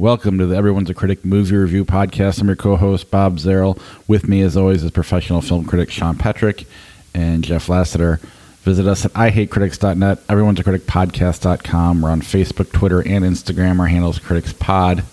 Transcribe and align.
Welcome 0.00 0.38
to 0.38 0.46
the 0.46 0.56
Everyone's 0.56 0.88
a 0.88 0.94
Critic 0.94 1.26
Movie 1.26 1.54
Review 1.54 1.84
Podcast. 1.84 2.40
I'm 2.40 2.46
your 2.46 2.56
co-host 2.56 3.10
Bob 3.10 3.36
Zarrell. 3.36 3.78
With 4.08 4.26
me, 4.26 4.40
as 4.40 4.56
always, 4.56 4.82
is 4.82 4.90
professional 4.92 5.42
film 5.42 5.66
critic 5.66 5.90
Sean 5.90 6.16
Patrick 6.16 6.64
and 7.12 7.44
Jeff 7.44 7.66
Lasseter. 7.66 8.18
Visit 8.62 8.86
us 8.86 9.04
at 9.04 9.12
ihatecritics.net, 9.12 10.22
everyone's 10.30 10.58
a 10.58 10.64
critic 10.64 10.86
podcast.com. 10.86 12.00
We're 12.00 12.08
on 12.08 12.22
Facebook, 12.22 12.72
Twitter, 12.72 13.00
and 13.00 13.26
Instagram. 13.26 13.78
Our 13.78 13.88
handle 13.88 14.08
is 14.08 14.18
Critics 14.18 14.54
Pod. 14.54 15.04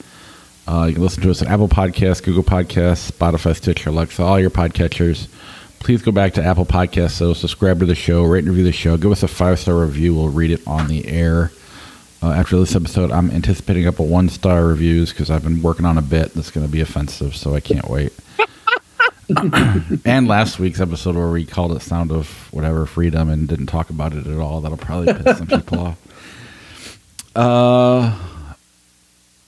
Uh, 0.66 0.86
you 0.88 0.94
can 0.94 1.04
listen 1.04 1.22
to 1.24 1.32
us 1.32 1.41
on 1.41 1.49
Apple 1.49 1.68
Podcasts, 1.68 2.24
Google 2.24 2.44
Podcasts, 2.44 3.12
Spotify, 3.12 3.58
Stitcher, 3.58 3.90
Alexa, 3.90 4.24
all 4.24 4.40
your 4.40 4.52
podcatchers. 4.52 5.27
Please 5.80 6.02
go 6.02 6.13
back 6.13 6.34
to 6.35 6.41
Apple 6.41 6.66
Podcasts, 6.66 7.12
so 7.12 7.34
subscribe 7.34 7.82
to 7.82 7.85
the 7.85 7.94
show, 7.94 8.24
rate 8.24 8.46
and 8.46 8.48
review 8.52 8.63
the 8.63 8.72
show, 8.72 8.96
give 8.96 9.12
us 9.12 9.22
a 9.22 9.27
five 9.27 9.60
star 9.60 9.76
review. 9.76 10.16
We'll 10.16 10.30
read 10.30 10.52
it 10.52 10.66
on 10.66 10.88
the 10.88 11.05
air. 11.10 11.52
Uh, 12.21 12.31
after 12.31 12.57
this 12.59 12.76
episode, 12.76 13.12
I'm 13.12 13.30
anticipating 13.30 13.88
up 13.88 13.99
a 13.99 14.03
one 14.03 14.30
star 14.30 14.66
reviews 14.66 15.12
because 15.12 15.30
I've 15.30 15.44
been 15.44 15.62
working 15.62 15.85
on 15.85 15.98
a 15.98 16.02
bit 16.02 16.34
that's 16.34 16.49
going 16.52 16.66
to 16.66 16.71
be 16.71 16.81
offensive, 16.81 17.35
so 17.35 17.53
I 17.53 17.59
can't 17.59 17.88
wait. 17.90 18.12
and 20.05 20.27
last 20.27 20.57
week's 20.57 20.80
episode 20.80 21.16
where 21.16 21.30
we 21.30 21.45
called 21.45 21.73
it 21.73 21.81
"Sound 21.81 22.12
of 22.12 22.52
Whatever 22.52 22.85
Freedom" 22.85 23.30
and 23.30 23.48
didn't 23.48 23.67
talk 23.67 23.90
about 23.90 24.13
it 24.13 24.26
at 24.26 24.38
all. 24.40 24.62
That'll 24.62 24.77
probably 24.77 25.13
piss 25.13 25.38
some 25.38 25.48
people 25.48 25.80
off. 25.80 25.98
Uh, 27.35 28.18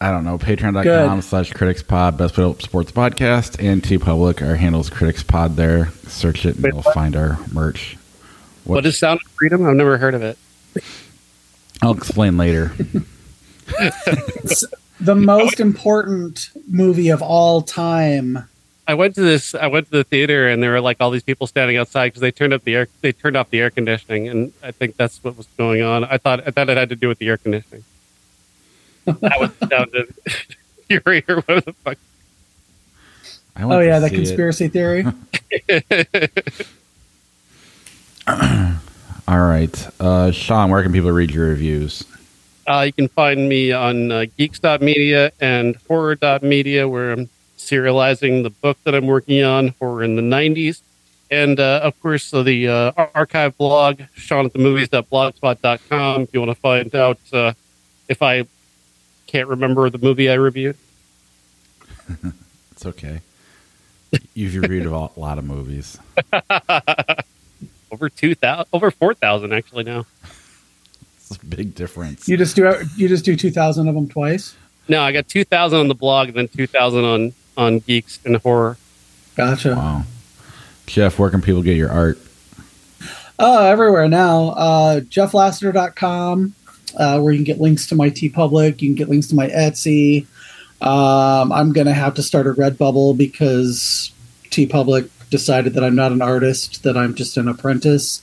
I 0.01 0.11
don't 0.11 0.23
know. 0.23 0.37
Patreon.com 0.37 0.83
Good. 0.83 1.23
slash 1.23 1.51
critics 1.53 1.81
pod, 1.81 2.17
best 2.17 2.35
Put 2.35 2.61
sports 2.61 2.91
podcast, 2.91 3.61
and 3.63 3.81
TeePublic. 3.81 4.47
Our 4.47 4.55
handle's 4.55 4.89
critics 4.89 5.23
pod 5.23 5.55
there. 5.55 5.91
Search 6.07 6.45
it 6.45 6.55
and 6.55 6.63
Wait, 6.65 6.73
you'll 6.73 6.83
what? 6.83 6.93
find 6.93 7.15
our 7.15 7.39
merch. 7.51 7.97
What? 8.63 8.75
What 8.75 8.85
is 8.85 8.99
Sound 8.99 9.21
of 9.25 9.31
Freedom? 9.31 9.65
I've 9.65 9.75
never 9.75 9.97
heard 9.97 10.13
of 10.13 10.21
it. 10.21 10.37
I'll 11.81 11.95
explain 11.95 12.37
later. 12.37 12.71
the 14.99 15.15
most 15.15 15.59
important 15.59 16.49
movie 16.67 17.09
of 17.09 17.21
all 17.21 17.61
time. 17.61 18.45
I 18.87 18.95
went 18.95 19.15
to 19.15 19.21
this. 19.21 19.53
I 19.53 19.67
went 19.67 19.85
to 19.85 19.91
the 19.91 20.03
theater, 20.03 20.47
and 20.47 20.61
there 20.63 20.71
were 20.71 20.81
like 20.81 20.97
all 20.99 21.11
these 21.11 21.23
people 21.23 21.45
standing 21.47 21.77
outside 21.77 22.07
because 22.07 22.21
they 22.21 22.31
turned 22.31 22.53
up 22.53 22.63
the 22.63 22.75
air. 22.75 22.87
They 23.01 23.11
turned 23.11 23.37
off 23.37 23.49
the 23.51 23.59
air 23.59 23.69
conditioning, 23.69 24.27
and 24.27 24.51
I 24.63 24.71
think 24.71 24.97
that's 24.97 25.23
what 25.23 25.37
was 25.37 25.45
going 25.57 25.81
on. 25.83 26.03
I 26.05 26.17
thought 26.17 26.45
I 26.47 26.51
thought 26.51 26.69
it 26.69 26.77
had 26.77 26.89
to 26.89 26.95
do 26.95 27.07
with 27.07 27.19
the 27.19 27.27
air 27.27 27.37
conditioning. 27.37 27.83
That 29.05 29.39
was 29.39 29.51
sounded 29.69 30.13
Fury 30.87 31.23
or 31.27 31.41
what 31.41 31.65
the 31.65 31.73
fuck. 31.73 31.97
I 33.55 33.63
Oh 33.63 33.79
yeah, 33.79 33.99
the 33.99 34.09
see 34.09 34.15
it. 34.15 34.17
conspiracy 34.17 34.67
theory. 34.69 35.05
All 39.29 39.41
right. 39.41 39.87
Uh, 39.99 40.31
Sean, 40.31 40.71
where 40.71 40.81
can 40.81 40.91
people 40.91 41.11
read 41.11 41.29
your 41.29 41.49
reviews? 41.49 42.03
Uh, 42.65 42.81
you 42.87 42.93
can 42.93 43.07
find 43.09 43.47
me 43.47 43.71
on 43.71 44.11
uh, 44.11 44.25
geeks.media 44.39 45.31
and 45.39 45.75
horror.media, 45.87 46.87
where 46.87 47.11
I'm 47.11 47.29
serializing 47.55 48.41
the 48.41 48.49
book 48.49 48.79
that 48.85 48.95
I'm 48.95 49.05
working 49.05 49.43
on, 49.43 49.75
Horror 49.77 50.03
in 50.03 50.15
the 50.15 50.23
90s. 50.23 50.81
And 51.29 51.59
uh, 51.59 51.81
of 51.83 52.01
course, 52.01 52.31
the 52.31 52.67
uh, 52.67 53.07
archive 53.13 53.55
blog, 53.55 54.01
Sean 54.15 54.47
at 54.47 54.53
the 54.53 54.57
movies.blogspot.com, 54.57 56.21
if 56.23 56.33
you 56.33 56.39
want 56.39 56.49
to 56.49 56.59
find 56.59 56.95
out 56.95 57.19
uh, 57.31 57.53
if 58.07 58.23
I 58.23 58.45
can't 59.27 59.47
remember 59.47 59.91
the 59.91 59.99
movie 59.99 60.27
I 60.27 60.35
reviewed. 60.35 60.77
It's 62.71 62.85
okay. 62.85 63.19
You've 64.33 64.55
reviewed 64.55 64.85
a 64.85 64.89
lot 64.89 65.37
of 65.37 65.43
movies. 65.43 65.99
over 67.91 68.09
2,000, 68.09 68.65
over 68.73 68.91
4,000 68.91 69.53
actually 69.53 69.83
now. 69.83 70.05
It's 71.17 71.35
a 71.35 71.45
big 71.45 71.75
difference. 71.75 72.27
You 72.27 72.37
just 72.37 72.55
do 72.55 72.73
you 72.97 73.07
just 73.07 73.23
do 73.23 73.35
two 73.35 73.51
thousand 73.51 73.87
of 73.87 73.93
them 73.93 74.09
twice. 74.09 74.55
No, 74.87 75.03
I 75.03 75.11
got 75.11 75.27
2,000 75.27 75.79
on 75.79 75.87
the 75.87 75.93
blog 75.93 76.29
and 76.29 76.37
then 76.37 76.47
2,000 76.47 77.05
on, 77.05 77.33
on 77.55 77.79
Geeks 77.79 78.19
and 78.25 78.35
Horror. 78.37 78.77
Gotcha. 79.35 79.75
Wow. 79.75 80.03
Jeff, 80.87 81.19
where 81.19 81.29
can 81.29 81.43
people 81.43 81.61
get 81.61 81.77
your 81.77 81.91
art? 81.91 82.17
Oh, 83.37 83.67
everywhere 83.67 84.09
now. 84.09 84.49
Uh, 84.49 84.99
JeffLassiter.com, 85.01 86.55
uh, 86.97 87.19
where 87.19 87.31
you 87.31 87.37
can 87.37 87.43
get 87.45 87.61
links 87.61 87.85
to 87.87 87.95
my 87.95 88.09
TeePublic. 88.09 88.81
You 88.81 88.89
can 88.89 88.95
get 88.95 89.07
links 89.07 89.27
to 89.27 89.35
my 89.35 89.47
Etsy. 89.47 90.25
Um, 90.81 91.51
I'm 91.51 91.71
gonna 91.71 91.93
have 91.93 92.15
to 92.15 92.23
start 92.23 92.47
a 92.47 92.53
Redbubble 92.53 93.15
because 93.15 94.11
TeePublic 94.45 95.09
decided 95.29 95.73
that 95.73 95.83
I'm 95.83 95.95
not 95.95 96.11
an 96.11 96.21
artist, 96.21 96.83
that 96.83 96.97
I'm 96.97 97.15
just 97.15 97.37
an 97.37 97.47
apprentice, 97.47 98.21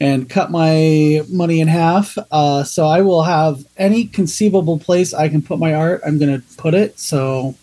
and 0.00 0.28
cut 0.28 0.50
my 0.50 1.22
money 1.28 1.60
in 1.60 1.68
half. 1.68 2.16
Uh, 2.30 2.64
so 2.64 2.86
I 2.86 3.00
will 3.00 3.22
have 3.22 3.64
any 3.76 4.04
conceivable 4.04 4.78
place 4.78 5.12
I 5.12 5.28
can 5.28 5.42
put 5.42 5.58
my 5.58 5.74
art. 5.74 6.00
I'm 6.06 6.18
gonna 6.18 6.42
put 6.56 6.74
it. 6.74 6.98
So 6.98 7.54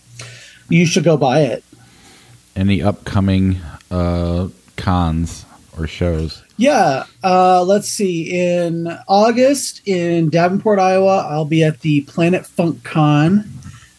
you 0.69 0.85
should 0.85 1.03
go 1.03 1.17
buy 1.17 1.41
it. 1.41 1.63
Any 2.55 2.81
upcoming 2.81 3.57
uh, 3.91 4.49
cons 4.75 5.45
or 5.77 5.87
shows? 5.87 6.41
Yeah, 6.57 7.03
uh, 7.23 7.63
let's 7.63 7.89
see. 7.89 8.31
In 8.31 8.87
August 9.07 9.85
in 9.85 10.29
Davenport, 10.29 10.79
Iowa, 10.79 11.27
I'll 11.29 11.45
be 11.45 11.63
at 11.63 11.81
the 11.81 12.01
Planet 12.01 12.45
Funk 12.45 12.83
Con. 12.83 13.51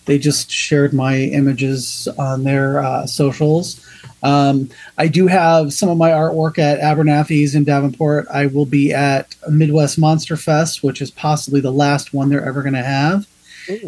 They 0.06 0.18
just 0.18 0.50
shared 0.50 0.94
my 0.94 1.18
images 1.18 2.08
on 2.18 2.44
their 2.44 2.82
uh, 2.82 3.06
socials. 3.06 3.84
Um, 4.22 4.70
I 4.98 5.08
do 5.08 5.26
have 5.26 5.72
some 5.72 5.88
of 5.88 5.98
my 5.98 6.10
artwork 6.10 6.58
at 6.58 6.80
Abernathy's 6.80 7.54
in 7.54 7.64
Davenport. 7.64 8.26
I 8.32 8.46
will 8.46 8.66
be 8.66 8.92
at 8.92 9.36
Midwest 9.48 9.98
Monster 9.98 10.36
Fest, 10.36 10.82
which 10.82 11.00
is 11.00 11.10
possibly 11.10 11.60
the 11.60 11.72
last 11.72 12.12
one 12.12 12.28
they're 12.28 12.44
ever 12.44 12.62
going 12.62 12.74
to 12.74 12.82
have 12.82 13.26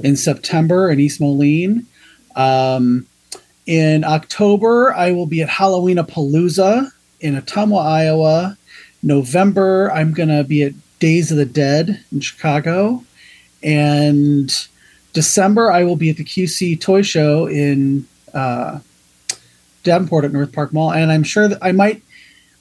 in 0.02 0.16
September 0.16 0.90
in 0.90 1.00
East 1.00 1.20
Moline. 1.20 1.86
Um, 2.36 3.06
in 3.66 4.04
October, 4.04 4.94
I 4.94 5.12
will 5.12 5.26
be 5.26 5.42
at 5.42 5.48
Halloween 5.48 5.98
Palooza 5.98 6.90
in 7.20 7.40
Ottumwa, 7.40 7.84
Iowa. 7.84 8.56
November, 9.02 9.92
I'm 9.92 10.12
going 10.12 10.30
to 10.30 10.42
be 10.42 10.64
at 10.64 10.72
Days 10.98 11.30
of 11.30 11.36
the 11.36 11.44
Dead 11.44 12.02
in 12.10 12.20
Chicago. 12.20 13.04
And 13.62 14.52
December, 15.12 15.70
I 15.70 15.84
will 15.84 15.96
be 15.96 16.10
at 16.10 16.16
the 16.16 16.24
QC 16.24 16.80
Toy 16.80 17.02
Show 17.02 17.46
in 17.46 18.06
uh, 18.34 18.80
Davenport 19.82 20.24
at 20.24 20.32
North 20.32 20.52
Park 20.52 20.72
Mall. 20.72 20.92
And 20.92 21.10
I'm 21.10 21.22
sure 21.22 21.48
that 21.48 21.58
I 21.62 21.72
might, 21.72 22.02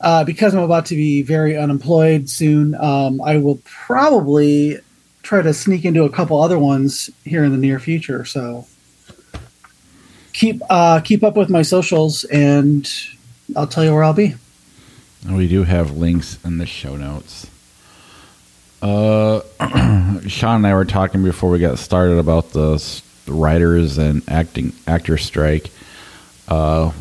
uh, 0.01 0.23
because 0.23 0.53
I'm 0.53 0.63
about 0.63 0.87
to 0.87 0.95
be 0.95 1.21
very 1.21 1.57
unemployed 1.57 2.29
soon, 2.29 2.75
um, 2.75 3.21
I 3.21 3.37
will 3.37 3.59
probably 3.63 4.79
try 5.23 5.41
to 5.41 5.53
sneak 5.53 5.83
into 5.83 6.03
a 6.03 6.09
couple 6.09 6.41
other 6.41 6.57
ones 6.57 7.09
here 7.25 7.43
in 7.43 7.51
the 7.51 7.57
near 7.57 7.79
future. 7.79 8.23
So 8.25 8.65
keep 10.37 10.61
uh, 10.69 11.01
keep 11.01 11.23
up 11.23 11.35
with 11.35 11.49
my 11.49 11.63
socials, 11.63 12.23
and 12.25 12.89
I'll 13.55 13.67
tell 13.67 13.83
you 13.83 13.93
where 13.93 14.03
I'll 14.03 14.13
be. 14.13 14.35
We 15.29 15.47
do 15.47 15.63
have 15.63 15.97
links 15.97 16.37
in 16.45 16.59
the 16.59 16.65
show 16.65 16.95
notes. 16.95 17.47
Uh, 18.81 19.41
Sean 20.27 20.57
and 20.57 20.67
I 20.67 20.75
were 20.75 20.85
talking 20.85 21.23
before 21.23 21.49
we 21.49 21.59
got 21.59 21.79
started 21.79 22.19
about 22.19 22.51
the 22.51 23.01
writers 23.27 23.97
and 23.97 24.21
acting 24.29 24.73
actor 24.85 25.17
strike. 25.17 25.71
Uh, 26.47 26.91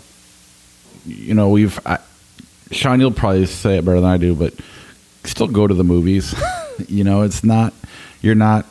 you 1.06 1.34
know, 1.34 1.48
we've 1.48 1.78
I, 1.86 1.98
Sean, 2.70 3.00
you'll 3.00 3.12
probably 3.12 3.46
say 3.46 3.78
it 3.78 3.84
better 3.84 4.00
than 4.00 4.10
I 4.10 4.16
do, 4.16 4.34
but 4.34 4.54
still 5.24 5.46
go 5.46 5.66
to 5.66 5.74
the 5.74 5.84
movies. 5.84 6.34
you 6.88 7.04
know, 7.04 7.22
it's 7.22 7.44
not 7.44 7.72
you're 8.22 8.34
not 8.34 8.66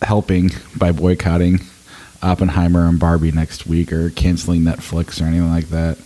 helping 0.00 0.50
by 0.76 0.92
boycotting 0.92 1.60
Oppenheimer 2.22 2.86
and 2.86 2.98
Barbie 2.98 3.32
next 3.32 3.66
week 3.66 3.92
or 3.92 4.10
canceling 4.10 4.62
Netflix 4.62 5.20
or 5.20 5.24
anything 5.24 5.50
like 5.50 5.68
that. 5.68 5.98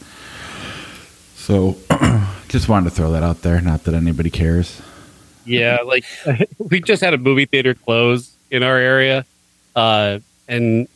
So, 1.36 1.76
just 2.48 2.68
wanted 2.68 2.90
to 2.90 2.96
throw 2.96 3.12
that 3.12 3.22
out 3.22 3.42
there. 3.42 3.60
Not 3.60 3.84
that 3.84 3.94
anybody 3.94 4.30
cares. 4.30 4.80
Yeah, 5.44 5.78
like 5.84 6.04
we 6.58 6.80
just 6.80 7.02
had 7.02 7.14
a 7.14 7.18
movie 7.18 7.46
theater 7.46 7.74
close 7.74 8.36
in 8.50 8.62
our 8.62 8.76
area, 8.76 9.24
uh, 9.76 10.18
and 10.48 10.88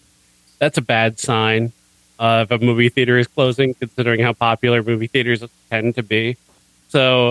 that's 0.59 0.79
a 0.79 0.83
bad 0.83 1.19
sign 1.21 1.73
uh, 2.21 2.45
if 2.49 2.51
a 2.53 2.65
movie 2.65 2.89
theater 2.91 3.19
is 3.19 3.27
closing, 3.27 3.75
considering 3.75 4.21
how 4.21 4.33
popular 4.33 4.83
movie 4.83 5.09
theaters 5.09 5.43
tend 5.71 5.95
to 5.97 6.03
be. 6.05 6.37
So, 6.91 7.31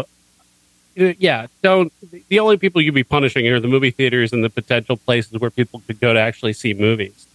uh, 1.00 1.14
yeah, 1.20 1.48
don't. 1.62 1.94
The 2.28 2.40
only 2.40 2.58
people 2.58 2.82
you'd 2.82 2.94
be 2.96 3.04
punishing 3.06 3.48
are 3.48 3.60
the 3.62 3.68
movie 3.70 3.92
theaters 3.92 4.34
and 4.34 4.44
the 4.44 4.50
potential 4.50 4.98
places 4.98 5.40
where 5.40 5.50
people 5.52 5.82
could 5.88 6.00
go 6.02 6.12
to 6.14 6.20
actually 6.20 6.54
see 6.54 6.74
movies. 6.74 7.28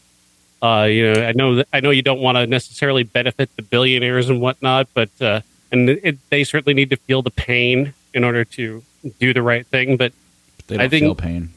Uh, 0.60 0.84
you 0.90 1.12
know, 1.12 1.26
I 1.26 1.32
know 1.32 1.54
that, 1.56 1.68
I 1.72 1.80
know 1.80 1.90
you 1.90 2.02
don't 2.02 2.20
want 2.20 2.36
to 2.36 2.46
necessarily 2.46 3.02
benefit 3.04 3.54
the 3.56 3.62
billionaires 3.62 4.28
and 4.30 4.40
whatnot, 4.40 4.88
but 4.94 5.10
uh, 5.20 5.40
and 5.70 5.88
it, 5.90 6.18
they 6.30 6.42
certainly 6.44 6.74
need 6.74 6.90
to 6.90 6.96
feel 6.96 7.22
the 7.22 7.30
pain 7.30 7.94
in 8.14 8.24
order 8.24 8.44
to 8.44 8.82
do 9.20 9.32
the 9.34 9.42
right 9.42 9.66
thing. 9.66 9.96
But 9.96 10.12
They 10.66 10.76
I 10.76 10.78
don't 10.78 10.90
think- 10.90 11.02
feel 11.04 11.14
pain. 11.14 11.50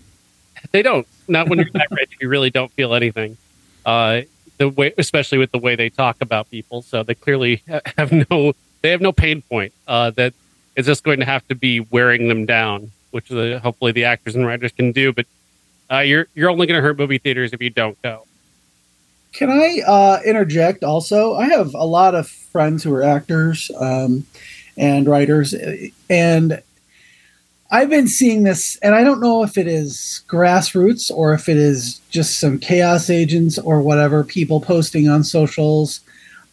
they 0.72 0.82
don't. 0.82 1.08
Not 1.30 1.50
when 1.50 1.60
you're 1.60 1.70
that 1.74 1.88
rich. 1.92 2.12
You 2.22 2.30
really 2.30 2.50
don't 2.50 2.72
feel 2.74 2.94
anything. 2.94 3.38
Uh, 3.86 4.22
the 4.57 4.69
way, 4.69 4.94
especially 4.98 5.38
with 5.38 5.51
the 5.51 5.57
way 5.57 5.75
they 5.75 5.89
talk 5.89 6.18
about 6.21 6.50
people. 6.50 6.81
So 6.81 7.04
they 7.04 7.15
clearly 7.15 7.63
have 7.98 8.12
no. 8.12 8.54
They 8.81 8.92
have 8.92 9.01
no 9.01 9.12
pain 9.12 9.42
point. 9.42 9.74
Uh, 9.88 10.12
that 10.12 10.33
is 10.75 10.86
just 10.86 11.04
going 11.04 11.19
to 11.19 11.25
have 11.25 11.45
to 11.48 11.56
be 11.56 11.80
wearing 11.80 12.27
them 12.27 12.45
down, 12.45 12.92
which 13.09 13.27
the, 13.27 13.59
hopefully 13.62 13.92
the 13.92 14.06
actors 14.06 14.36
and 14.36 14.45
writers 14.45 14.71
can 14.71 14.92
do. 14.92 15.12
But 15.12 15.25
uh, 15.92 16.00
you're 16.00 16.27
you're 16.36 16.50
only 16.50 16.68
going 16.68 16.77
to 16.77 16.81
hurt 16.81 16.98
movie 16.98 17.18
theaters 17.18 17.54
if 17.54 17.62
you 17.62 17.69
don't 17.69 18.00
go. 18.01 18.25
Can 19.33 19.50
I 19.51 19.81
uh, 19.86 20.19
interject 20.25 20.83
also? 20.83 21.36
I 21.36 21.48
have 21.50 21.74
a 21.74 21.86
lot 21.86 22.15
of 22.15 22.27
friends 22.27 22.83
who 22.83 22.94
are 22.94 23.03
actors 23.03 23.69
um, 23.77 24.25
and 24.77 25.07
writers, 25.07 25.53
and 26.10 26.62
I've 27.69 27.90
been 27.90 28.08
seeing 28.08 28.44
this, 28.44 28.78
and 28.78 28.96
I 28.96 29.04
don't 29.04 29.19
know 29.19 29.44
if 29.44 29.58
it 29.58 29.68
is 29.68 30.24
grassroots 30.28 31.12
or 31.12 31.34
if 31.34 31.50
it 31.50 31.58
is 31.58 32.00
just 32.10 32.40
some 32.40 32.60
chaos 32.60 33.10
agents 33.10 33.58
or 33.58 33.81
whatever, 33.81 34.24
people 34.24 34.62
posting 34.62 35.10
on 35.10 35.24
socials 35.24 36.00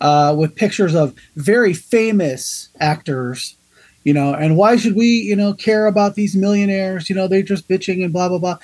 uh, 0.00 0.34
with 0.37 0.56
pictures 0.56 0.94
of 0.94 1.14
very 1.37 1.72
famous 1.72 2.69
actors, 2.81 3.56
you 4.02 4.12
know, 4.12 4.34
and 4.34 4.56
why 4.56 4.76
should 4.76 4.96
we, 4.96 5.06
you 5.06 5.37
know, 5.37 5.55
care 5.55 5.87
about 5.87 6.16
these 6.16 6.34
millionaires? 6.34 7.08
You 7.08 7.14
know, 7.14 7.28
they're 7.28 7.43
just 7.43 7.69
bitching 7.69 8.02
and 8.02 8.12
blah, 8.12 8.28
blah, 8.28 8.38
blah. 8.38 8.58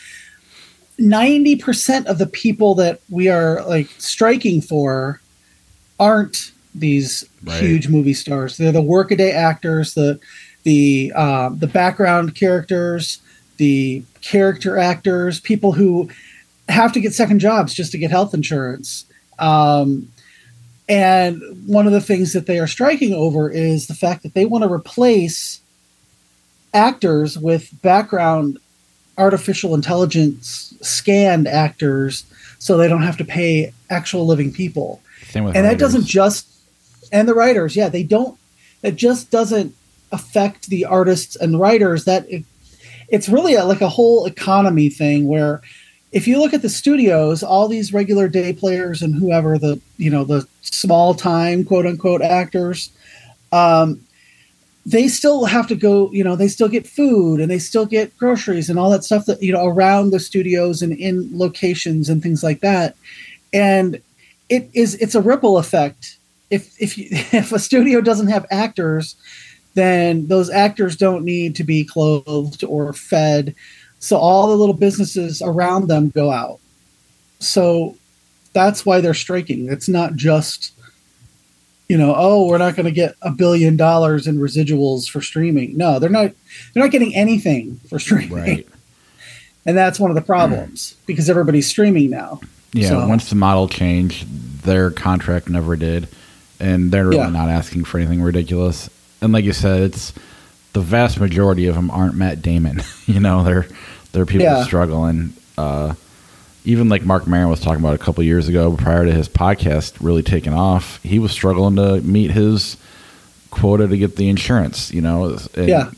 90% 0.99 2.07
of 2.07 2.19
the 2.19 2.27
people 2.27 2.75
that 2.75 3.01
we 3.09 3.29
are 3.29 3.65
like 3.65 3.89
striking 3.99 4.61
for 4.61 5.21
aren't 5.99 6.53
these 6.75 7.25
right. 7.45 7.63
huge 7.63 7.89
movie 7.89 8.15
stars. 8.15 8.57
They're 8.57 8.73
the 8.73 8.83
workaday 8.83 9.31
actors, 9.33 9.95
the 9.95 10.21
the 10.63 11.13
uh, 11.15 11.51
the 11.51 11.67
background 11.67 12.35
characters, 12.35 13.21
the 13.57 14.03
character 14.21 14.79
actors, 14.79 15.41
people 15.41 15.73
who 15.73 16.11
have 16.69 16.93
to 16.93 17.01
get 17.01 17.15
second 17.15 17.39
jobs 17.41 17.75
just 17.75 17.93
to 17.93 17.99
get 17.99 18.11
health 18.11 18.35
insurance. 18.35 19.05
Um, 19.39 20.11
and 20.89 21.41
one 21.67 21.87
of 21.87 21.93
the 21.93 22.01
things 22.01 22.33
that 22.33 22.47
they 22.47 22.59
are 22.59 22.67
striking 22.67 23.15
over 23.15 23.49
is 23.49 23.87
the 23.87 23.95
fact 23.95 24.23
that 24.23 24.35
they 24.35 24.45
want 24.45 24.65
to 24.65 24.73
replace 24.73 25.61
actors 26.75 27.39
with 27.39 27.71
background 27.83 28.59
artificial 29.17 29.75
intelligence 29.75 30.75
scanned 30.81 31.47
actors 31.47 32.25
so 32.59 32.77
they 32.77 32.89
don't 32.89 33.03
have 33.03 33.17
to 33.19 33.25
pay 33.25 33.73
actual 33.89 34.27
living 34.27 34.53
people. 34.53 35.01
and 35.35 35.47
writers. 35.47 35.63
that 35.63 35.79
doesn't 35.79 36.07
just 36.07 36.47
and 37.13 37.29
the 37.29 37.35
writers, 37.35 37.77
yeah, 37.77 37.89
they 37.89 38.03
don't 38.03 38.39
that 38.83 38.97
just 38.97 39.31
doesn't 39.31 39.75
affect 40.13 40.69
the 40.69 40.85
artists 40.85 41.37
and 41.37 41.61
writers 41.61 42.05
that 42.05 42.29
it, 42.31 42.45
it's 43.09 43.29
really 43.29 43.55
a, 43.55 43.65
like 43.65 43.81
a 43.81 43.89
whole 43.89 44.27
economy 44.27 44.89
thing 44.89 45.27
where 45.29 45.61
if 46.13 46.27
you 46.27 46.39
look 46.39 46.53
at 46.53 46.63
the 46.63 46.69
studios 46.69 47.43
all 47.43 47.69
these 47.69 47.93
regular 47.93 48.29
day 48.29 48.53
players 48.53 49.03
and 49.03 49.15
whoever 49.15 49.59
the 49.59 49.81
you 49.97 50.11
know 50.11 50.25
the 50.25 50.47
small 50.63 51.15
time 51.15 51.65
quote 51.65 51.87
unquote 51.87 52.23
actors 52.23 52.91
um, 53.53 54.01
they 54.87 55.09
still 55.09 55.45
have 55.45 55.67
to 55.69 55.75
go 55.75 56.11
you 56.13 56.25
know 56.25 56.37
they 56.37 56.49
still 56.49 56.69
get 56.69 56.87
food 56.87 57.41
and 57.41 57.51
they 57.51 57.59
still 57.59 57.87
get 57.87 58.17
groceries 58.19 58.71
and 58.71 58.79
all 58.79 58.91
that 58.91 59.05
stuff 59.05 59.27
that 59.27 59.43
you 59.43 59.53
know 59.53 59.67
around 59.67 60.11
the 60.11 60.21
studios 60.21 60.83
and 60.83 60.93
in 60.93 61.29
locations 61.37 62.09
and 62.09 62.23
things 62.23 62.43
like 62.43 62.61
that. 62.61 62.97
And 63.53 64.01
it 64.49 64.71
is 64.73 64.95
it's 64.97 65.15
a 65.15 65.21
ripple 65.21 65.59
effect. 65.59 66.17
If 66.51 66.81
if 66.81 66.97
you, 66.97 67.09
if 67.11 67.53
a 67.53 67.59
studio 67.59 68.01
doesn't 68.01 68.29
have 68.29 68.47
actors 68.51 69.17
then 69.75 70.27
those 70.27 70.51
actors 70.51 70.97
don't 70.97 71.25
need 71.25 71.57
to 71.57 71.65
be 71.65 71.85
clothed 71.85 72.65
or 72.65 72.93
fed. 72.93 73.55
So 73.99 74.17
all 74.17 74.49
the 74.49 74.57
little 74.57 74.75
businesses 74.75 75.43
around 75.43 75.89
them 75.89 76.09
go 76.11 76.31
out. 76.31 76.59
So 77.39 77.97
that's 78.53 78.85
why 78.85 79.01
they're 79.01 79.15
striking. 79.15 79.71
It's 79.71 79.89
not 79.89 80.15
just, 80.15 80.73
you 81.89 81.97
know, 81.97 82.15
oh, 82.17 82.47
we're 82.47 82.59
not 82.59 82.77
going 82.77 82.87
to 82.87 82.93
get 82.93 83.15
a 83.23 83.31
billion 83.31 83.77
dollars 83.77 84.27
in 84.27 84.39
residuals 84.39 85.09
for 85.09 85.21
streaming. 85.21 85.77
No, 85.77 85.99
they're 85.99 86.11
not. 86.11 86.33
They're 86.73 86.83
not 86.83 86.91
getting 86.91 87.15
anything 87.15 87.77
for 87.89 87.99
streaming. 87.99 88.33
Right. 88.33 88.67
And 89.67 89.77
that's 89.77 90.01
one 90.01 90.11
of 90.11 90.15
the 90.15 90.23
problems 90.23 90.93
mm. 90.95 91.07
because 91.07 91.29
everybody's 91.29 91.69
streaming 91.69 92.09
now. 92.09 92.41
Yeah. 92.73 92.89
So. 92.89 93.07
Once 93.07 93.29
the 93.29 93.37
model 93.37 93.69
changed, 93.69 94.27
their 94.63 94.91
contract 94.91 95.51
never 95.51 95.77
did, 95.77 96.09
and 96.59 96.91
they're 96.91 97.07
really 97.07 97.19
yeah. 97.19 97.29
not 97.29 97.51
asking 97.51 97.85
for 97.85 97.99
anything 97.99 98.23
ridiculous 98.23 98.89
and 99.21 99.33
like 99.33 99.45
you 99.45 99.53
said, 99.53 99.83
it's 99.83 100.13
the 100.73 100.81
vast 100.81 101.21
majority 101.21 101.67
of 101.67 101.75
them 101.75 101.91
aren't 101.91 102.15
Matt 102.15 102.43
Damon. 102.43 102.83
you 103.07 103.21
know, 103.21 103.43
they're 103.45 103.67
they're 104.13 104.27
people 104.27 104.47
yeah. 104.47 104.65
struggling. 104.65 105.33
Uh, 105.57 105.95
even 106.65 106.89
like 106.89 107.03
Marc 107.03 107.27
Maron 107.27 107.49
was 107.49 107.61
talking 107.61 107.81
about 107.81 107.95
a 107.95 107.99
couple 107.99 108.23
years 108.23 108.49
ago, 108.49 108.77
prior 108.77 109.05
to 109.05 109.13
his 109.13 109.29
podcast 109.29 109.95
really 110.01 110.23
taking 110.23 110.53
off, 110.53 111.03
he 111.03 111.19
was 111.19 111.33
struggling 111.33 111.77
to 111.77 112.01
meet 112.03 112.31
his 112.31 112.77
quota 113.51 113.89
to 113.89 113.97
get 113.97 114.17
the 114.17 114.29
insurance. 114.29 114.93
You 114.93 115.01
know, 115.01 115.39
yeah, 115.57 115.91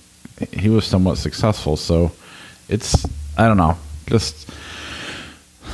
he 0.52 0.68
was 0.68 0.84
somewhat 0.84 1.18
successful. 1.18 1.76
So 1.76 2.12
it's 2.68 3.04
I 3.36 3.46
don't 3.46 3.56
know, 3.56 3.76
just 4.06 4.48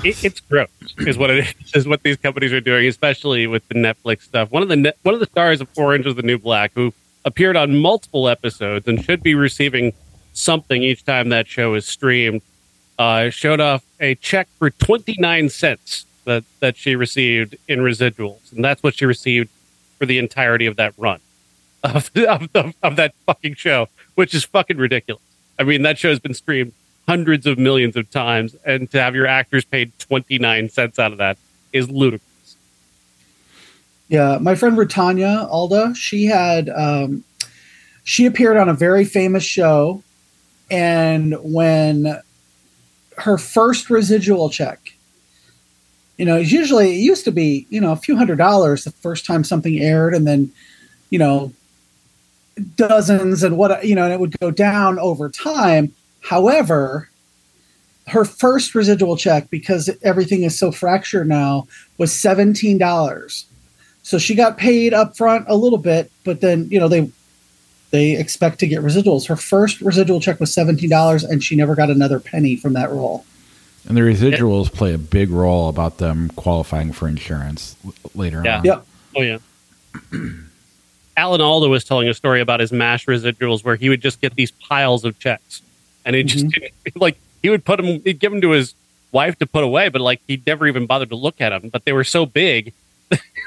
it, 0.05 0.25
it's 0.25 0.41
gross, 0.41 0.69
is 0.99 1.19
what 1.19 1.31
it 1.31 1.39
is, 1.45 1.75
is 1.75 1.89
what 1.89 2.03
these 2.03 2.17
companies 2.17 2.53
are 2.53 2.61
doing, 2.61 2.87
especially 2.87 3.47
with 3.47 3.67
the 3.69 3.75
Netflix 3.75 4.23
stuff. 4.23 4.51
One 4.51 4.63
of 4.63 4.69
the 4.69 4.95
one 5.03 5.15
of 5.15 5.21
the 5.21 5.27
stars 5.27 5.61
of 5.61 5.69
Orange 5.77 6.07
is 6.07 6.15
the 6.15 6.23
New 6.23 6.39
Black, 6.39 6.73
who 6.75 6.93
appeared 7.29 7.57
on 7.57 7.77
multiple 7.77 8.27
episodes 8.27 8.89
and 8.89 9.05
should 9.05 9.23
be 9.23 9.35
receiving 9.35 9.93
something 10.33 10.83
each 10.83 11.05
time 11.05 11.29
that 11.29 11.47
show 11.47 11.75
is 11.75 11.87
streamed. 11.87 12.41
Uh, 12.99 13.29
showed 13.31 13.61
off 13.61 13.85
a 14.01 14.15
check 14.17 14.49
for 14.59 14.71
29 14.71 15.51
cents 15.51 16.07
that, 16.25 16.43
that 16.59 16.77
she 16.77 16.97
received 16.97 17.55
in 17.69 17.81
residuals. 17.81 18.51
And 18.51 18.65
that's 18.65 18.83
what 18.83 18.97
she 18.97 19.05
received 19.05 19.51
for 19.99 20.07
the 20.07 20.19
entirety 20.19 20.67
of 20.67 20.77
that 20.77 20.95
run 20.97 21.21
of, 21.85 22.11
of, 22.17 22.49
of, 22.55 22.75
of 22.83 22.97
that 22.97 23.15
fucking 23.27 23.55
show, 23.55 23.89
which 24.15 24.35
is 24.35 24.45
fucking 24.45 24.79
ridiculous. 24.79 25.23
I 25.59 25.65
mean, 25.65 25.83
that 25.83 25.99
show 25.99 26.09
has 26.09 26.19
been 26.19 26.35
streamed 26.35 26.73
hundreds 27.07 27.47
of 27.47 27.59
millions 27.59 27.95
of 27.95 28.11
times, 28.11 28.57
and 28.65 28.91
to 28.91 29.01
have 29.01 29.15
your 29.15 29.27
actors 29.27 29.65
paid 29.65 29.93
29 29.99 30.71
cents 30.71 30.99
out 30.99 31.13
of 31.13 31.19
that 31.19 31.39
is 31.73 31.91
ludicrous. 31.91 32.28
Yeah, 34.09 34.39
my 34.41 34.55
friend 34.55 34.77
Rutanya 34.77 35.47
Alda, 35.51 35.95
she 35.95 36.25
had 36.25 36.71
um, 36.71 37.25
she 38.05 38.25
appeared 38.25 38.57
on 38.57 38.69
a 38.69 38.75
very 38.75 39.05
famous 39.05 39.45
show, 39.45 40.03
and 40.71 41.37
when 41.43 42.19
her 43.19 43.37
first 43.37 43.91
residual 43.91 44.49
check, 44.49 44.95
you 46.17 46.25
know, 46.25 46.39
usually 46.39 46.95
it 46.95 47.01
used 47.01 47.25
to 47.27 47.33
be 47.33 47.67
you 47.69 47.83
know 47.83 47.93
a 47.93 47.97
few 47.97 48.17
hundred 48.17 48.39
dollars 48.39 48.85
the 48.85 48.93
first 48.93 49.27
time 49.27 49.45
something 49.45 49.79
aired, 49.79 50.15
and 50.15 50.27
then 50.27 50.51
you 51.11 51.19
know 51.19 51.53
dozens 52.77 53.43
and 53.43 53.59
what 53.59 53.85
you 53.87 53.95
know, 53.95 54.05
and 54.05 54.13
it 54.15 54.21
would 54.21 54.41
go 54.41 54.51
down 54.51 54.99
over 54.99 55.29
time. 55.29 55.93
However, 56.23 57.11
her 58.07 58.25
first 58.25 58.75
residual 58.75 59.19
check 59.19 59.51
because 59.51 59.91
everything 60.03 60.45
is 60.45 60.59
so 60.59 60.73
fractured 60.73 61.29
now 61.29 61.69
was 61.99 62.11
seventeen 62.11 62.79
dollars 62.79 63.45
so 64.09 64.17
she 64.17 64.35
got 64.35 64.57
paid 64.57 64.95
up 64.95 65.19
front 65.19 65.45
a 65.49 65.55
little 65.55 65.77
bit, 65.77 66.11
but 66.25 66.41
then 66.41 66.67
you 66.71 66.81
know 66.81 66.89
they 66.89 67.11
they 67.91 68.17
expect 68.17 68.59
to 68.61 68.67
get 68.67 68.83
residuals. 68.83 69.29
Her 69.29 69.37
first 69.37 69.83
residual 69.83 70.19
check 70.19 70.41
was 70.41 70.51
seventeen 70.51 70.89
dollars, 70.89 71.25
and 71.25 71.45
she 71.45 71.55
never 71.57 71.75
got 71.75 71.91
another 71.91 72.19
penny 72.19 72.57
from 72.57 72.73
that 72.73 72.91
role. 72.91 73.27
And 73.87 73.99
the 73.99 74.01
residuals 74.01 74.73
play 74.73 74.95
a 74.95 74.99
big 74.99 75.29
role 75.29 75.69
about 75.69 75.99
them 75.99 76.31
qualifying 76.37 76.91
for 76.91 77.07
insurance 77.07 77.77
later 78.15 78.41
yeah. 78.43 78.59
on. 78.59 78.65
Yeah. 78.65 78.81
Oh 79.15 79.21
yeah. 79.21 79.39
Alan 81.19 81.43
Alda 81.43 81.69
was 81.69 81.85
telling 81.85 82.09
a 82.09 82.15
story 82.15 82.41
about 82.41 82.61
his 82.61 82.73
mash 82.73 83.05
residuals 83.05 83.63
where 83.63 83.77
he 83.77 83.91
would 83.91 84.01
just 84.01 84.23
get 84.23 84.35
these 84.37 84.53
piles 84.53 85.05
of 85.05 85.19
checks, 85.19 85.61
and 86.07 86.17
he 86.17 86.23
just 86.23 86.47
mm-hmm. 86.47 86.99
like 86.99 87.19
he 87.43 87.51
would 87.51 87.63
put 87.63 87.77
them, 87.77 88.01
he'd 88.05 88.21
give 88.21 88.33
them 88.33 88.41
to 88.41 88.53
his 88.53 88.73
wife 89.13 89.39
to 89.41 89.47
put 89.47 89.65
away, 89.65 89.91
but 89.91 90.01
like 90.01 90.23
he 90.27 90.43
never 90.47 90.67
even 90.67 90.87
bothered 90.87 91.11
to 91.11 91.17
look 91.17 91.43
at 91.43 91.51
them. 91.51 91.69
But 91.69 91.85
they 91.85 91.93
were 91.93 92.05
so 92.05 92.25
big 92.25 92.73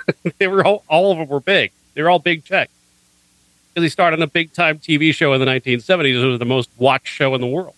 they 0.38 0.48
were 0.48 0.66
all, 0.66 0.84
all 0.88 1.12
of 1.12 1.18
them 1.18 1.28
were 1.28 1.40
big. 1.40 1.72
They 1.94 2.02
were 2.02 2.10
all 2.10 2.20
big 2.20 2.44
checks. 2.44 2.72
Because 3.74 3.84
he 3.84 3.90
started 3.90 4.20
on 4.20 4.24
a 4.24 4.28
big 4.28 4.54
time 4.54 4.80
TV 4.80 5.14
show 5.14 5.34
in 5.34 5.40
the 5.40 5.46
1970s. 5.46 6.22
It 6.22 6.26
was 6.26 6.40
the 6.40 6.46
most 6.46 6.70
watched 6.78 7.08
show 7.08 7.34
in 7.36 7.42
the 7.42 7.48
world. 7.48 7.76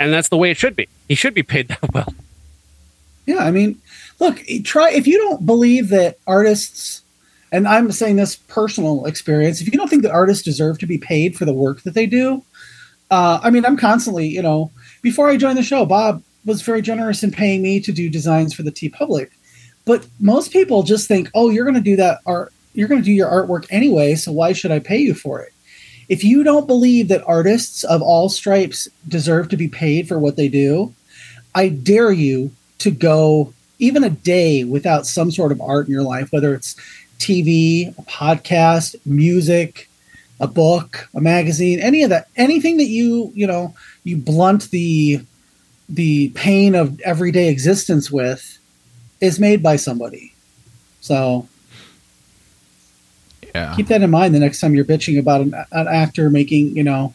And 0.00 0.12
that's 0.12 0.28
the 0.28 0.36
way 0.36 0.50
it 0.50 0.56
should 0.56 0.74
be. 0.74 0.88
He 1.08 1.14
should 1.14 1.34
be 1.34 1.42
paid 1.42 1.68
that 1.68 1.92
well. 1.92 2.14
Yeah, 3.26 3.38
I 3.38 3.50
mean, 3.50 3.80
look, 4.18 4.42
try 4.64 4.90
if 4.90 5.06
you 5.06 5.18
don't 5.18 5.46
believe 5.46 5.90
that 5.90 6.18
artists, 6.26 7.02
and 7.52 7.68
I'm 7.68 7.92
saying 7.92 8.16
this 8.16 8.36
personal 8.36 9.04
experience, 9.04 9.60
if 9.60 9.72
you 9.72 9.78
don't 9.78 9.88
think 9.88 10.02
that 10.02 10.10
artists 10.10 10.42
deserve 10.42 10.78
to 10.80 10.86
be 10.86 10.98
paid 10.98 11.36
for 11.36 11.44
the 11.44 11.52
work 11.52 11.82
that 11.82 11.94
they 11.94 12.06
do, 12.06 12.42
uh, 13.10 13.38
I 13.42 13.50
mean, 13.50 13.64
I'm 13.64 13.76
constantly, 13.76 14.26
you 14.26 14.42
know, 14.42 14.70
before 15.02 15.28
I 15.28 15.36
joined 15.36 15.58
the 15.58 15.62
show, 15.62 15.84
Bob 15.84 16.22
was 16.44 16.62
very 16.62 16.82
generous 16.82 17.22
in 17.22 17.30
paying 17.30 17.62
me 17.62 17.78
to 17.80 17.92
do 17.92 18.08
designs 18.08 18.54
for 18.54 18.62
the 18.62 18.72
TeePublic. 18.72 19.30
But 19.84 20.06
most 20.20 20.52
people 20.52 20.82
just 20.82 21.08
think, 21.08 21.30
oh, 21.34 21.50
you're 21.50 21.64
going 21.64 21.74
to 21.74 21.80
do 21.80 21.96
that 21.96 22.20
art, 22.26 22.52
you're 22.74 22.88
going 22.88 23.00
to 23.00 23.04
do 23.04 23.12
your 23.12 23.30
artwork 23.30 23.66
anyway, 23.70 24.14
so 24.14 24.32
why 24.32 24.52
should 24.52 24.70
I 24.70 24.78
pay 24.78 24.98
you 24.98 25.14
for 25.14 25.40
it? 25.40 25.52
If 26.08 26.24
you 26.24 26.42
don't 26.42 26.66
believe 26.66 27.08
that 27.08 27.24
artists 27.26 27.84
of 27.84 28.02
all 28.02 28.28
stripes 28.28 28.88
deserve 29.08 29.48
to 29.48 29.56
be 29.56 29.68
paid 29.68 30.08
for 30.08 30.18
what 30.18 30.36
they 30.36 30.48
do, 30.48 30.94
I 31.54 31.68
dare 31.68 32.12
you 32.12 32.52
to 32.78 32.90
go 32.90 33.52
even 33.78 34.04
a 34.04 34.10
day 34.10 34.64
without 34.64 35.06
some 35.06 35.30
sort 35.30 35.52
of 35.52 35.60
art 35.60 35.86
in 35.86 35.92
your 35.92 36.02
life, 36.02 36.32
whether 36.32 36.54
it's 36.54 36.76
TV, 37.18 37.96
a 37.98 38.02
podcast, 38.02 38.94
music, 39.06 39.88
a 40.40 40.46
book, 40.46 41.08
a 41.14 41.20
magazine, 41.20 41.78
any 41.78 42.02
of 42.02 42.10
that, 42.10 42.28
anything 42.36 42.76
that 42.78 42.88
you, 42.88 43.32
you 43.34 43.46
know, 43.46 43.74
you 44.04 44.16
blunt 44.16 44.70
the 44.70 45.20
the 45.88 46.30
pain 46.30 46.74
of 46.74 46.98
everyday 47.00 47.48
existence 47.48 48.10
with 48.10 48.58
is 49.22 49.38
made 49.40 49.62
by 49.62 49.76
somebody. 49.76 50.34
So 51.00 51.48
Yeah. 53.54 53.74
keep 53.76 53.88
that 53.88 54.02
in 54.02 54.10
mind 54.10 54.34
the 54.34 54.38
next 54.40 54.60
time 54.60 54.74
you're 54.74 54.84
bitching 54.84 55.18
about 55.18 55.40
an, 55.42 55.54
an 55.72 55.88
actor 55.88 56.30
making, 56.30 56.76
you 56.76 56.82
know, 56.84 57.14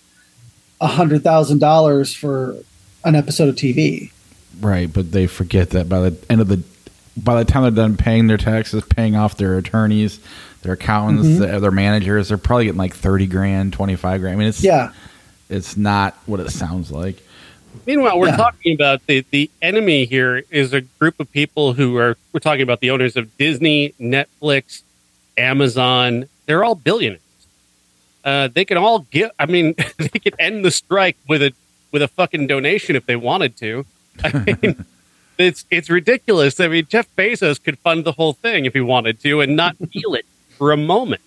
a 0.80 0.88
hundred 0.88 1.24
thousand 1.24 1.60
dollars 1.60 2.14
for 2.14 2.56
an 3.04 3.16
episode 3.16 3.50
of 3.50 3.56
TV. 3.56 4.12
Right, 4.60 4.92
but 4.92 5.12
they 5.12 5.28
forget 5.28 5.72
that 5.72 5.90
by 5.90 6.00
the 6.10 6.18
end 6.30 6.42
of 6.42 6.48
the 6.48 6.62
by 7.16 7.42
the 7.44 7.52
time 7.52 7.64
they're 7.64 7.72
done 7.72 7.98
paying 7.98 8.28
their 8.28 8.38
taxes, 8.38 8.84
paying 8.88 9.16
off 9.16 9.38
their 9.38 9.58
attorneys, 9.58 10.20
their 10.62 10.74
accountants, 10.74 11.28
Mhm. 11.28 11.40
their, 11.40 11.60
their 11.60 11.72
managers, 11.72 12.28
they're 12.30 12.38
probably 12.38 12.66
getting 12.66 12.78
like 12.78 12.94
thirty 12.96 13.26
grand, 13.26 13.74
twenty 13.74 13.96
five 13.96 14.22
grand. 14.22 14.36
I 14.36 14.38
mean, 14.40 14.48
it's 14.48 14.64
Yeah. 14.64 14.92
it's 15.50 15.76
not 15.78 16.16
what 16.28 16.40
it 16.40 16.52
sounds 16.52 16.92
like. 16.92 17.24
Meanwhile, 17.86 18.20
we're 18.20 18.28
Yeah. 18.28 18.38
talking 18.38 18.74
about 18.76 19.06
the, 19.08 19.24
the 19.32 19.50
enemy 19.62 20.06
here 20.06 20.44
is 20.50 20.74
a 20.74 20.82
group 20.82 21.20
of 21.20 21.32
people 21.32 21.74
who 21.74 21.98
are, 21.98 22.18
we're 22.34 22.40
talking 22.40 22.62
about 22.64 22.80
the 22.80 22.92
owners 22.92 23.16
of 23.16 23.36
Disney, 23.38 23.94
Netflix, 24.00 24.82
Amazon. 25.38 26.26
They're 26.46 26.64
all 26.64 26.76
billionaires. 26.76 27.22
Uh, 28.24 28.50
they 28.54 28.66
can 28.66 28.78
all 28.78 29.00
get, 29.12 29.32
I 29.40 29.46
mean, 29.46 29.76
they 29.98 30.08
could 30.20 30.36
end 30.40 30.66
the 30.66 30.72
strike 30.72 31.18
with 31.28 31.42
a, 31.42 31.54
with 31.92 32.02
a 32.02 32.08
fucking 32.08 32.48
donation 32.48 32.96
if 32.96 33.06
they 33.06 33.16
wanted 33.16 33.56
to. 33.58 33.86
I 34.24 34.58
mean, 34.62 34.86
it's, 35.38 35.66
it's 35.72 35.90
ridiculous. 35.90 36.60
I 36.60 36.68
mean, 36.68 36.88
Jeff 36.90 37.08
Bezos 37.16 37.64
could 37.64 37.78
fund 37.80 38.04
the 38.04 38.12
whole 38.12 38.34
thing 38.34 38.66
if 38.66 38.74
he 38.74 38.82
wanted 38.82 39.20
to 39.22 39.42
and 39.42 39.56
not 39.56 39.78
feel 39.94 40.14
it 40.16 40.26
for 40.58 40.72
a 40.72 40.78
moment. 40.78 41.22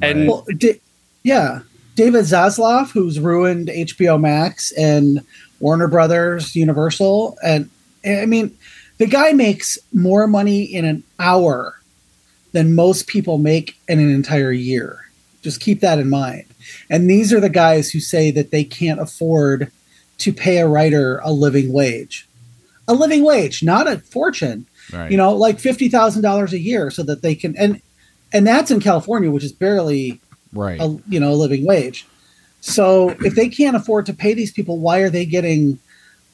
And 0.00 0.28
Well, 0.28 0.44
di- 0.56 0.80
yeah, 1.24 1.60
David 1.94 2.24
Zaslav, 2.24 2.90
who's 2.92 3.18
ruined 3.18 3.68
HBO 3.68 4.20
Max 4.20 4.70
and 4.72 5.22
Warner 5.60 5.88
Brothers, 5.88 6.54
Universal, 6.54 7.38
and 7.42 7.70
I 8.04 8.26
mean, 8.26 8.56
the 8.98 9.06
guy 9.06 9.32
makes 9.32 9.78
more 9.92 10.26
money 10.26 10.62
in 10.62 10.84
an 10.84 11.02
hour 11.18 11.80
than 12.52 12.74
most 12.74 13.06
people 13.06 13.38
make 13.38 13.76
in 13.88 13.98
an 13.98 14.10
entire 14.10 14.52
year. 14.52 15.00
Just 15.42 15.60
keep 15.60 15.80
that 15.80 15.98
in 15.98 16.08
mind. 16.08 16.44
And 16.88 17.10
these 17.10 17.32
are 17.32 17.40
the 17.40 17.48
guys 17.48 17.90
who 17.90 18.00
say 18.00 18.30
that 18.30 18.50
they 18.50 18.64
can't 18.64 19.00
afford 19.00 19.70
to 20.18 20.32
pay 20.32 20.58
a 20.58 20.68
writer 20.68 21.20
a 21.24 21.32
living 21.32 21.72
wage, 21.72 22.26
a 22.88 22.94
living 22.94 23.24
wage, 23.24 23.62
not 23.62 23.86
a 23.86 23.98
fortune 23.98 24.66
Right. 24.92 25.10
you 25.10 25.16
know, 25.16 25.34
like 25.34 25.58
fifty 25.58 25.88
thousand 25.88 26.22
dollars 26.22 26.52
a 26.52 26.60
year, 26.60 26.90
so 26.90 27.02
that 27.02 27.22
they 27.22 27.34
can 27.34 27.56
and 27.56 27.80
and 28.32 28.46
that's 28.46 28.70
in 28.70 28.80
California, 28.80 29.30
which 29.30 29.44
is 29.44 29.52
barely 29.52 30.20
right. 30.52 30.80
a 30.80 30.98
you 31.08 31.18
know 31.18 31.32
a 31.32 31.34
living 31.34 31.64
wage. 31.64 32.06
So 32.60 33.10
if 33.10 33.34
they 33.34 33.48
can't 33.48 33.76
afford 33.76 34.06
to 34.06 34.14
pay 34.14 34.34
these 34.34 34.52
people, 34.52 34.78
why 34.78 34.98
are 34.98 35.10
they 35.10 35.24
getting 35.24 35.78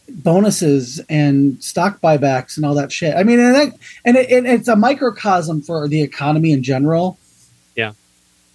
bonuses 0.08 1.00
and 1.08 1.62
stock 1.62 2.00
buybacks 2.00 2.56
and 2.56 2.64
all 2.64 2.74
that 2.74 2.92
shit? 2.92 3.14
I 3.14 3.22
mean, 3.22 3.38
and 3.38 3.54
that, 3.54 3.74
and, 4.04 4.16
it, 4.16 4.30
and 4.30 4.46
it's 4.46 4.68
a 4.68 4.76
microcosm 4.76 5.62
for 5.62 5.88
the 5.88 6.02
economy 6.02 6.52
in 6.52 6.62
general. 6.62 7.18
Yeah. 7.76 7.92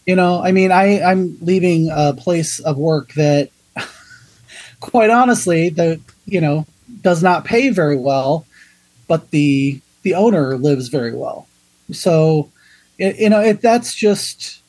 You 0.06 0.16
know, 0.16 0.42
I 0.42 0.52
mean, 0.52 0.72
I 0.72 1.02
I'm 1.02 1.38
leaving 1.42 1.90
a 1.92 2.14
place 2.14 2.60
of 2.60 2.78
work 2.78 3.14
that, 3.14 3.50
quite 4.80 5.10
honestly, 5.10 5.70
the 5.70 6.00
you 6.26 6.40
know 6.40 6.66
does 7.02 7.22
not 7.22 7.44
pay 7.44 7.70
very 7.70 7.98
well, 7.98 8.46
but 9.08 9.32
the 9.32 9.82
the 10.04 10.16
owner 10.16 10.58
lives 10.58 10.88
very 10.88 11.14
well. 11.14 11.48
So, 11.92 12.50
it, 12.98 13.18
you 13.18 13.30
know, 13.30 13.42
it, 13.42 13.62
that's 13.62 13.94
just 13.94 14.62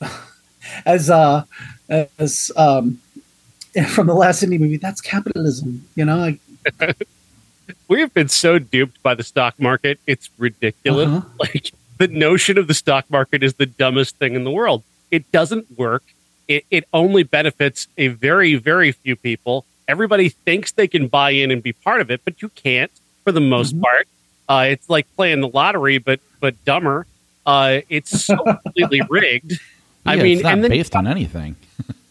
as 0.84 1.08
uh 1.08 1.44
as 1.88 2.50
um 2.56 2.98
from 3.88 4.06
the 4.06 4.14
last 4.14 4.42
indie 4.42 4.58
movie. 4.60 4.76
That's 4.76 5.00
capitalism. 5.00 5.84
You 5.94 6.04
know, 6.04 6.16
like, 6.18 6.40
we've 7.88 8.12
been 8.14 8.28
so 8.28 8.58
duped 8.58 9.02
by 9.02 9.14
the 9.14 9.24
stock 9.24 9.58
market. 9.60 9.98
It's 10.06 10.30
ridiculous. 10.38 11.08
uh-huh. 11.08 11.28
like 11.40 11.72
the 11.98 12.08
notion 12.08 12.58
of 12.58 12.66
the 12.68 12.74
stock 12.74 13.08
market 13.10 13.42
is 13.42 13.54
the 13.54 13.66
dumbest 13.66 14.16
thing 14.16 14.34
in 14.34 14.44
the 14.44 14.50
world. 14.50 14.82
It 15.10 15.30
doesn't 15.32 15.78
work. 15.78 16.02
It, 16.48 16.64
it 16.70 16.84
only 16.92 17.22
benefits 17.22 17.88
a 17.98 18.08
very, 18.08 18.54
very 18.54 18.92
few 18.92 19.16
people. 19.16 19.64
Everybody 19.88 20.28
thinks 20.28 20.72
they 20.72 20.88
can 20.88 21.08
buy 21.08 21.30
in 21.30 21.50
and 21.50 21.62
be 21.62 21.72
part 21.72 22.00
of 22.00 22.10
it, 22.10 22.20
but 22.24 22.42
you 22.42 22.48
can't 22.50 22.90
for 23.24 23.32
the 23.32 23.40
most 23.40 23.76
Mhm. 23.76 23.82
part. 23.82 24.08
Uh, 24.48 24.66
it's 24.70 24.88
like 24.88 25.06
playing 25.16 25.40
the 25.40 25.48
lottery, 25.48 25.98
but 25.98 26.20
but 26.40 26.62
dumber. 26.64 27.06
Uh, 27.44 27.80
it's 27.88 28.24
so 28.24 28.36
completely 28.36 29.00
rigged. 29.08 29.58
I 30.08 30.16
mean, 30.16 30.38
it's 30.38 30.42
not 30.42 30.52
and 30.54 30.64
then 30.64 30.70
based 30.70 30.96
on 30.96 31.06
anything. 31.06 31.56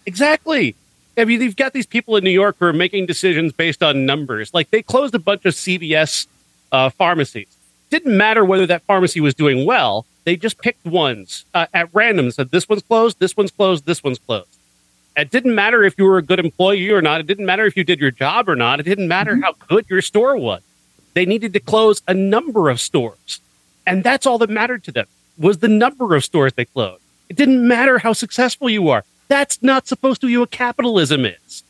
Exactly. 0.08 0.76
I 1.18 1.26
mean, 1.26 1.42
you've 1.42 1.56
got 1.56 1.74
these 1.74 1.88
people 1.88 2.16
in 2.16 2.24
New 2.24 2.30
York 2.30 2.58
who 2.60 2.66
are 2.68 2.74
making 2.74 3.08
decisions 3.08 3.54
based 3.54 3.82
on 3.82 4.06
numbers. 4.06 4.54
Like 4.54 4.70
they 4.70 4.84
closed 4.84 5.16
a 5.16 5.20
bunch 5.20 5.46
of 5.46 5.56
CVS 5.56 6.28
uh, 6.72 6.92
pharmacies. 6.92 7.48
Didn't 7.90 8.16
matter 8.16 8.46
whether 8.46 8.68
that 8.68 8.84
pharmacy 8.84 9.20
was 9.20 9.34
doing 9.34 9.66
well. 9.66 10.06
They 10.26 10.36
just 10.36 10.60
picked 10.60 10.86
ones 10.86 11.46
uh, 11.56 11.66
at 11.74 11.90
random. 11.94 12.30
Said 12.30 12.52
this 12.52 12.70
one's 12.70 12.84
closed, 12.84 13.20
this 13.20 13.36
one's 13.36 13.50
closed, 13.52 13.86
this 13.86 14.04
one's 14.04 14.20
closed. 14.20 14.50
It 15.16 15.32
didn't 15.32 15.56
matter 15.56 15.84
if 15.84 15.98
you 15.98 16.04
were 16.06 16.18
a 16.18 16.22
good 16.22 16.40
employee 16.40 16.90
or 16.92 17.02
not. 17.02 17.22
It 17.22 17.28
didn't 17.28 17.46
matter 17.46 17.66
if 17.66 17.78
you 17.78 17.84
did 17.84 18.00
your 18.00 18.12
job 18.12 18.50
or 18.50 18.56
not. 18.56 18.80
It 18.80 18.84
didn't 18.84 19.08
matter 19.08 19.40
how 19.42 19.54
good 19.68 19.86
your 19.90 20.02
store 20.02 20.36
was. 20.36 20.62
They 21.14 21.26
needed 21.26 21.54
to 21.54 21.60
close 21.62 22.02
a 22.08 22.14
number 22.14 22.70
of 22.70 22.82
stores, 22.82 23.40
and 23.88 24.04
that's 24.04 24.26
all 24.26 24.38
that 24.40 24.50
mattered 24.50 24.84
to 24.84 24.92
them 24.92 25.08
was 25.38 25.60
the 25.60 25.68
number 25.68 26.16
of 26.16 26.24
stores 26.24 26.54
they 26.54 26.66
closed. 26.66 27.02
It 27.30 27.36
didn't 27.36 27.68
matter 27.68 27.98
how 28.00 28.14
successful 28.14 28.70
you 28.70 28.90
are. 28.90 29.04
That's 29.28 29.62
not 29.64 29.88
supposed 29.88 30.22
to 30.22 30.28
be 30.28 30.38
what 30.38 30.52
capitalism 30.52 31.26
is. 31.26 31.64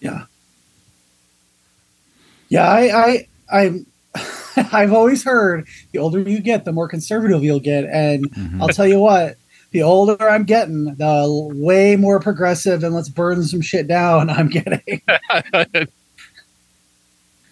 Yeah. 0.00 0.24
Yeah, 2.48 2.68
I, 2.68 3.26
I, 3.50 3.60
I'm, 3.64 3.86
I've 4.72 4.92
always 4.92 5.24
heard 5.24 5.66
the 5.92 5.98
older 5.98 6.20
you 6.20 6.40
get, 6.40 6.64
the 6.64 6.72
more 6.72 6.88
conservative 6.88 7.42
you'll 7.44 7.60
get, 7.60 7.84
and 7.84 8.28
Mhm. 8.32 8.60
I'll 8.60 8.68
tell 8.68 8.86
you 8.86 8.98
what, 9.00 9.36
the 9.72 9.82
older 9.82 10.16
I'm 10.28 10.44
getting, 10.44 10.94
the 10.94 11.50
way 11.54 11.96
more 11.96 12.18
progressive 12.20 12.82
and 12.82 12.94
let's 12.94 13.08
burn 13.08 13.42
some 13.44 13.60
shit 13.60 13.86
down 13.88 14.30
I'm 14.30 14.48
getting. 14.48 15.02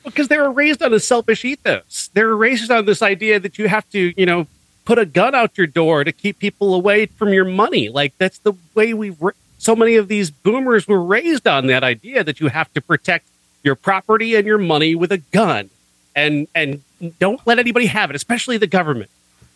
because 0.04 0.28
they 0.28 0.38
were 0.38 0.50
raised 0.52 0.82
on 0.82 0.92
a 0.94 1.00
selfish 1.00 1.44
ethos. 1.44 2.10
They 2.14 2.22
were 2.24 2.36
raised 2.36 2.70
on 2.70 2.84
this 2.86 3.02
idea 3.02 3.40
that 3.40 3.58
you 3.58 3.68
have 3.68 3.88
to, 3.90 4.12
you 4.16 4.26
know, 4.26 4.46
put 4.84 4.98
a 4.98 5.06
gun 5.06 5.34
out 5.34 5.56
your 5.56 5.66
door 5.66 6.04
to 6.04 6.12
keep 6.12 6.38
people 6.38 6.74
away 6.74 7.06
from 7.06 7.32
your 7.32 7.44
money. 7.44 7.88
Like 7.88 8.16
that's 8.18 8.38
the 8.38 8.54
way 8.74 8.94
we. 8.94 9.10
Ra- 9.10 9.32
so 9.58 9.74
many 9.74 9.96
of 9.96 10.08
these 10.08 10.30
boomers 10.30 10.86
were 10.86 11.02
raised 11.02 11.48
on 11.48 11.66
that 11.68 11.82
idea 11.82 12.22
that 12.22 12.40
you 12.40 12.48
have 12.48 12.72
to 12.74 12.82
protect 12.82 13.26
your 13.62 13.74
property 13.74 14.34
and 14.34 14.46
your 14.46 14.58
money 14.58 14.94
with 14.94 15.10
a 15.10 15.18
gun, 15.18 15.70
and 16.14 16.46
and 16.54 16.82
don't 17.18 17.40
let 17.46 17.58
anybody 17.58 17.86
have 17.86 18.10
it, 18.10 18.16
especially 18.16 18.58
the 18.58 18.66
government. 18.66 19.10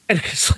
And 0.08 0.18
it's 0.24 0.52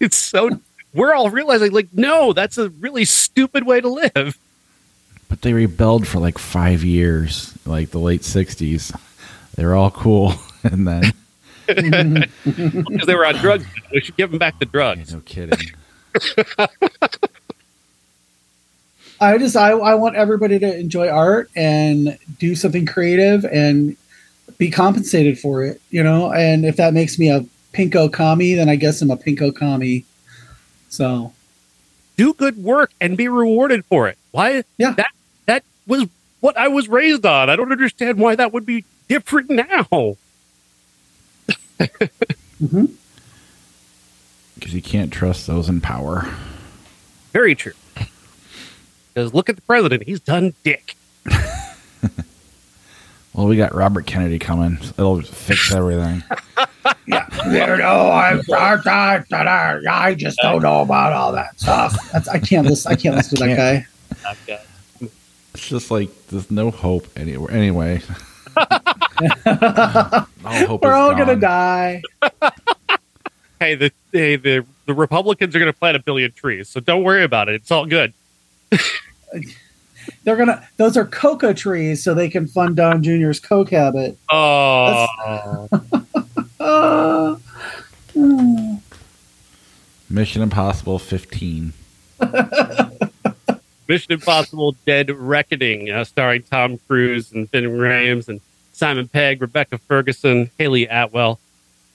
it's 0.00 0.16
so 0.16 0.60
we're 0.92 1.14
all 1.14 1.30
realizing 1.30 1.72
like 1.72 1.88
no, 1.92 2.32
that's 2.32 2.58
a 2.58 2.70
really 2.70 3.04
stupid 3.04 3.64
way 3.64 3.80
to 3.80 3.88
live. 3.88 4.36
But 5.28 5.42
they 5.42 5.52
rebelled 5.52 6.08
for 6.08 6.18
like 6.18 6.38
five 6.38 6.82
years, 6.82 7.56
like 7.66 7.90
the 7.90 7.98
late 7.98 8.22
'60s. 8.22 8.98
They 9.54 9.64
were 9.64 9.74
all 9.74 9.90
cool, 9.90 10.34
and 10.64 10.86
then 10.86 11.12
because 11.68 13.06
they 13.06 13.14
were 13.14 13.26
on 13.26 13.36
drugs. 13.36 13.64
We 13.92 14.00
should 14.00 14.16
give 14.16 14.30
them 14.30 14.38
back 14.38 14.58
the 14.58 14.66
Yeah, 14.66 14.70
drugs. 14.72 15.12
no 15.12 15.20
kidding. 15.20 15.70
I 19.20 19.36
just, 19.38 19.56
I, 19.56 19.70
I 19.72 19.94
want 19.94 20.14
everybody 20.16 20.58
to 20.60 20.78
enjoy 20.78 21.08
art 21.08 21.50
and 21.56 22.16
do 22.38 22.54
something 22.54 22.86
creative 22.86 23.44
and 23.44 23.96
be 24.58 24.70
compensated 24.70 25.38
for 25.38 25.64
it, 25.64 25.80
you 25.90 26.02
know. 26.04 26.32
And 26.32 26.64
if 26.64 26.76
that 26.76 26.94
makes 26.94 27.18
me 27.18 27.28
a 27.30 27.44
pinko 27.72 28.12
commie, 28.12 28.54
then 28.54 28.68
I 28.68 28.76
guess 28.76 29.02
I'm 29.02 29.10
a 29.10 29.16
pinko 29.16 29.54
commie. 29.54 30.04
So 30.88 31.32
do 32.16 32.32
good 32.32 32.58
work 32.58 32.92
and 33.00 33.16
be 33.16 33.26
rewarded 33.28 33.84
for 33.86 34.06
it. 34.08 34.16
Why? 34.30 34.62
Yeah. 34.78 34.92
That 34.92 35.10
that 35.46 35.64
was 35.86 36.06
what 36.40 36.56
I 36.56 36.68
was 36.68 36.88
raised 36.88 37.26
on. 37.26 37.50
I 37.50 37.56
don't 37.56 37.72
understand 37.72 38.18
why 38.18 38.36
that 38.36 38.52
would 38.52 38.64
be 38.66 38.84
different 39.08 39.50
now. 39.50 40.16
Mhm. 41.78 42.92
Because 44.54 44.74
you 44.74 44.82
can't 44.82 45.12
trust 45.12 45.46
those 45.46 45.68
in 45.68 45.80
power. 45.80 46.28
Very 47.32 47.54
true. 47.54 47.74
Because 49.14 49.32
look 49.32 49.48
at 49.48 49.56
the 49.56 49.62
president; 49.62 50.04
he's 50.04 50.20
done 50.20 50.54
dick. 50.64 50.96
Well, 53.38 53.46
we 53.46 53.56
got 53.56 53.72
Robert 53.72 54.04
Kennedy 54.04 54.40
coming. 54.40 54.78
It'll 54.98 55.22
fix 55.22 55.72
everything. 55.74 56.24
yeah, 57.06 57.44
you 57.46 57.76
know, 57.76 58.08
I, 58.08 58.40
I, 58.52 59.22
I, 59.30 59.80
I 59.88 60.14
just 60.14 60.40
don't 60.42 60.60
know 60.60 60.80
about 60.80 61.12
all 61.12 61.30
that 61.30 61.60
stuff. 61.60 62.10
That's, 62.10 62.26
I 62.26 62.40
can't 62.40 62.66
listen. 62.66 62.90
I 62.90 62.96
can't 62.96 63.14
listen 63.14 63.38
to 63.38 63.44
that 63.44 63.56
guy. 63.56 63.86
That 64.24 64.38
guy. 64.44 65.08
It's 65.54 65.68
just 65.68 65.92
like 65.92 66.10
there's 66.26 66.50
no 66.50 66.72
hope 66.72 67.06
anywhere. 67.14 67.52
Anyway, 67.52 68.02
all 68.56 68.66
hope 68.66 69.07
we're 69.20 70.94
all 70.94 71.14
gonna 71.14 71.36
die. 71.36 72.02
hey, 73.60 73.74
the 73.74 73.92
hey, 74.12 74.36
the 74.36 74.64
the 74.86 74.94
Republicans 74.94 75.54
are 75.54 75.58
gonna 75.58 75.72
plant 75.72 75.96
a 75.96 76.00
billion 76.00 76.32
trees, 76.32 76.68
so 76.68 76.80
don't 76.80 77.02
worry 77.02 77.24
about 77.24 77.48
it. 77.48 77.56
It's 77.56 77.70
all 77.70 77.86
good. 77.86 78.12
They're 80.24 80.36
gonna; 80.36 80.66
those 80.76 80.96
are 80.96 81.04
coca 81.04 81.54
trees, 81.54 82.02
so 82.02 82.14
they 82.14 82.28
can 82.28 82.46
fund 82.46 82.76
Don 82.76 83.02
Jr.'s 83.02 83.40
coke 83.40 83.70
habit. 83.70 84.16
Oh. 84.30 85.68
oh. 86.60 87.40
Mission 90.10 90.42
Impossible 90.42 90.98
15. 90.98 91.72
Mission 93.88 94.12
Impossible 94.12 94.74
Dead 94.86 95.10
Reckoning, 95.10 95.90
uh, 95.90 96.04
starring 96.04 96.42
Tom 96.42 96.78
Cruise 96.88 97.32
and 97.32 97.50
Ving 97.50 97.64
Rhames 97.64 98.28
and 98.28 98.40
Simon 98.78 99.08
Pegg, 99.08 99.42
Rebecca 99.42 99.76
Ferguson, 99.76 100.50
Hayley 100.56 100.86
Atwell. 100.86 101.40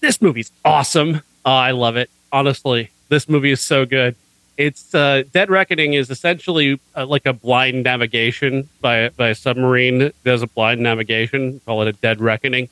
This 0.01 0.21
movie's 0.21 0.51
awesome. 0.65 1.21
Oh, 1.45 1.51
I 1.51 1.71
love 1.71 1.95
it. 1.95 2.09
Honestly, 2.31 2.91
this 3.07 3.29
movie 3.29 3.51
is 3.51 3.61
so 3.61 3.85
good. 3.85 4.15
It's 4.57 4.93
uh, 4.93 5.23
Dead 5.31 5.49
Reckoning 5.49 5.93
is 5.93 6.09
essentially 6.09 6.79
uh, 6.95 7.05
like 7.05 7.25
a 7.25 7.33
blind 7.33 7.83
navigation 7.83 8.67
by 8.81 9.09
by 9.09 9.29
a 9.29 9.35
submarine. 9.35 10.11
Does 10.25 10.41
a 10.41 10.47
blind 10.47 10.81
navigation, 10.81 11.61
call 11.65 11.81
it 11.81 11.87
a 11.87 11.93
Dead 11.93 12.19
Reckoning, 12.19 12.69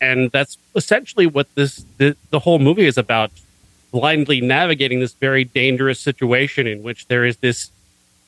and 0.00 0.30
that's 0.32 0.58
essentially 0.74 1.26
what 1.26 1.46
this 1.54 1.86
the, 1.98 2.16
the 2.30 2.40
whole 2.40 2.58
movie 2.58 2.86
is 2.86 2.98
about. 2.98 3.30
Blindly 3.92 4.40
navigating 4.40 5.00
this 5.00 5.12
very 5.12 5.44
dangerous 5.44 6.00
situation 6.00 6.66
in 6.66 6.82
which 6.82 7.06
there 7.06 7.24
is 7.24 7.36
this 7.36 7.70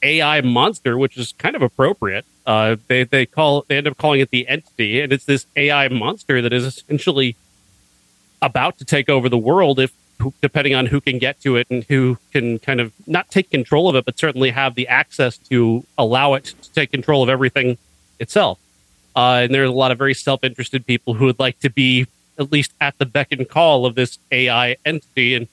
AI 0.02 0.42
monster, 0.42 0.96
which 0.96 1.16
is 1.16 1.32
kind 1.38 1.56
of 1.56 1.62
appropriate. 1.62 2.24
Uh, 2.46 2.76
they 2.88 3.04
they 3.04 3.24
call 3.24 3.64
they 3.68 3.76
end 3.76 3.86
up 3.86 3.96
calling 3.96 4.20
it 4.20 4.30
the 4.30 4.46
entity, 4.48 5.00
and 5.00 5.12
it's 5.12 5.24
this 5.24 5.46
AI 5.56 5.88
monster 5.88 6.42
that 6.42 6.52
is 6.52 6.64
essentially 6.64 7.36
about 8.42 8.78
to 8.78 8.84
take 8.84 9.08
over 9.08 9.28
the 9.28 9.38
world 9.38 9.80
if 9.80 9.92
depending 10.40 10.74
on 10.74 10.86
who 10.86 11.00
can 11.00 11.18
get 11.18 11.40
to 11.40 11.56
it 11.56 11.66
and 11.70 11.84
who 11.84 12.18
can 12.32 12.58
kind 12.58 12.80
of 12.80 12.92
not 13.06 13.30
take 13.30 13.50
control 13.50 13.88
of 13.88 13.96
it, 13.96 14.04
but 14.04 14.18
certainly 14.18 14.50
have 14.50 14.74
the 14.74 14.86
access 14.88 15.38
to 15.38 15.84
allow 15.98 16.34
it 16.34 16.44
to 16.44 16.72
take 16.72 16.90
control 16.90 17.22
of 17.22 17.28
everything 17.28 17.76
itself. 18.20 18.58
Uh, 19.16 19.42
and 19.44 19.54
there's 19.54 19.68
a 19.68 19.72
lot 19.72 19.90
of 19.90 19.98
very 19.98 20.14
self-interested 20.14 20.86
people 20.86 21.14
who 21.14 21.24
would 21.26 21.38
like 21.38 21.58
to 21.60 21.70
be 21.70 22.06
at 22.38 22.50
least 22.50 22.72
at 22.80 22.96
the 22.98 23.06
beck 23.06 23.32
and 23.32 23.48
call 23.48 23.86
of 23.86 23.94
this 23.94 24.18
AI 24.32 24.76
entity. 24.84 25.34
And 25.34 25.48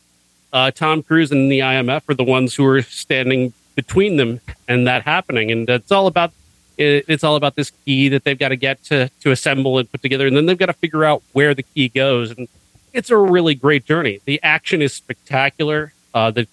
uh, 0.52 0.72
Tom 0.72 1.04
Cruise 1.04 1.32
and 1.32 1.52
the 1.52 1.60
IMF 1.60 2.10
are 2.10 2.16
the 2.16 2.24
ones 2.24 2.56
who 2.56 2.66
are 2.66 2.82
standing 2.82 3.54
between 3.76 4.18
them 4.18 4.40
and 4.68 4.88
that 4.88 5.04
happening. 5.04 5.52
And 5.52 5.70
it's 5.70 5.92
all 5.92 6.08
about 6.08 6.34
it's 6.78 7.24
all 7.24 7.36
about 7.36 7.56
this 7.56 7.72
key 7.86 8.10
that 8.10 8.24
they've 8.24 8.40
got 8.40 8.50
to 8.50 8.56
get 8.56 8.84
to 8.86 9.10
to 9.22 9.32
assemble 9.32 9.78
and 9.78 9.92
put 9.92 10.02
together, 10.02 10.28
and 10.28 10.36
then 10.36 10.46
they've 10.46 10.58
got 10.58 10.68
to 10.68 10.74
figure 10.74 11.04
out 11.04 11.24
where 11.34 11.54
the 11.54 11.64
key 11.64 11.90
goes. 11.90 12.32
And 12.32 12.48
it's 12.94 13.10
a 13.10 13.18
really 13.18 13.56
great 13.56 13.86
journey. 13.86 14.20
The 14.26 14.40
action 14.44 14.82
is 14.82 14.94
spectacular. 14.94 15.94
Uh, 16.14 16.32
the 16.32 16.48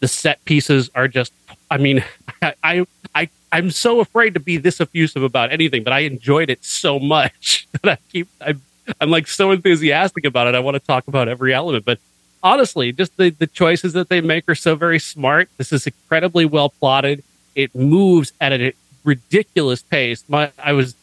the 0.00 0.08
set 0.08 0.44
pieces 0.44 0.90
are 0.94 1.08
just. 1.08 1.32
I 1.70 1.78
mean, 1.78 2.04
I 2.42 2.86
I 3.14 3.28
I'm 3.52 3.70
so 3.70 4.00
afraid 4.00 4.34
to 4.34 4.40
be 4.40 4.56
this 4.56 4.80
effusive 4.80 5.22
about 5.22 5.52
anything, 5.52 5.82
but 5.82 5.92
I 5.92 6.00
enjoyed 6.00 6.50
it 6.50 6.64
so 6.64 6.98
much 6.98 7.66
that 7.82 7.92
I 7.92 7.98
keep 8.10 8.28
I'm 8.40 8.62
I'm 9.00 9.10
like 9.10 9.26
so 9.26 9.50
enthusiastic 9.50 10.24
about 10.24 10.46
it. 10.46 10.54
I 10.54 10.60
want 10.60 10.76
to 10.76 10.80
talk 10.80 11.08
about 11.08 11.28
every 11.28 11.52
element, 11.52 11.84
but 11.84 11.98
honestly, 12.42 12.92
just 12.92 13.16
the, 13.16 13.30
the 13.30 13.46
choices 13.46 13.92
that 13.94 14.08
they 14.08 14.20
make 14.20 14.48
are 14.48 14.54
so 14.54 14.76
very 14.76 14.98
smart. 14.98 15.48
This 15.56 15.72
is 15.72 15.86
incredibly 15.86 16.44
well 16.44 16.70
plotted. 16.70 17.24
It 17.54 17.74
moves 17.74 18.32
at 18.40 18.52
a 18.52 18.72
ridiculous 19.06 19.82
pace. 19.82 20.24
My 20.28 20.52
I 20.58 20.74
was 20.74 20.94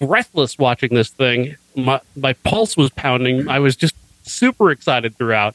breathless 0.00 0.58
watching 0.58 0.94
this 0.94 1.10
thing. 1.10 1.56
My 1.76 2.00
my 2.16 2.32
pulse 2.32 2.76
was 2.76 2.90
pounding. 2.90 3.48
I 3.48 3.58
was 3.58 3.76
just 3.76 3.94
super 4.22 4.70
excited 4.70 5.16
throughout. 5.16 5.54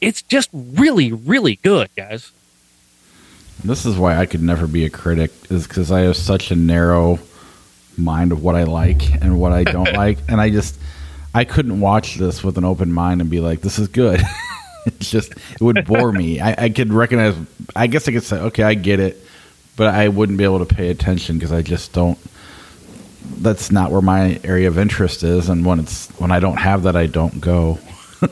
It's 0.00 0.22
just 0.22 0.50
really, 0.52 1.12
really 1.12 1.56
good, 1.56 1.88
guys. 1.96 2.32
This 3.62 3.86
is 3.86 3.96
why 3.96 4.16
I 4.16 4.26
could 4.26 4.42
never 4.42 4.66
be 4.66 4.84
a 4.84 4.90
critic, 4.90 5.30
is 5.50 5.66
because 5.66 5.92
I 5.92 6.00
have 6.00 6.16
such 6.16 6.50
a 6.50 6.56
narrow 6.56 7.20
mind 7.96 8.32
of 8.32 8.42
what 8.42 8.56
I 8.56 8.64
like 8.64 9.02
and 9.22 9.40
what 9.40 9.52
I 9.52 9.64
don't 9.64 9.92
like, 9.94 10.18
and 10.28 10.40
I 10.40 10.50
just 10.50 10.78
I 11.32 11.44
couldn't 11.44 11.80
watch 11.80 12.16
this 12.16 12.42
with 12.42 12.58
an 12.58 12.64
open 12.64 12.92
mind 12.92 13.20
and 13.20 13.30
be 13.30 13.40
like, 13.40 13.60
"This 13.60 13.78
is 13.78 13.88
good." 13.88 14.20
it's 14.86 15.10
just 15.10 15.32
it 15.32 15.60
would 15.60 15.86
bore 15.86 16.12
me. 16.12 16.40
I, 16.40 16.64
I 16.64 16.68
could 16.68 16.92
recognize. 16.92 17.34
I 17.74 17.86
guess 17.86 18.06
I 18.08 18.12
could 18.12 18.24
say, 18.24 18.36
"Okay, 18.36 18.62
I 18.62 18.74
get 18.74 19.00
it," 19.00 19.23
but 19.76 19.88
I 19.88 20.08
wouldn't 20.08 20.38
be 20.38 20.44
able 20.44 20.64
to 20.64 20.74
pay 20.74 20.90
attention 20.90 21.38
because 21.38 21.52
I 21.52 21.62
just 21.62 21.92
don't. 21.92 22.18
That's 23.38 23.72
not 23.72 23.90
where 23.90 24.02
my 24.02 24.38
area 24.44 24.68
of 24.68 24.78
interest 24.78 25.22
is, 25.22 25.48
and 25.48 25.64
when 25.64 25.80
it's 25.80 26.08
when 26.18 26.30
I 26.30 26.40
don't 26.40 26.58
have 26.58 26.82
that, 26.84 26.96
I 26.96 27.06
don't 27.06 27.40
go. 27.40 27.78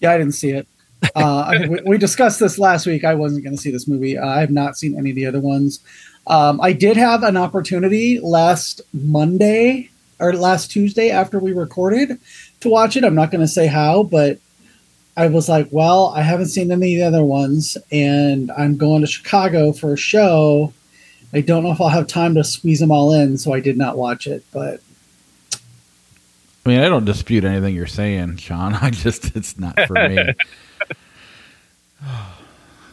yeah, 0.00 0.12
I 0.12 0.18
didn't 0.18 0.34
see 0.34 0.50
it. 0.50 0.66
Uh, 1.14 1.44
I 1.46 1.66
we, 1.68 1.80
we, 1.86 1.98
discussed 1.98 2.40
this 2.40 2.58
last 2.58 2.86
week. 2.86 3.04
I 3.04 3.14
wasn't 3.14 3.44
going 3.44 3.54
to 3.54 3.62
see 3.62 3.70
this 3.70 3.86
movie. 3.86 4.18
Uh, 4.18 4.26
I 4.26 4.40
have 4.40 4.50
not 4.50 4.76
seen 4.76 4.98
any 4.98 5.10
of 5.10 5.16
the 5.16 5.26
other 5.26 5.40
ones. 5.40 5.80
Um, 6.26 6.60
I 6.60 6.72
did 6.72 6.96
have 6.96 7.22
an 7.22 7.36
opportunity 7.36 8.18
last 8.20 8.80
Monday 8.92 9.90
or 10.18 10.32
last 10.32 10.70
Tuesday 10.70 11.10
after 11.10 11.38
we 11.38 11.52
recorded 11.52 12.18
to 12.60 12.68
watch 12.68 12.96
it. 12.96 13.04
I'm 13.04 13.14
not 13.14 13.30
going 13.30 13.40
to 13.40 13.48
say 13.48 13.66
how, 13.66 14.02
but 14.02 14.38
I 15.18 15.26
was 15.26 15.48
like, 15.48 15.66
well, 15.72 16.12
I 16.14 16.22
haven't 16.22 16.46
seen 16.46 16.70
any 16.70 16.94
of 16.94 17.00
the 17.00 17.06
other 17.18 17.24
ones, 17.24 17.76
and 17.90 18.52
I'm 18.52 18.76
going 18.76 19.00
to 19.00 19.08
Chicago 19.08 19.72
for 19.72 19.92
a 19.92 19.96
show. 19.96 20.72
I 21.32 21.40
don't 21.40 21.64
know 21.64 21.72
if 21.72 21.80
I'll 21.80 21.88
have 21.88 22.06
time 22.06 22.36
to 22.36 22.44
squeeze 22.44 22.78
them 22.78 22.92
all 22.92 23.12
in, 23.12 23.36
so 23.36 23.52
I 23.52 23.58
did 23.58 23.76
not 23.76 23.98
watch 23.98 24.28
it. 24.28 24.44
But 24.52 24.80
I 26.64 26.68
mean, 26.68 26.78
I 26.78 26.88
don't 26.88 27.04
dispute 27.04 27.44
anything 27.44 27.74
you're 27.74 27.88
saying, 27.88 28.36
Sean. 28.36 28.74
I 28.80 28.90
just 28.90 29.34
it's 29.34 29.58
not 29.58 29.76
for 29.88 29.94
me. 29.94 30.18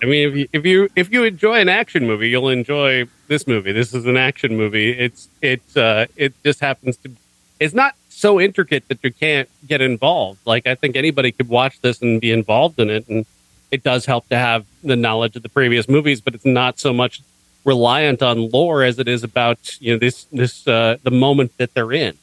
I 0.02 0.06
mean, 0.08 0.30
if 0.30 0.36
you 0.36 0.48
if 0.52 0.66
you 0.66 0.90
if 0.96 1.14
you 1.14 1.26
enjoy 1.26 1.60
an 1.60 1.70
action 1.70 2.08
movie, 2.08 2.30
you'll 2.30 2.50
enjoy 2.50 3.06
this 3.28 3.46
movie. 3.46 3.72
This 3.72 3.94
is 3.94 4.08
an 4.08 4.18
action 4.18 4.58
movie. 4.58 4.90
It's 4.90 5.30
it 5.44 5.62
uh, 5.78 6.08
it 6.16 6.34
just 6.44 6.60
happens 6.60 6.98
to. 6.98 7.12
It's 7.60 7.76
not 7.76 7.94
so 8.16 8.40
intricate 8.40 8.88
that 8.88 9.00
you 9.04 9.12
can't 9.12 9.50
get 9.68 9.82
involved. 9.82 10.40
Like 10.46 10.68
I 10.68 10.76
think 10.76 10.96
anybody 10.96 11.32
could 11.32 11.50
watch 11.50 11.80
this 11.82 12.02
and 12.02 12.22
be 12.22 12.32
involved 12.32 12.80
in 12.80 12.90
it, 12.90 13.08
and 13.08 13.26
it 13.72 13.84
does 13.84 14.06
help 14.06 14.28
to 14.30 14.38
have 14.38 14.66
the 14.84 14.96
knowledge 14.96 15.36
of 15.36 15.44
the 15.44 15.50
previous 15.50 15.88
movies. 15.88 16.22
But 16.22 16.36
it's 16.36 16.46
not 16.46 16.80
so 16.80 16.94
much 16.94 17.22
reliant 17.66 18.22
on 18.22 18.50
lore 18.52 18.84
as 18.84 19.00
it 19.00 19.08
is 19.08 19.24
about 19.24 19.82
you 19.82 19.94
know 19.94 20.00
this 20.00 20.26
this 20.32 20.68
uh, 20.68 20.98
the 21.04 21.12
moment 21.12 21.58
that 21.58 21.74
they're 21.74 21.94
in. 21.94 22.18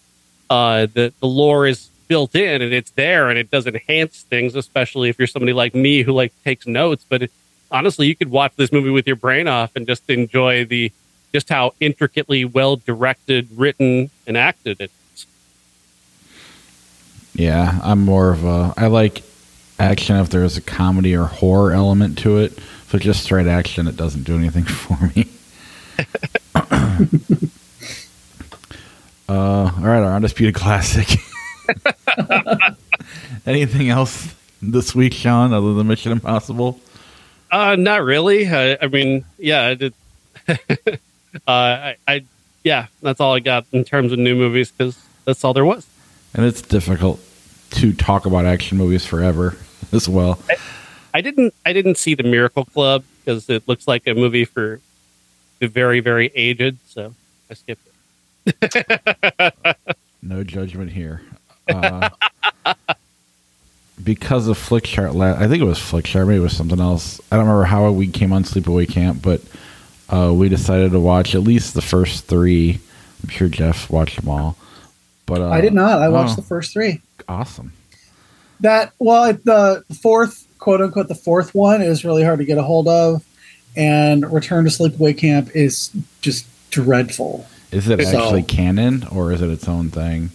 Uh, 0.48 0.87
the 0.87 1.12
the 1.20 1.26
lore 1.26 1.66
is 1.66 1.90
built 2.09 2.35
in 2.35 2.61
and 2.61 2.74
it's 2.74 2.90
there 2.90 3.31
and 3.31 3.38
it 3.38 3.50
does 3.50 3.66
enhance 3.66 4.22
things, 4.22 4.55
especially 4.55 5.09
if 5.09 5.18
you're 5.18 5.26
somebody 5.26 5.52
like 5.52 5.74
me 5.74 6.02
who 6.02 6.12
like 6.12 6.33
takes 6.44 6.66
notes. 6.66 7.07
But 7.09 7.22
it, 7.22 7.33
honestly, 7.70 8.07
you 8.07 8.14
could 8.14 8.31
watch 8.31 8.52
this 8.57 8.70
movie 8.70 8.90
with 8.90 9.07
your 9.07 9.16
brain 9.16 9.48
off 9.48 9.74
and 9.76 9.87
just 9.87 10.09
enjoy 10.11 10.64
the 10.64 10.92
just 11.33 11.48
how 11.48 11.72
intricately 11.81 12.44
well 12.44 12.76
directed, 12.76 13.48
written, 13.57 14.11
and 14.26 14.37
acted 14.37 14.81
it. 14.81 14.90
Yeah, 17.34 17.78
I'm 17.82 18.00
more 18.00 18.30
of 18.30 18.44
a. 18.44 18.74
I 18.76 18.86
like 18.88 19.22
action 19.78 20.16
if 20.16 20.28
there's 20.28 20.56
a 20.56 20.60
comedy 20.60 21.16
or 21.16 21.24
horror 21.24 21.72
element 21.72 22.18
to 22.18 22.38
it. 22.38 22.52
If 22.56 22.94
it's 22.94 23.04
just 23.04 23.24
straight 23.24 23.46
action, 23.46 23.88
it 23.88 23.96
doesn't 23.96 24.24
do 24.24 24.36
anything 24.36 24.64
for 24.68 24.98
me. 25.14 25.28
uh, 29.28 29.72
all 29.76 29.82
right, 29.82 30.02
our 30.02 30.14
undisputed 30.14 30.54
classic. 30.54 31.18
Anything 33.46 33.88
else 33.88 34.34
this 34.60 34.94
week, 34.94 35.14
Sean, 35.14 35.52
other 35.52 35.74
than 35.74 35.88
Mission 35.88 36.12
Impossible? 36.12 36.78
Uh, 37.50 37.76
not 37.76 38.02
really. 38.02 38.48
I, 38.48 38.78
I 38.80 38.86
mean, 38.86 39.24
yeah, 39.38 39.74
I 39.80 39.90
uh, 40.48 40.96
I, 41.46 41.96
I, 42.06 42.24
yeah, 42.62 42.86
that's 43.00 43.20
all 43.20 43.34
I 43.34 43.40
got 43.40 43.66
in 43.72 43.84
terms 43.84 44.12
of 44.12 44.18
new 44.18 44.34
movies 44.34 44.70
because 44.70 44.98
that's 45.24 45.42
all 45.44 45.54
there 45.54 45.64
was. 45.64 45.86
And 46.34 46.44
it's 46.44 46.62
difficult 46.62 47.20
to 47.72 47.92
talk 47.92 48.26
about 48.26 48.46
action 48.46 48.78
movies 48.78 49.04
forever 49.04 49.56
as 49.92 50.08
well. 50.08 50.38
I, 50.48 50.56
I 51.14 51.20
didn't, 51.20 51.54
I 51.66 51.72
didn't 51.72 51.96
see 51.96 52.14
the 52.14 52.22
Miracle 52.22 52.64
Club 52.64 53.04
because 53.24 53.48
it 53.48 53.66
looks 53.68 53.86
like 53.86 54.06
a 54.06 54.14
movie 54.14 54.44
for 54.44 54.80
the 55.58 55.68
very, 55.68 56.00
very 56.00 56.30
aged, 56.34 56.78
so 56.88 57.14
I 57.50 57.54
skipped 57.54 57.86
it. 58.46 59.76
no 60.22 60.42
judgment 60.42 60.90
here. 60.90 61.22
Uh, 61.68 62.08
because 64.02 64.48
of 64.48 64.58
Flickchart, 64.58 65.20
I 65.20 65.46
think 65.48 65.62
it 65.62 65.66
was 65.66 65.78
Flickchart, 65.78 66.26
maybe 66.26 66.38
it 66.38 66.42
was 66.42 66.56
something 66.56 66.80
else. 66.80 67.20
I 67.30 67.36
don't 67.36 67.46
remember 67.46 67.64
how 67.64 67.90
we 67.92 68.08
came 68.08 68.32
on 68.32 68.44
Sleepaway 68.44 68.88
Camp, 68.88 69.22
but 69.22 69.40
uh, 70.08 70.32
we 70.34 70.48
decided 70.48 70.92
to 70.92 71.00
watch 71.00 71.34
at 71.34 71.42
least 71.42 71.74
the 71.74 71.82
first 71.82 72.24
three. 72.24 72.80
I'm 73.22 73.28
sure 73.28 73.48
Jeff 73.48 73.88
watched 73.90 74.16
them 74.16 74.28
all, 74.28 74.56
but 75.26 75.40
uh, 75.40 75.48
I 75.48 75.61
did 75.61 75.72
not. 75.72 76.00
I 76.00 76.08
watched 76.08 76.32
oh, 76.32 76.37
the 76.37 76.42
first 76.42 76.72
three. 76.72 77.00
Awesome. 77.28 77.72
That 78.61 78.92
well, 78.98 79.32
the 79.32 79.85
fourth 80.00 80.46
quote 80.58 80.80
unquote 80.80 81.08
the 81.08 81.14
fourth 81.14 81.54
one 81.54 81.82
is 81.82 82.04
really 82.04 82.22
hard 82.22 82.38
to 82.38 82.44
get 82.44 82.58
a 82.58 82.62
hold 82.62 82.88
of, 82.88 83.24
and 83.76 84.30
Return 84.32 84.64
to 84.64 84.70
Sleepaway 84.70 85.16
Camp 85.16 85.50
is 85.54 85.90
just 86.20 86.46
dreadful. 86.70 87.46
Is 87.70 87.88
it 87.88 88.00
so, 88.02 88.18
actually 88.18 88.42
canon 88.42 89.06
or 89.11 89.32
is 89.32 89.40
it 89.40 89.50
its 89.50 89.66
own 89.66 89.90
thing? 89.90 90.30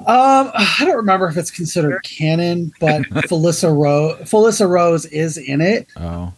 Um, 0.00 0.50
I 0.54 0.76
don't 0.80 0.96
remember 0.96 1.26
if 1.26 1.36
it's 1.36 1.50
considered 1.50 2.02
canon, 2.02 2.72
but 2.80 3.02
Felissa 3.28 3.76
Rose, 3.76 4.18
Felissa 4.20 4.68
Rose 4.68 5.06
is 5.06 5.36
in 5.36 5.60
it. 5.60 5.88
Oh, 5.96 6.32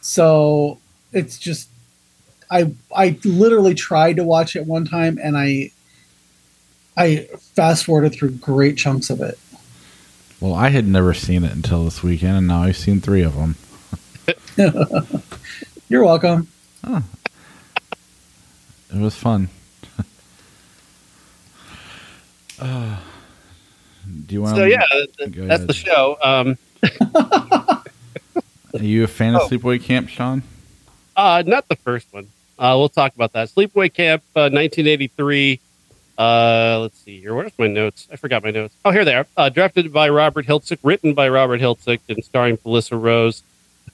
so 0.00 0.78
it's 1.12 1.38
just 1.38 1.68
I 2.50 2.72
I 2.94 3.18
literally 3.24 3.74
tried 3.74 4.16
to 4.16 4.24
watch 4.24 4.56
it 4.56 4.66
one 4.66 4.84
time 4.84 5.18
and 5.22 5.36
I 5.36 5.70
I 6.96 7.28
fast 7.54 7.84
forwarded 7.84 8.12
through 8.14 8.30
great 8.32 8.76
chunks 8.76 9.10
of 9.10 9.20
it. 9.20 9.38
Well, 10.40 10.54
I 10.54 10.68
had 10.68 10.86
never 10.86 11.14
seen 11.14 11.42
it 11.44 11.52
until 11.52 11.84
this 11.84 12.02
weekend, 12.02 12.36
and 12.36 12.46
now 12.46 12.62
I've 12.62 12.76
seen 12.76 13.00
three 13.00 13.22
of 13.22 13.34
them. 13.34 13.56
You're 15.88 16.04
welcome. 16.04 16.48
It 16.86 17.00
was 19.00 19.14
fun. 19.16 19.48
uh, 22.60 22.96
do 24.26 24.34
you 24.34 24.42
want? 24.42 24.56
So 24.56 24.64
yeah, 24.64 24.82
th- 24.92 25.10
that's 25.18 25.36
ahead. 25.36 25.66
the 25.66 25.72
show. 25.72 26.16
Um, 26.22 26.58
Are 28.74 28.82
you 28.84 29.04
a 29.04 29.08
fan 29.08 29.34
of 29.34 29.42
Oh. 29.42 29.48
Sleepaway 29.48 29.82
Camp, 29.82 30.08
Sean? 30.08 30.42
uh, 31.16 31.42
not 31.46 31.68
the 31.68 31.76
first 31.76 32.12
one. 32.12 32.26
Uh, 32.58 32.74
we'll 32.78 32.88
talk 32.88 33.14
about 33.14 33.32
that. 33.32 33.48
Sleepaway 33.48 33.92
Camp, 33.92 34.22
uh, 34.36 34.50
1983. 34.50 35.60
Uh, 36.16 36.78
let's 36.80 36.98
see 36.98 37.20
here. 37.20 37.34
Where's 37.34 37.52
my 37.58 37.66
notes? 37.66 38.08
I 38.12 38.16
forgot 38.16 38.44
my 38.44 38.50
notes. 38.50 38.74
Oh, 38.84 38.90
here 38.90 39.04
they 39.04 39.14
are. 39.14 39.26
Uh, 39.36 39.48
directed 39.48 39.92
by 39.92 40.08
Robert 40.08 40.46
Hiltzik, 40.46 40.78
written 40.82 41.14
by 41.14 41.28
Robert 41.28 41.60
Hiltzik, 41.60 42.00
and 42.08 42.24
starring 42.24 42.56
Felissa 42.56 43.00
Rose. 43.00 43.42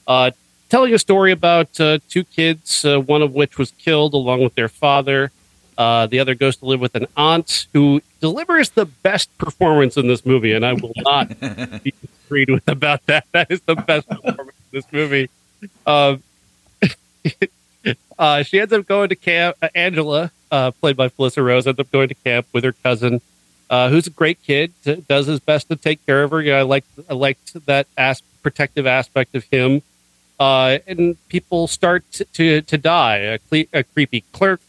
Uh, 0.07 0.31
telling 0.69 0.93
a 0.93 0.99
story 0.99 1.31
about 1.31 1.79
uh, 1.79 1.99
two 2.09 2.23
kids, 2.23 2.85
uh, 2.85 2.99
one 2.99 3.21
of 3.21 3.33
which 3.33 3.57
was 3.57 3.71
killed 3.71 4.13
along 4.13 4.43
with 4.43 4.55
their 4.55 4.69
father. 4.69 5.31
Uh, 5.77 6.05
the 6.05 6.19
other 6.19 6.35
goes 6.35 6.57
to 6.57 6.65
live 6.65 6.79
with 6.79 6.95
an 6.95 7.07
aunt 7.17 7.67
who 7.73 8.01
delivers 8.19 8.69
the 8.71 8.85
best 8.85 9.35
performance 9.37 9.97
in 9.97 10.07
this 10.07 10.25
movie, 10.25 10.53
and 10.53 10.65
I 10.65 10.73
will 10.73 10.93
not 10.97 11.29
be 11.83 11.93
disagreed 12.01 12.51
with 12.51 12.67
about 12.67 13.05
that. 13.07 13.25
That 13.31 13.49
is 13.49 13.61
the 13.61 13.75
best 13.75 14.07
performance 14.07 14.57
in 14.71 14.77
this 14.77 14.85
movie. 14.91 15.29
Um, 15.87 16.21
uh, 18.19 18.43
she 18.43 18.59
ends 18.59 18.73
up 18.73 18.85
going 18.85 19.09
to 19.09 19.15
camp. 19.15 19.57
Uh, 19.61 19.69
Angela, 19.75 20.31
uh, 20.51 20.71
played 20.71 20.97
by 20.97 21.09
Felissa 21.09 21.43
Rose, 21.43 21.67
ends 21.67 21.79
up 21.79 21.91
going 21.91 22.07
to 22.09 22.15
camp 22.15 22.47
with 22.53 22.63
her 22.63 22.73
cousin, 22.73 23.21
uh, 23.69 23.89
who's 23.89 24.07
a 24.07 24.11
great 24.11 24.41
kid. 24.43 24.73
t- 24.83 25.03
Does 25.07 25.27
his 25.27 25.39
best 25.39 25.69
to 25.69 25.75
take 25.75 26.05
care 26.05 26.23
of 26.23 26.31
her. 26.31 26.41
Yeah, 26.41 26.57
I 26.59 26.61
like 26.63 26.85
I 27.09 27.13
liked 27.13 27.65
that 27.65 27.87
as- 27.97 28.21
protective 28.43 28.87
aspect 28.87 29.35
of 29.35 29.43
him. 29.45 29.81
Uh, 30.39 30.79
and 30.87 31.15
people 31.29 31.67
start 31.67 32.03
to 32.13 32.25
to, 32.25 32.61
to 32.63 32.77
die. 32.77 33.17
A, 33.17 33.37
cle- 33.39 33.69
a 33.73 33.83
creepy 33.83 34.21
clerk 34.31 34.59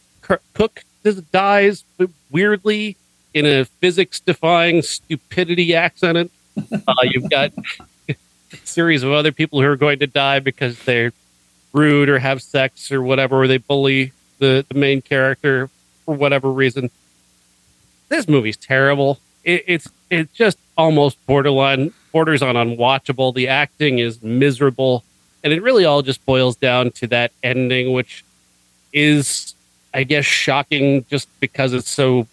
cook 0.53 0.83
dies 1.31 1.83
weirdly 2.31 2.95
in 3.33 3.45
a 3.45 3.65
physics-defying 3.65 4.81
stupidity 4.83 5.75
accident. 5.75 6.31
Uh, 6.71 6.93
you've 7.03 7.29
got 7.29 7.51
a 8.09 8.15
series 8.63 9.01
of 9.03 9.11
other 9.11 9.31
people 9.31 9.59
who 9.59 9.67
are 9.67 9.75
going 9.75 9.99
to 9.99 10.07
die 10.07 10.39
because 10.39 10.77
they're 10.83 11.11
rude 11.73 12.07
or 12.07 12.19
have 12.19 12.41
sex 12.41 12.91
or 12.91 13.01
whatever, 13.01 13.41
or 13.41 13.47
they 13.47 13.57
bully 13.57 14.13
the, 14.39 14.65
the 14.69 14.75
main 14.75 15.01
character 15.01 15.69
for 16.05 16.15
whatever 16.15 16.51
reason. 16.51 16.89
This 18.09 18.27
movie's 18.27 18.57
terrible. 18.57 19.19
It, 19.43 19.63
it's 19.67 19.89
it's 20.09 20.31
just 20.33 20.57
almost 20.77 21.23
borderline 21.25 21.93
borders 22.11 22.41
on 22.41 22.55
unwatchable. 22.55 23.33
The 23.33 23.47
acting 23.47 23.99
is 23.99 24.21
miserable, 24.21 25.03
and 25.43 25.51
it 25.51 25.61
really 25.61 25.85
all 25.85 26.01
just 26.01 26.23
boils 26.25 26.55
down 26.55 26.91
to 26.91 27.07
that 27.07 27.31
ending, 27.41 27.91
which 27.91 28.23
is, 28.93 29.55
I 29.93 30.03
guess, 30.03 30.25
shocking 30.25 31.05
just 31.09 31.27
because 31.39 31.73
it's 31.73 31.89
so, 31.89 32.27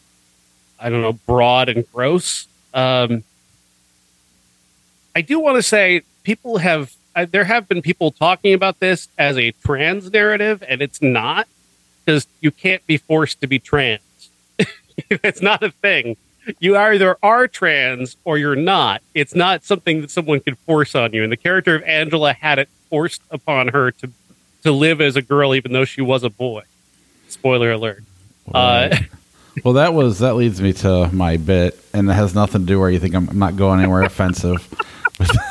I 0.79 0.91
don't 0.91 1.01
know, 1.01 1.15
broad 1.15 1.71
and 1.71 1.91
gross. 1.93 2.47
Um, 2.75 3.25
I 5.17 5.23
do 5.23 5.41
want 5.41 5.57
to 5.57 5.63
say 5.63 6.03
people 6.23 6.59
have 6.59 6.95
uh, 7.15 7.27
there 7.31 7.45
have 7.45 7.69
been 7.69 7.83
people 7.83 8.11
talking 8.11 8.55
about 8.55 8.81
this 8.81 9.09
as 9.19 9.37
a 9.37 9.53
trans 9.65 10.11
narrative, 10.13 10.63
and 10.67 10.81
it's 10.81 11.03
not 11.03 11.49
because 12.05 12.27
you 12.41 12.51
can't 12.51 12.87
be 12.87 12.97
forced 12.97 13.41
to 13.41 13.47
be 13.47 13.59
trans. 13.59 14.01
it's 15.11 15.43
not 15.43 15.63
a 15.63 15.71
thing. 15.71 16.17
You 16.59 16.77
either 16.77 17.17
are 17.23 17.47
trans 17.47 18.17
or 18.25 18.39
you're 18.39 18.57
not. 18.57 19.03
It's 19.15 19.35
not 19.35 19.65
something 19.65 20.01
that 20.01 20.11
someone 20.11 20.41
could 20.41 20.59
force 20.59 20.95
on 20.95 21.13
you. 21.13 21.23
And 21.23 21.31
the 21.31 21.37
character 21.37 21.77
of 21.77 21.83
Angela 21.85 22.33
had 22.33 22.59
it 22.59 22.69
forced 22.89 23.23
upon 23.31 23.69
her 23.69 23.91
to 23.93 24.11
to 24.63 24.73
live 24.73 25.01
as 25.01 25.17
a 25.17 25.23
girl, 25.23 25.55
even 25.55 25.73
though 25.73 25.87
she 25.87 26.03
was 26.03 26.23
a 26.23 26.31
boy. 26.31 26.63
Spoiler 27.29 27.73
alert. 27.73 28.03
Uh, 28.53 28.95
well, 29.65 29.75
that 29.75 29.95
was 29.95 30.19
that 30.19 30.37
leads 30.37 30.61
me 30.61 30.73
to 30.75 31.09
my 31.13 31.37
bit, 31.37 31.79
and 31.93 32.11
it 32.11 32.15
has 32.15 32.35
nothing 32.35 32.63
to 32.63 32.67
do 32.67 32.79
where 32.79 32.91
you 32.91 32.99
think 32.99 33.15
I'm, 33.15 33.29
I'm 33.29 33.39
not 33.39 33.57
going 33.57 33.81
anywhere 33.81 34.03
offensive. 34.03 34.67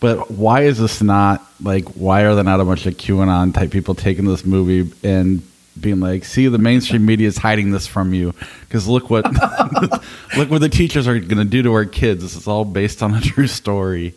But 0.00 0.30
why 0.30 0.62
is 0.62 0.78
this 0.78 1.02
not 1.02 1.44
like? 1.62 1.84
Why 1.90 2.22
are 2.22 2.34
there 2.34 2.44
not 2.44 2.60
a 2.60 2.64
bunch 2.64 2.86
of 2.86 2.94
QAnon 2.94 3.54
type 3.54 3.70
people 3.70 3.94
taking 3.94 4.26
this 4.26 4.44
movie 4.44 4.92
and 5.02 5.42
being 5.80 6.00
like, 6.00 6.24
"See, 6.24 6.48
the 6.48 6.58
mainstream 6.58 7.06
media 7.06 7.28
is 7.28 7.38
hiding 7.38 7.70
this 7.70 7.86
from 7.86 8.12
you 8.12 8.34
because 8.60 8.86
look 8.86 9.08
what 9.08 9.24
look 10.36 10.50
what 10.50 10.60
the 10.60 10.68
teachers 10.68 11.08
are 11.08 11.18
going 11.18 11.38
to 11.38 11.44
do 11.44 11.62
to 11.62 11.72
our 11.72 11.86
kids. 11.86 12.22
This 12.22 12.36
is 12.36 12.46
all 12.46 12.64
based 12.64 13.02
on 13.02 13.14
a 13.14 13.20
true 13.20 13.46
story." 13.46 14.14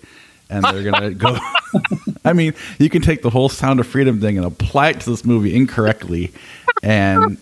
And 0.51 0.63
they're 0.63 0.83
gonna 0.83 1.11
go. 1.11 1.37
I 2.25 2.33
mean, 2.33 2.55
you 2.79 2.89
can 2.89 3.03
take 3.03 3.21
the 3.21 3.29
whole 3.29 3.49
Sound 3.49 3.79
of 3.79 3.85
Freedom 3.85 4.19
thing 4.19 4.35
and 4.35 4.47
apply 4.47 4.89
it 4.89 5.01
to 5.01 5.11
this 5.11 5.23
movie 5.23 5.55
incorrectly, 5.55 6.33
and 6.81 7.37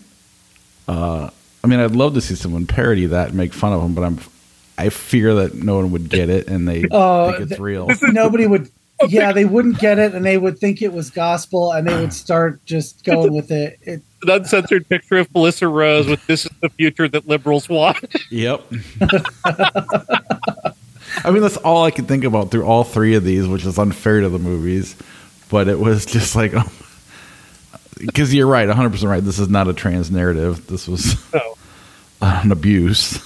uh, 0.86 1.30
I 1.62 1.66
mean, 1.66 1.80
I'd 1.80 1.92
love 1.92 2.14
to 2.14 2.20
see 2.20 2.34
someone 2.34 2.66
parody 2.66 3.06
that 3.06 3.28
and 3.28 3.36
make 3.36 3.52
fun 3.52 3.72
of 3.72 3.82
them, 3.82 3.94
but 3.94 4.04
I'm, 4.04 4.18
I 4.78 4.88
fear 4.90 5.34
that 5.34 5.54
no 5.54 5.76
one 5.76 5.90
would 5.92 6.08
get 6.08 6.28
it 6.30 6.48
and 6.48 6.66
they 6.68 6.84
Oh, 6.90 7.32
think 7.32 7.50
it's 7.50 7.60
real. 7.60 7.88
Nobody 8.02 8.46
would. 8.46 8.70
Yeah, 9.08 9.30
they 9.30 9.44
wouldn't 9.44 9.78
get 9.78 10.00
it, 10.00 10.12
and 10.12 10.26
they 10.26 10.38
would 10.38 10.58
think 10.58 10.82
it 10.82 10.92
was 10.92 11.08
gospel, 11.08 11.70
and 11.70 11.86
they 11.86 11.94
would 11.94 12.12
start 12.12 12.64
just 12.66 13.04
going 13.04 13.32
with 13.32 13.52
it. 13.52 13.78
it 13.82 14.02
an 14.24 14.30
uncensored 14.30 14.88
picture 14.88 15.18
of 15.18 15.30
Felissa 15.30 15.72
Rose 15.72 16.08
with 16.08 16.26
"This 16.26 16.46
is 16.46 16.50
the 16.60 16.68
future 16.68 17.06
that 17.06 17.28
liberals 17.28 17.68
want." 17.68 17.96
Yep. 18.32 18.64
I 19.00 20.72
mean, 21.30 21.42
that's 21.42 21.58
all 21.58 21.84
I 21.84 21.92
could 21.92 22.08
think 22.08 22.24
about 22.24 22.50
through 22.50 22.64
all 22.64 22.82
three 22.82 23.14
of 23.14 23.22
these, 23.22 23.46
which 23.46 23.64
is 23.64 23.78
unfair 23.78 24.20
to 24.20 24.28
the 24.28 24.40
movies. 24.40 24.96
But 25.48 25.68
it 25.68 25.78
was 25.78 26.04
just 26.04 26.34
like, 26.34 26.50
oh, 26.56 26.64
because 27.98 28.34
you're 28.34 28.48
right, 28.48 28.66
100 28.66 28.90
percent 28.90 29.10
right. 29.10 29.22
This 29.22 29.38
is 29.38 29.48
not 29.48 29.68
a 29.68 29.74
trans 29.74 30.10
narrative. 30.10 30.66
This 30.66 30.88
was 30.88 31.14
No. 31.32 31.54
an 32.20 32.50
abuse. 32.52 33.22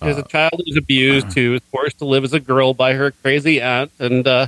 There's 0.00 0.18
a 0.18 0.22
child 0.22 0.60
who's 0.64 0.76
abused 0.76 1.32
who 1.34 1.54
is 1.54 1.62
forced 1.70 1.98
to 1.98 2.04
live 2.04 2.24
as 2.24 2.32
a 2.32 2.40
girl 2.40 2.72
by 2.74 2.94
her 2.94 3.10
crazy 3.10 3.60
aunt, 3.60 3.90
and 3.98 4.26
uh, 4.26 4.46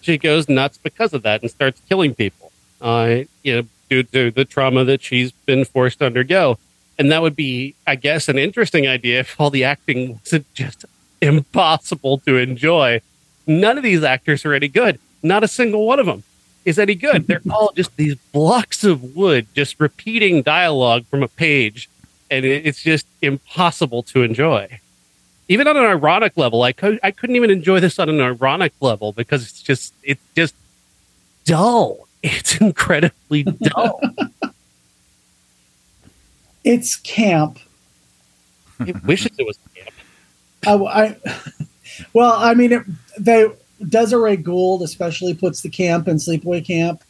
she 0.00 0.16
goes 0.18 0.48
nuts 0.48 0.78
because 0.78 1.12
of 1.12 1.22
that 1.22 1.42
and 1.42 1.50
starts 1.50 1.80
killing 1.88 2.14
people. 2.14 2.52
Uh, 2.80 3.22
you 3.42 3.56
know, 3.56 3.62
due 3.88 4.02
to 4.02 4.30
the 4.30 4.44
trauma 4.44 4.84
that 4.84 5.02
she's 5.02 5.32
been 5.32 5.64
forced 5.64 5.98
to 6.00 6.06
undergo. 6.06 6.58
And 6.98 7.12
that 7.12 7.22
would 7.22 7.36
be, 7.36 7.74
I 7.86 7.94
guess, 7.94 8.28
an 8.28 8.38
interesting 8.38 8.86
idea 8.86 9.20
if 9.20 9.40
all 9.40 9.50
the 9.50 9.64
acting 9.64 10.20
wasn't 10.24 10.52
just 10.54 10.84
impossible 11.20 12.18
to 12.18 12.36
enjoy. 12.36 13.00
None 13.46 13.76
of 13.76 13.84
these 13.84 14.02
actors 14.02 14.44
are 14.44 14.54
any 14.54 14.68
good. 14.68 14.98
Not 15.22 15.44
a 15.44 15.48
single 15.48 15.86
one 15.86 15.98
of 15.98 16.06
them 16.06 16.22
is 16.64 16.78
any 16.78 16.94
good. 16.94 17.26
They're 17.26 17.42
all 17.50 17.72
just 17.76 17.96
these 17.96 18.16
blocks 18.32 18.82
of 18.84 19.16
wood, 19.16 19.46
just 19.54 19.78
repeating 19.78 20.42
dialogue 20.42 21.06
from 21.06 21.22
a 21.22 21.28
page, 21.28 21.88
and 22.30 22.44
it, 22.44 22.66
it's 22.66 22.82
just 22.82 23.06
impossible 23.22 24.02
to 24.04 24.22
enjoy. 24.22 24.80
Even 25.48 25.68
on 25.68 25.76
an 25.76 25.84
ironic 25.84 26.36
level, 26.36 26.62
I 26.62 26.72
could 26.72 26.98
I 27.02 27.10
couldn't 27.10 27.36
even 27.36 27.50
enjoy 27.50 27.80
this 27.80 27.98
on 27.98 28.08
an 28.08 28.20
ironic 28.20 28.72
level 28.80 29.12
because 29.12 29.42
it's 29.42 29.62
just 29.62 29.94
it's 30.02 30.22
just 30.34 30.54
dull. 31.44 32.00
It's 32.22 32.60
incredibly 32.60 33.44
dull. 33.44 34.00
it's 36.64 36.96
camp. 36.96 37.60
It 38.80 39.04
wishes 39.04 39.30
it 39.38 39.46
was 39.46 39.56
camp. 39.72 39.90
I, 40.66 40.72
I 40.74 41.16
well, 42.12 42.32
I 42.32 42.54
mean, 42.54 42.72
it, 42.72 42.82
they 43.18 43.46
Desiree 43.88 44.36
Gould 44.36 44.82
especially 44.82 45.34
puts 45.34 45.60
the 45.60 45.68
camp 45.68 46.08
in 46.08 46.16
Sleepaway 46.16 46.66
Camp. 46.66 47.02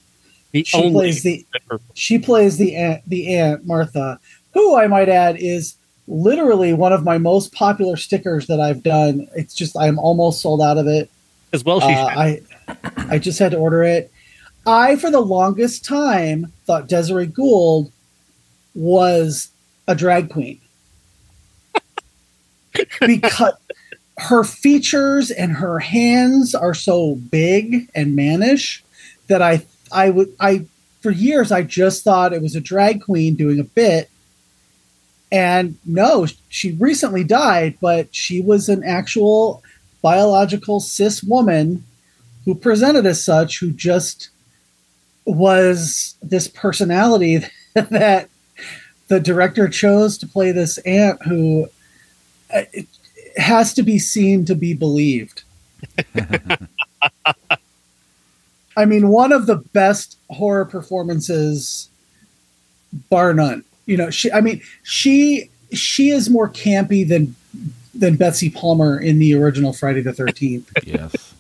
The 0.52 0.64
She 0.64 0.90
plays 0.90 1.22
the 1.22 1.46
she 1.94 2.18
plays 2.18 2.56
the 2.56 2.76
aunt, 2.76 3.02
the 3.06 3.34
aunt 3.36 3.66
Martha, 3.66 4.18
who 4.56 4.74
I 4.74 4.86
might 4.86 5.10
add 5.10 5.36
is 5.38 5.74
literally 6.08 6.72
one 6.72 6.92
of 6.92 7.04
my 7.04 7.18
most 7.18 7.52
popular 7.52 7.96
stickers 7.96 8.46
that 8.46 8.58
I've 8.58 8.82
done. 8.82 9.28
It's 9.36 9.54
just 9.54 9.76
I'm 9.76 9.98
almost 9.98 10.40
sold 10.40 10.62
out 10.62 10.78
of 10.78 10.86
it. 10.86 11.10
as 11.52 11.62
well. 11.62 11.80
She 11.80 11.92
Uh, 11.92 12.06
I 12.06 12.40
I 12.96 13.18
just 13.18 13.38
had 13.38 13.52
to 13.52 13.58
order 13.58 13.82
it. 13.82 14.10
I 14.66 14.96
for 14.96 15.10
the 15.10 15.20
longest 15.20 15.84
time 15.84 16.52
thought 16.64 16.88
Desiree 16.88 17.26
Gould 17.26 17.92
was 18.74 19.50
a 19.86 19.94
drag 19.94 20.30
queen 20.30 20.60
because 23.00 23.54
her 24.18 24.42
features 24.42 25.30
and 25.30 25.52
her 25.52 25.78
hands 25.80 26.54
are 26.54 26.74
so 26.74 27.16
big 27.16 27.90
and 27.94 28.16
mannish 28.16 28.82
that 29.28 29.42
I 29.42 29.66
I 29.92 30.08
would 30.08 30.34
I 30.40 30.64
for 31.02 31.10
years 31.10 31.52
I 31.52 31.62
just 31.62 32.02
thought 32.04 32.32
it 32.32 32.40
was 32.40 32.56
a 32.56 32.60
drag 32.60 33.02
queen 33.02 33.34
doing 33.34 33.60
a 33.60 33.64
bit. 33.64 34.08
And 35.32 35.76
no, 35.84 36.26
she 36.48 36.72
recently 36.72 37.24
died, 37.24 37.76
but 37.80 38.14
she 38.14 38.40
was 38.40 38.68
an 38.68 38.84
actual 38.84 39.62
biological 40.02 40.78
cis 40.80 41.22
woman 41.22 41.84
who 42.44 42.54
presented 42.54 43.06
as 43.06 43.24
such, 43.24 43.58
who 43.58 43.72
just 43.72 44.28
was 45.24 46.14
this 46.22 46.46
personality 46.46 47.44
that 47.74 48.28
the 49.08 49.20
director 49.20 49.68
chose 49.68 50.16
to 50.18 50.26
play 50.26 50.52
this 50.52 50.78
aunt 50.78 51.20
who 51.22 51.68
uh, 52.54 52.62
has 53.36 53.74
to 53.74 53.82
be 53.82 53.98
seen 53.98 54.44
to 54.44 54.54
be 54.54 54.74
believed. 54.74 55.42
I 58.76 58.84
mean, 58.84 59.08
one 59.08 59.32
of 59.32 59.46
the 59.46 59.56
best 59.56 60.18
horror 60.30 60.66
performances, 60.66 61.88
bar 63.10 63.32
none. 63.32 63.64
You 63.86 63.96
know, 63.96 64.10
she. 64.10 64.30
I 64.32 64.40
mean, 64.40 64.60
she 64.82 65.50
she 65.72 66.10
is 66.10 66.28
more 66.28 66.48
campy 66.48 67.06
than 67.08 67.34
than 67.94 68.16
Betsy 68.16 68.50
Palmer 68.50 68.98
in 69.00 69.18
the 69.18 69.34
original 69.34 69.72
Friday 69.72 70.02
the 70.02 70.12
Thirteenth, 70.12 70.70
Yes. 70.84 71.34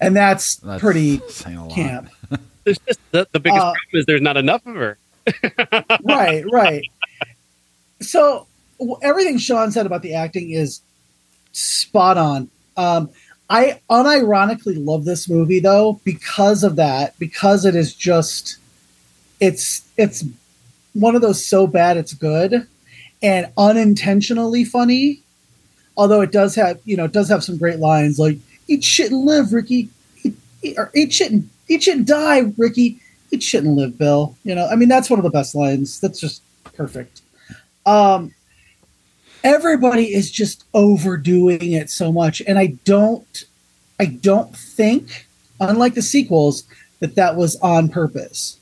and 0.00 0.16
that's, 0.16 0.56
That's 0.56 0.80
pretty 0.80 1.20
saying 1.28 1.70
camp. 1.70 2.10
There's 2.64 2.78
just 2.80 2.98
the, 3.12 3.26
the 3.32 3.38
biggest 3.40 3.60
Uh, 3.60 3.72
problem 3.72 3.88
is 3.94 4.06
there's 4.06 4.20
not 4.20 4.36
enough 4.36 4.66
of 4.66 4.74
her. 4.74 4.98
right, 6.02 6.44
right. 6.52 6.84
So 8.00 8.46
everything 9.02 9.38
Sean 9.38 9.70
said 9.72 9.86
about 9.86 10.02
the 10.02 10.14
acting 10.14 10.50
is 10.50 10.80
spot 11.52 12.18
on. 12.18 12.50
Um, 12.76 13.08
I 13.48 13.80
unironically 13.88 14.84
love 14.84 15.04
this 15.04 15.28
movie 15.28 15.58
though 15.60 16.00
because 16.04 16.62
of 16.64 16.76
that, 16.76 17.18
because 17.18 17.64
it 17.64 17.74
is 17.74 17.94
just 17.94 18.58
it's 19.40 19.82
it's 19.96 20.22
one 20.94 21.14
of 21.14 21.22
those 21.22 21.44
so 21.44 21.66
bad 21.66 21.96
it's 21.96 22.14
good 22.14 22.66
and 23.22 23.50
unintentionally 23.56 24.64
funny. 24.64 25.20
Although 25.96 26.20
it 26.20 26.32
does 26.32 26.54
have 26.54 26.80
you 26.84 26.96
know 26.96 27.04
it 27.04 27.12
does 27.12 27.28
have 27.28 27.44
some 27.44 27.58
great 27.58 27.78
lines 27.78 28.18
like 28.18 28.38
"Eat 28.68 28.84
shit 28.84 29.10
and 29.10 29.24
live, 29.24 29.52
Ricky," 29.52 29.88
eat, 30.22 30.34
eat, 30.62 30.78
or 30.78 30.90
"Eat 30.94 31.12
shit 31.12 31.32
and 31.32 31.48
eat 31.68 31.82
shit 31.82 31.96
and 31.96 32.06
die, 32.06 32.52
Ricky." 32.56 33.00
Eat 33.32 33.42
shit 33.44 33.62
and 33.62 33.76
live, 33.76 33.96
Bill. 33.96 34.36
You 34.44 34.54
know, 34.54 34.66
I 34.66 34.76
mean 34.76 34.88
that's 34.88 35.10
one 35.10 35.18
of 35.18 35.24
the 35.24 35.30
best 35.30 35.54
lines. 35.54 36.00
That's 36.00 36.18
just 36.18 36.42
perfect. 36.64 37.22
Um, 37.86 38.34
everybody 39.42 40.12
is 40.14 40.30
just 40.30 40.64
overdoing 40.74 41.72
it 41.72 41.88
so 41.90 42.12
much 42.12 42.42
and 42.46 42.58
i 42.58 42.66
don't 42.84 43.44
i 43.98 44.04
don't 44.04 44.54
think 44.56 45.26
unlike 45.60 45.94
the 45.94 46.02
sequels 46.02 46.64
that 47.00 47.14
that 47.14 47.36
was 47.36 47.56
on 47.56 47.88
purpose 47.88 48.58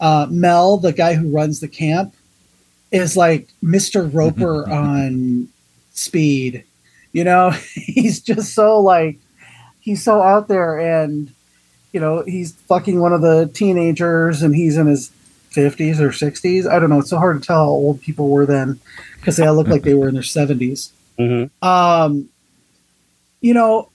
uh, 0.00 0.26
mel 0.30 0.76
the 0.78 0.92
guy 0.92 1.14
who 1.14 1.30
runs 1.30 1.60
the 1.60 1.68
camp 1.68 2.14
is 2.90 3.16
like 3.16 3.48
mr 3.62 4.12
roper 4.12 4.68
on 4.70 5.48
speed. 5.92 6.64
You 7.12 7.24
know 7.24 7.50
he's 7.74 8.20
just 8.20 8.54
so 8.54 8.80
like 8.80 9.18
he's 9.80 10.02
so 10.02 10.22
out 10.22 10.48
there 10.48 10.78
and 10.78 11.32
you 11.92 12.00
know 12.00 12.22
he's 12.22 12.52
fucking 12.52 13.00
one 13.00 13.12
of 13.12 13.20
the 13.20 13.50
teenagers 13.52 14.42
and 14.42 14.54
he's 14.54 14.76
in 14.76 14.86
his 14.86 15.10
50s 15.52 15.98
or 15.98 16.10
60s 16.10 16.70
i 16.70 16.78
don't 16.78 16.90
know. 16.90 17.00
It's 17.00 17.10
so 17.10 17.18
hard 17.18 17.40
to 17.40 17.46
tell 17.46 17.64
how 17.64 17.70
old 17.70 18.00
people 18.00 18.28
were 18.28 18.46
then 18.46 18.78
because 19.16 19.36
they 19.36 19.46
all 19.46 19.56
look 19.56 19.66
like 19.66 19.82
they 19.82 19.94
were 19.94 20.08
in 20.08 20.14
their 20.14 20.22
70s 20.22 20.90
hmm 21.18 21.44
um, 21.66 22.28
you 23.40 23.54
know, 23.54 23.89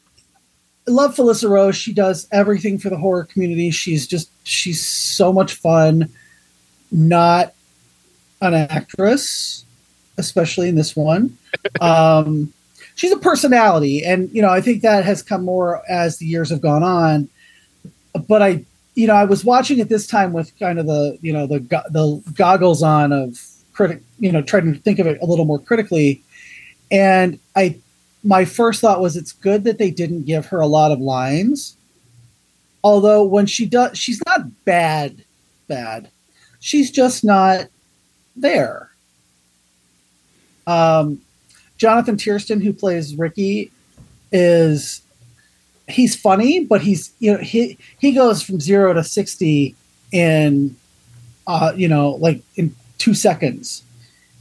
love 0.88 1.16
Felissa 1.16 1.50
Rose. 1.50 1.76
She 1.76 1.94
does 1.94 2.28
everything 2.32 2.78
for 2.78 2.90
the 2.90 2.98
horror 2.98 3.24
community. 3.24 3.72
She's 3.72 4.08
just 4.08 4.30
she's 4.44 4.86
so 4.86 5.34
much 5.34 5.54
fun. 5.54 6.10
Not 6.92 7.54
an 8.42 8.54
actress, 8.54 9.66
especially 10.18 10.70
in 10.70 10.76
this 10.76 10.96
one. 10.96 11.38
Um, 11.82 12.54
she's 12.96 13.14
a 13.14 13.18
personality, 13.18 14.04
and 14.04 14.30
you 14.32 14.42
know 14.42 14.50
I 14.50 14.60
think 14.60 14.82
that 14.82 15.06
has 15.06 15.24
come 15.24 15.44
more 15.46 15.82
as 15.90 16.18
the 16.18 16.26
years 16.26 16.50
have 16.50 16.62
gone 16.62 16.84
on. 16.84 17.30
But 18.28 18.42
I, 18.42 18.66
you 18.96 19.08
know, 19.08 19.16
I 19.16 19.24
was 19.24 19.46
watching 19.46 19.80
it 19.80 19.88
this 19.88 20.06
time 20.06 20.34
with 20.34 20.58
kind 20.60 20.80
of 20.80 20.86
the 20.86 21.18
you 21.22 21.32
know 21.32 21.48
the 21.48 21.60
the 21.90 22.22
goggles 22.34 22.84
on 22.84 23.14
of 23.14 23.42
critic, 23.74 24.02
you 24.20 24.32
know, 24.32 24.42
trying 24.42 24.74
to 24.74 24.80
think 24.80 25.00
of 25.00 25.08
it 25.08 25.18
a 25.22 25.26
little 25.26 25.46
more 25.46 25.60
critically, 25.60 26.22
and 26.92 27.40
I 27.56 27.80
my 28.26 28.44
first 28.44 28.82
thought 28.82 29.02
was 29.02 29.16
it's 29.16 29.32
good 29.32 29.64
that 29.64 29.78
they 29.78 29.92
didn't 29.92 30.26
give 30.26 30.48
her 30.48 30.60
a 30.60 30.68
lot 30.68 30.92
of 30.92 31.00
lines. 31.00 31.78
Although 32.84 33.24
when 33.24 33.46
she 33.46 33.66
does, 33.66 33.98
she's 33.98 34.22
not 34.26 34.66
bad, 34.66 35.24
bad. 35.68 36.10
She's 36.60 36.92
just 36.92 37.24
not 37.24 37.68
there. 38.36 38.90
Um, 40.68 41.22
Jonathan 41.78 42.18
Tiersten, 42.18 42.64
who 42.64 42.74
plays 42.74 43.16
Ricky, 43.16 43.72
is 44.32 45.02
he's 45.88 46.16
funny, 46.16 46.66
but 46.66 46.82
he's 46.82 47.14
you 47.20 47.34
know 47.34 47.38
he 47.38 47.78
he 48.00 48.12
goes 48.12 48.42
from 48.42 48.60
zero 48.60 48.94
to 48.94 49.04
sixty 49.04 49.76
in 50.12 50.76
uh 51.48 51.74
you 51.76 51.88
know 51.88 52.12
like 52.12 52.42
in 52.56 52.76
two 52.98 53.14
seconds 53.14 53.84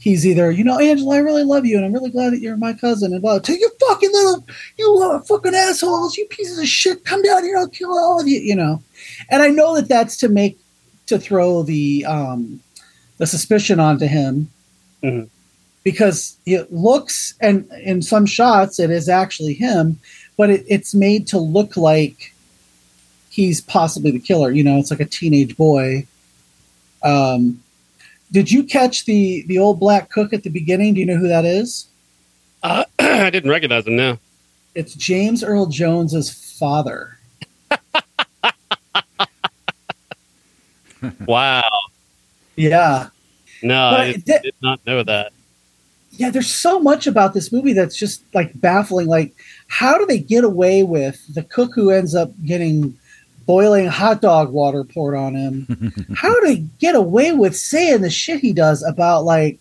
he's 0.05 0.23
either, 0.23 0.51
you 0.51 0.63
know, 0.63 0.77
Angela, 0.77 1.15
I 1.15 1.17
really 1.17 1.43
love 1.43 1.65
you, 1.65 1.77
and 1.77 1.83
I'm 1.83 1.91
really 1.91 2.11
glad 2.11 2.31
that 2.31 2.39
you're 2.39 2.55
my 2.57 2.73
cousin, 2.73 3.11
and 3.11 3.23
blah, 3.23 3.39
take 3.39 3.59
your 3.59 3.71
fucking 3.87 4.11
little, 4.11 4.45
you 4.77 4.95
little 4.95 5.19
fucking 5.21 5.55
assholes, 5.55 6.15
you 6.15 6.27
pieces 6.27 6.59
of 6.59 6.67
shit, 6.67 7.03
come 7.03 7.23
down 7.23 7.43
here, 7.43 7.57
I'll 7.57 7.67
kill 7.67 7.97
all 7.97 8.21
of 8.21 8.27
you, 8.27 8.39
you 8.39 8.55
know. 8.55 8.83
And 9.29 9.41
I 9.41 9.47
know 9.49 9.73
that 9.75 9.87
that's 9.89 10.15
to 10.17 10.29
make 10.29 10.59
to 11.07 11.17
throw 11.17 11.63
the 11.63 12.05
um 12.05 12.59
the 13.17 13.25
suspicion 13.27 13.79
onto 13.79 14.05
him 14.05 14.49
Mhm. 15.03 15.27
because 15.83 16.37
it 16.45 16.71
looks 16.71 17.33
and 17.41 17.67
in 17.83 18.01
some 18.03 18.25
shots 18.27 18.79
it 18.79 18.91
is 18.91 19.09
actually 19.09 19.53
him, 19.53 19.99
but 20.37 20.49
it, 20.51 20.65
it's 20.67 20.93
made 20.93 21.25
to 21.27 21.39
look 21.39 21.77
like 21.77 22.31
he's 23.31 23.59
possibly 23.61 24.11
the 24.11 24.19
killer. 24.19 24.51
You 24.51 24.63
know, 24.63 24.77
it's 24.77 24.91
like 24.91 24.99
a 24.99 25.05
teenage 25.05 25.57
boy. 25.57 26.05
Um, 27.03 27.59
did 28.35 28.51
you 28.51 28.65
catch 28.65 29.05
the 29.05 29.45
the 29.47 29.57
old 29.57 29.79
black 29.79 30.09
cook 30.09 30.33
at 30.33 30.43
the 30.43 30.49
beginning? 30.49 30.93
Do 30.93 30.99
you 30.99 31.05
know 31.05 31.15
who 31.15 31.29
that 31.29 31.45
is? 31.45 31.87
Uh, 32.63 32.83
I 32.99 33.29
didn't 33.29 33.49
recognize 33.49 33.87
him 33.87 33.95
No, 33.95 34.19
It's 34.75 34.93
James 34.93 35.41
Earl 35.41 35.67
Jones's 35.67 36.29
father. 36.59 37.17
Wow. 41.27 41.61
Yeah, 42.55 43.09
No, 43.61 43.91
But 43.91 43.99
I 43.99 44.11
did, 44.13 44.25
did- 44.25 44.41
did 44.43 44.55
not 44.61 44.79
know 44.87 45.03
that. 45.03 45.33
yeah. 46.11 46.29
There's 46.29 46.51
so 46.51 46.79
much 46.79 47.05
about 47.05 47.33
this 47.33 47.51
movie 47.51 47.73
that's 47.73 47.95
just 47.95 48.23
like 48.33 48.59
baffling. 48.59 49.07
Like, 49.07 49.35
how 49.67 49.97
do 49.97 50.05
they 50.05 50.17
get 50.19 50.43
away 50.43 50.83
with 50.83 51.21
the 51.33 51.43
cook 51.43 51.71
who 51.75 51.91
ends 51.91 52.15
up 52.15 52.31
getting 52.45 52.97
boiling 53.45 53.87
hot 53.87 54.21
dog 54.21 54.51
water 54.51 54.83
poured 54.83 55.15
on 55.15 55.35
him? 55.35 55.93
how 56.15 56.33
do 56.33 56.45
they 56.47 56.57
get 56.79 56.95
away 56.95 57.31
with 57.31 57.55
saying 57.55 58.01
the 58.01 58.09
shit 58.09 58.39
he 58.39 58.53
does 58.53 58.83
about 58.83 59.23
like 59.23 59.59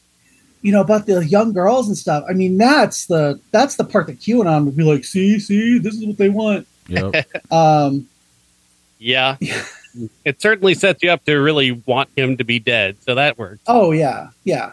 you 0.63 0.73
know 0.73 0.81
about 0.81 1.05
the 1.07 1.25
young 1.27 1.53
girls 1.53 1.89
and 1.89 1.97
stuff 1.99 2.25
i 2.29 2.33
mean 2.33 2.57
that's 2.57 3.05
the 3.07 3.39
that's 3.51 3.77
the 3.77 3.85
part 3.85 4.07
that 4.07 4.19
qanon 4.21 4.65
would 4.65 4.75
be 4.77 4.83
like 4.83 5.05
see 5.05 5.39
see 5.39 5.79
this 5.79 5.95
is 5.95 6.07
what 6.07 6.17
they 6.17 6.31
want 6.31 6.67
Yep. 6.89 7.27
um 7.53 8.09
Yeah. 8.99 9.37
it 10.25 10.41
certainly 10.41 10.75
sets 10.75 11.03
you 11.03 11.11
up 11.11 11.23
to 11.27 11.35
really 11.37 11.73
want 11.73 12.09
him 12.17 12.37
to 12.39 12.45
be 12.45 12.59
dead. 12.59 12.97
So 13.03 13.15
that 13.15 13.37
works. 13.39 13.61
oh 13.67 13.93
yeah 13.93 14.29
yeah 14.45 14.73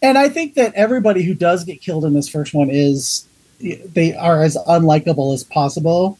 and 0.00 0.16
i 0.16 0.28
think 0.30 0.54
that 0.54 0.72
everybody 0.74 1.22
who 1.22 1.34
does 1.34 1.64
get 1.64 1.82
killed 1.82 2.04
in 2.06 2.14
this 2.14 2.28
first 2.28 2.54
one 2.54 2.70
is 2.70 3.26
they 3.60 4.14
are 4.14 4.42
as 4.42 4.56
unlikable 4.66 5.34
as 5.34 5.44
possible 5.44 6.18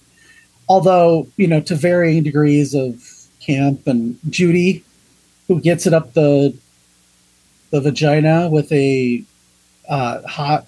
although 0.68 1.26
you 1.36 1.46
know 1.46 1.60
to 1.60 1.74
varying 1.74 2.22
degrees 2.22 2.74
of 2.74 3.02
camp 3.40 3.86
and 3.86 4.18
judy 4.30 4.84
who 5.48 5.60
gets 5.60 5.86
it 5.86 5.92
up 5.92 6.12
the 6.14 6.56
the 7.70 7.80
vagina 7.80 8.48
with 8.48 8.70
a 8.72 9.24
uh, 9.88 10.22
hot 10.22 10.66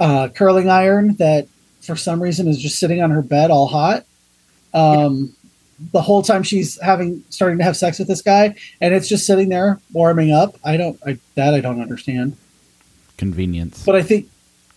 uh, 0.00 0.28
curling 0.28 0.68
iron 0.68 1.14
that 1.16 1.46
for 1.80 1.96
some 1.96 2.20
reason 2.20 2.48
is 2.48 2.58
just 2.58 2.78
sitting 2.78 3.02
on 3.02 3.10
her 3.10 3.22
bed 3.22 3.50
all 3.50 3.66
hot. 3.66 4.04
Um, 4.74 5.34
the 5.92 6.00
whole 6.00 6.22
time 6.22 6.42
she's 6.42 6.80
having 6.80 7.22
starting 7.30 7.58
to 7.58 7.64
have 7.64 7.76
sex 7.76 7.98
with 7.98 8.08
this 8.08 8.22
guy 8.22 8.54
and 8.80 8.94
it's 8.94 9.08
just 9.08 9.26
sitting 9.26 9.50
there 9.50 9.78
warming 9.92 10.32
up. 10.32 10.56
I 10.64 10.76
don't 10.76 10.98
I, 11.06 11.18
that 11.34 11.54
i 11.54 11.60
don't 11.60 11.80
understand. 11.80 12.36
Convenience. 13.18 13.82
but 13.84 13.94
i 13.94 14.02
think 14.02 14.28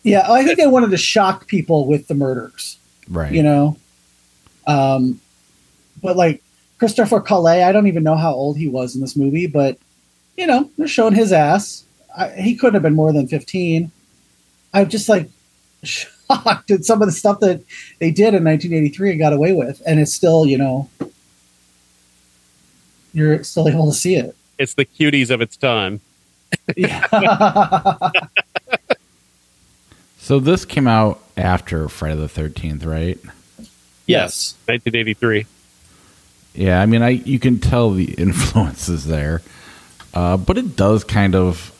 yeah 0.03 0.25
i 0.31 0.45
think 0.45 0.57
they 0.57 0.67
wanted 0.67 0.91
to 0.91 0.97
shock 0.97 1.47
people 1.47 1.85
with 1.85 2.07
the 2.07 2.13
murders 2.13 2.78
right. 3.09 3.31
you 3.31 3.43
know 3.43 3.77
um 4.67 5.19
but 6.01 6.15
like 6.15 6.41
christopher 6.77 7.19
Collet, 7.19 7.63
i 7.63 7.71
don't 7.71 7.87
even 7.87 8.03
know 8.03 8.15
how 8.15 8.33
old 8.33 8.57
he 8.57 8.67
was 8.67 8.95
in 8.95 9.01
this 9.01 9.15
movie 9.15 9.47
but 9.47 9.77
you 10.37 10.47
know 10.47 10.69
they're 10.77 10.87
showing 10.87 11.13
his 11.13 11.33
ass 11.33 11.83
I, 12.17 12.29
he 12.29 12.55
couldn't 12.55 12.75
have 12.75 12.83
been 12.83 12.95
more 12.95 13.11
than 13.11 13.27
15 13.27 13.91
i'm 14.73 14.89
just 14.89 15.09
like 15.09 15.29
shocked 15.83 16.71
at 16.71 16.85
some 16.85 17.01
of 17.01 17.07
the 17.07 17.11
stuff 17.11 17.39
that 17.39 17.61
they 17.99 18.11
did 18.11 18.33
in 18.33 18.43
1983 18.43 19.11
and 19.11 19.19
got 19.19 19.33
away 19.33 19.53
with 19.53 19.81
and 19.85 19.99
it's 19.99 20.13
still 20.13 20.45
you 20.45 20.57
know 20.57 20.89
you're 23.13 23.43
still 23.43 23.67
able 23.67 23.87
to 23.91 23.97
see 23.97 24.15
it 24.15 24.35
It's 24.59 24.75
the 24.75 24.85
cuties 24.85 25.31
of 25.31 25.41
its 25.41 25.57
time. 25.57 26.01
yeah 26.75 27.07
So 30.29 30.39
this 30.39 30.63
came 30.63 30.85
out 30.85 31.19
after 31.35 31.89
Friday 31.89 32.17
the 32.17 32.29
Thirteenth, 32.29 32.85
right? 32.85 33.17
yes 34.05 34.53
1983. 34.67 35.47
Yeah, 36.53 36.79
I 36.79 36.85
mean, 36.85 37.01
I 37.01 37.09
you 37.09 37.39
can 37.39 37.57
tell 37.57 37.89
the 37.89 38.13
influences 38.17 39.07
there, 39.07 39.41
uh, 40.13 40.37
but 40.37 40.59
it 40.59 40.75
does 40.75 41.03
kind 41.03 41.33
of 41.33 41.73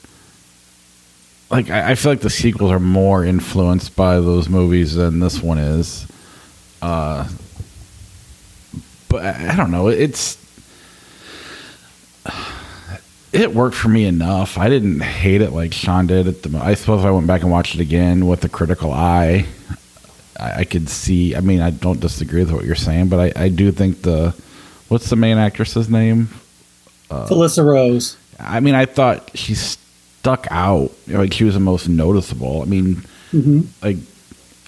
like 1.52 1.70
I, 1.70 1.92
I 1.92 1.94
feel 1.94 2.12
like 2.12 2.22
the 2.22 2.32
sequels 2.32 2.72
are 2.72 2.80
more 2.80 3.24
influenced 3.24 3.96
by 3.96 4.16
those 4.16 4.50
movies 4.50 4.96
than 4.96 5.20
this 5.20 5.44
one 5.44 5.60
is. 5.60 6.08
Uh, 6.82 7.30
but 9.10 9.26
I, 9.26 9.54
I 9.54 9.56
don't 9.58 9.70
know. 9.70 9.90
It's 9.90 10.40
it 13.32 13.54
worked 13.54 13.76
for 13.76 13.90
me 13.90 14.06
enough. 14.06 14.58
I 14.58 14.70
didn't 14.70 15.02
hate 15.02 15.42
it 15.42 15.52
like 15.52 15.74
Sean 15.74 16.08
did. 16.08 16.28
At 16.28 16.44
the, 16.44 16.58
I 16.58 16.74
suppose 16.74 17.02
if 17.02 17.06
I 17.06 17.12
went 17.12 17.28
back 17.28 17.42
and 17.42 17.52
watched 17.52 17.76
it 17.76 17.82
again 17.82 18.28
with 18.28 18.44
a 18.44 18.50
critical 18.50 18.92
eye, 18.92 19.46
I, 20.40 20.60
I 20.60 20.64
could 20.64 20.90
see. 20.90 21.36
I 21.36 21.42
mean, 21.42 21.62
I 21.62 21.70
don't 21.70 22.00
disagree 22.00 22.44
with 22.44 22.52
what 22.52 22.66
you're 22.66 22.76
saying, 22.76 23.10
but 23.10 23.38
I, 23.38 23.44
I 23.44 23.50
do 23.50 23.72
think 23.72 24.02
the 24.02 24.36
what's 24.88 25.10
the 25.10 25.16
main 25.16 25.38
actress's 25.38 25.90
name? 25.90 26.30
Uh, 27.10 27.28
Felissa 27.28 27.66
Rose. 27.66 28.18
I 28.40 28.60
mean, 28.60 28.76
I 28.76 28.86
thought 28.86 29.32
she 29.38 29.54
stuck 29.56 30.48
out. 30.50 30.92
Like 31.08 31.34
she 31.34 31.44
was 31.44 31.54
the 31.54 31.60
most 31.60 31.88
noticeable. 31.88 32.62
I 32.62 32.66
mean, 32.66 32.96
mm-hmm. 33.32 33.62
like 33.84 33.98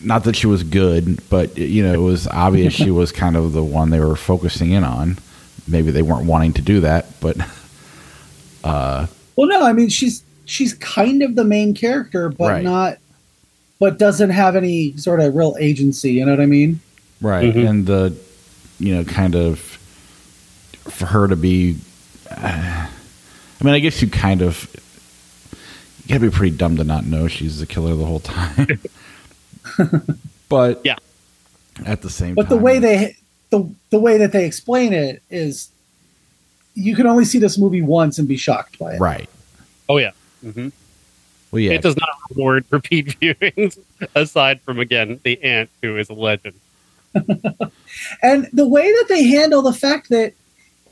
not 0.02 0.24
that 0.26 0.36
she 0.36 0.48
was 0.48 0.64
good, 0.64 1.22
but 1.30 1.58
you 1.58 1.84
know, 1.84 1.94
it 1.94 1.98
was 1.98 2.28
obvious 2.28 2.74
she 2.74 2.92
was 2.92 3.12
kind 3.12 3.36
of 3.36 3.54
the 3.54 3.64
one 3.64 3.90
they 3.90 4.00
were 4.00 4.16
focusing 4.16 4.72
in 4.72 4.84
on. 4.84 5.18
Maybe 5.68 5.92
they 5.92 6.02
weren't 6.02 6.26
wanting 6.26 6.54
to 6.54 6.62
do 6.62 6.82
that, 6.82 7.20
but 7.20 7.38
Well, 8.64 9.08
no, 9.48 9.64
I 9.64 9.74
mean 9.74 9.90
she's 9.90 10.24
she's 10.46 10.74
kind 10.76 11.22
of 11.24 11.36
the 11.36 11.44
main 11.44 11.74
character, 11.74 12.30
but 12.30 12.50
Right. 12.50 12.64
not, 12.64 12.98
but 13.80 13.98
doesn't 13.98 14.30
have 14.32 14.56
any 14.56 14.96
sort 14.98 15.20
of 15.20 15.36
real 15.36 15.56
agency. 15.60 16.14
You 16.14 16.26
know 16.26 16.32
what 16.32 16.42
I 16.42 16.46
mean? 16.46 16.80
right, 17.22 17.54
Mhm. 17.54 17.70
and 17.70 17.86
the 17.86 18.14
you 18.80 18.96
know, 18.96 19.04
kind 19.04 19.36
of 19.36 19.60
for 20.90 21.06
her 21.06 21.28
to 21.28 21.36
be. 21.36 21.78
Uh, 22.30 22.88
I 22.88 23.64
mean, 23.64 23.74
I 23.76 23.80
guess 23.80 24.02
you 24.02 24.08
kind 24.10 24.42
of 24.42 24.68
you 26.04 26.08
gotta 26.16 26.22
be 26.22 26.30
pretty 26.36 26.56
dumb 26.58 26.78
to 26.78 26.84
not 26.84 27.06
know 27.06 27.28
she's 27.28 27.60
the 27.60 27.68
killer 27.68 27.96
the 27.96 28.06
whole 28.06 28.20
time. 28.22 28.80
but 30.50 30.82
Yeah. 30.84 30.96
at 31.86 32.02
the 32.02 32.10
same 32.10 32.34
But 32.36 32.44
time, 32.50 32.58
the 32.58 32.64
way 32.64 32.80
they 32.80 33.16
the 33.52 33.70
the 33.92 34.00
way 34.00 34.18
that 34.18 34.32
they 34.32 34.46
explain 34.46 34.94
it 34.94 35.22
is, 35.30 35.70
you 36.74 36.96
can 36.96 37.06
only 37.08 37.26
see 37.26 37.40
this 37.40 37.58
movie 37.58 37.82
once 37.82 38.18
and 38.20 38.28
be 38.28 38.38
shocked 38.38 38.80
by 38.80 38.94
it. 38.96 39.00
right. 39.02 39.30
Oh 39.90 39.98
yeah. 39.98 40.12
hmm 40.42 40.70
Well, 41.52 41.60
yeah, 41.60 41.72
It 41.74 41.82
does 41.82 41.98
not 41.98 42.10
reward 42.30 42.66
repeat 42.70 43.08
viewings, 43.22 43.78
aside 44.16 44.62
from 44.62 44.80
again 44.80 45.20
the 45.24 45.42
aunt 45.44 45.70
who 45.82 45.98
is 45.98 46.10
a 46.10 46.14
legend. 46.14 46.56
And 48.24 48.48
the 48.54 48.68
way 48.68 48.90
that 48.92 49.06
they 49.10 49.24
handle 49.26 49.62
the 49.62 49.74
fact 49.74 50.10
that 50.10 50.34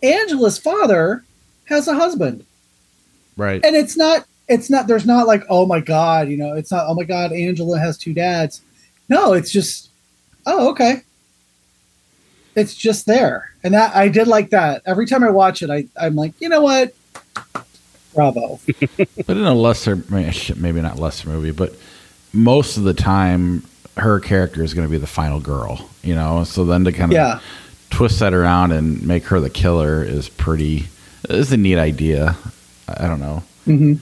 Angela's 0.03 0.57
father 0.57 1.23
has 1.65 1.87
a 1.87 1.93
husband. 1.95 2.45
right. 3.37 3.63
and 3.63 3.75
it's 3.75 3.95
not 3.95 4.25
it's 4.47 4.69
not 4.69 4.87
there's 4.87 5.05
not 5.05 5.27
like 5.27 5.43
oh 5.49 5.65
my 5.65 5.79
god 5.79 6.27
you 6.29 6.35
know 6.35 6.55
it's 6.55 6.71
not 6.71 6.85
oh 6.87 6.93
my 6.95 7.03
god 7.03 7.31
angela 7.31 7.77
has 7.79 7.97
two 7.97 8.13
dads 8.13 8.61
no 9.07 9.33
it's 9.33 9.51
just 9.51 9.89
oh 10.47 10.69
okay 10.71 11.03
it's 12.55 12.73
just 12.73 13.05
there 13.05 13.51
and 13.63 13.73
that 13.73 13.95
i 13.95 14.07
did 14.07 14.27
like 14.27 14.49
that 14.49 14.81
every 14.85 15.05
time 15.05 15.23
i 15.23 15.29
watch 15.29 15.61
it 15.61 15.69
i 15.69 15.85
i'm 15.99 16.15
like 16.15 16.33
you 16.39 16.49
know 16.49 16.61
what 16.61 16.93
bravo 18.13 18.59
But 18.97 19.37
in 19.37 19.43
a 19.43 19.53
lesser, 19.53 19.97
maybe 20.09 20.81
not 20.81 20.97
lesser 20.97 21.29
movie, 21.29 21.51
but 21.51 21.73
most 22.33 22.77
of 22.77 22.83
the 22.83 22.93
time, 22.93 23.63
her 23.97 24.19
character 24.19 24.63
is 24.63 24.73
going 24.73 24.87
to 24.87 24.91
be 24.91 24.97
the 24.97 25.07
final 25.07 25.39
girl. 25.39 25.87
You 26.01 26.15
know, 26.15 26.43
so 26.43 26.65
then 26.65 26.83
to 26.85 26.91
kind 26.91 27.11
of 27.11 27.15
yeah 27.15 27.39
twist 27.91 28.19
that 28.19 28.33
around 28.33 28.71
and 28.71 29.05
make 29.05 29.25
her 29.25 29.39
the 29.39 29.49
killer 29.49 30.03
is 30.03 30.29
pretty. 30.29 30.87
Is 31.29 31.51
a 31.51 31.57
neat 31.57 31.77
idea. 31.77 32.35
I 32.87 33.07
don't 33.07 33.19
know. 33.19 33.43
hmm 33.65 33.93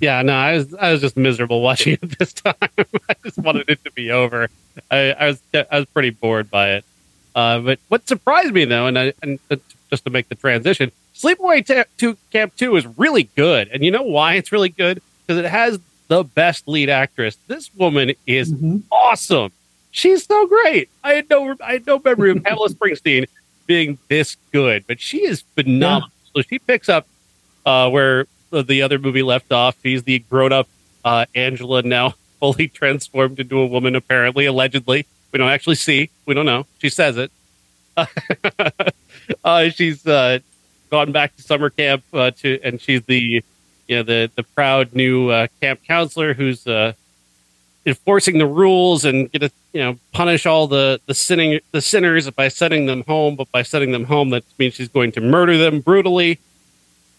Yeah, 0.00 0.22
no, 0.22 0.32
I 0.34 0.54
was 0.56 0.74
I 0.74 0.92
was 0.92 1.00
just 1.00 1.16
miserable 1.16 1.60
watching 1.68 1.94
it 2.00 2.18
this 2.18 2.32
time. 2.32 2.54
I 3.08 3.14
just 3.24 3.38
wanted 3.38 3.68
it 3.68 3.82
to 3.84 3.92
be 3.92 4.10
over. 4.10 4.48
I, 4.90 5.12
I 5.12 5.26
was 5.28 5.42
I 5.54 5.78
was 5.78 5.86
pretty 5.86 6.10
bored 6.10 6.50
by 6.50 6.72
it. 6.74 6.84
Uh, 7.34 7.58
but 7.60 7.78
what 7.88 8.06
surprised 8.08 8.52
me 8.52 8.64
though, 8.64 8.86
and 8.86 8.98
I, 8.98 9.12
and 9.22 9.38
just 9.90 10.04
to 10.04 10.10
make 10.10 10.28
the 10.28 10.34
transition, 10.34 10.92
Sleepaway 11.14 11.64
Ta- 11.66 11.84
to 11.98 12.16
Camp 12.32 12.54
Two 12.56 12.76
is 12.76 12.86
really 12.98 13.24
good, 13.36 13.68
and 13.68 13.84
you 13.84 13.90
know 13.90 14.02
why 14.02 14.34
it's 14.34 14.52
really 14.52 14.68
good 14.68 15.00
because 15.26 15.42
it 15.44 15.48
has 15.48 15.78
the 16.08 16.22
best 16.22 16.68
lead 16.68 16.90
actress. 16.90 17.36
This 17.46 17.74
woman 17.74 18.12
is 18.26 18.52
Mhm. 18.52 18.82
awesome. 18.92 19.50
She's 19.90 20.26
so 20.26 20.46
great. 20.46 20.88
I 21.02 21.14
had 21.14 21.30
no 21.30 21.54
I 21.64 21.74
had 21.74 21.86
no 21.86 22.00
memory 22.04 22.30
of 22.32 22.42
Pamela 22.44 22.68
Springsteen 22.68 23.26
being 23.66 23.96
this 24.08 24.36
good, 24.52 24.84
but 24.86 25.00
she 25.00 25.24
is 25.24 25.42
phenomenal. 25.54 26.10
So 26.36 26.42
she 26.42 26.58
picks 26.58 26.88
up 26.88 27.06
uh, 27.64 27.88
where 27.90 28.26
the 28.62 28.82
other 28.82 28.98
movie 28.98 29.22
left 29.22 29.52
off. 29.52 29.76
She's 29.82 30.02
the 30.02 30.20
grown 30.20 30.52
up 30.52 30.68
uh, 31.04 31.26
Angela 31.34 31.82
now 31.82 32.14
fully 32.40 32.68
transformed 32.68 33.38
into 33.40 33.58
a 33.58 33.66
woman, 33.66 33.94
apparently, 33.94 34.46
allegedly. 34.46 35.06
We 35.32 35.38
don't 35.38 35.50
actually 35.50 35.76
see. 35.76 36.10
We 36.26 36.34
don't 36.34 36.46
know. 36.46 36.66
She 36.78 36.88
says 36.88 37.16
it. 37.16 37.30
uh, 39.44 39.68
she's 39.70 40.06
uh, 40.06 40.38
gone 40.90 41.12
back 41.12 41.34
to 41.36 41.42
summer 41.42 41.70
camp 41.70 42.04
uh, 42.12 42.30
to, 42.32 42.60
and 42.62 42.80
she's 42.80 43.02
the, 43.02 43.42
you 43.88 43.96
know, 43.96 44.02
the 44.02 44.30
the 44.34 44.42
proud 44.42 44.94
new 44.94 45.30
uh, 45.30 45.46
camp 45.60 45.80
counselor 45.86 46.34
who's 46.34 46.66
uh, 46.66 46.92
enforcing 47.86 48.38
the 48.38 48.46
rules 48.46 49.04
and 49.04 49.30
gonna, 49.32 49.50
you 49.72 49.80
know, 49.80 49.98
punish 50.12 50.46
all 50.46 50.66
the 50.66 51.00
the 51.06 51.14
sinning 51.14 51.60
the 51.72 51.80
sinners 51.80 52.28
by 52.30 52.48
sending 52.48 52.86
them 52.86 53.02
home. 53.04 53.36
But 53.36 53.50
by 53.52 53.62
sending 53.62 53.92
them 53.92 54.04
home, 54.04 54.30
that 54.30 54.44
means 54.58 54.74
she's 54.74 54.88
going 54.88 55.12
to 55.12 55.20
murder 55.20 55.56
them 55.56 55.80
brutally 55.80 56.38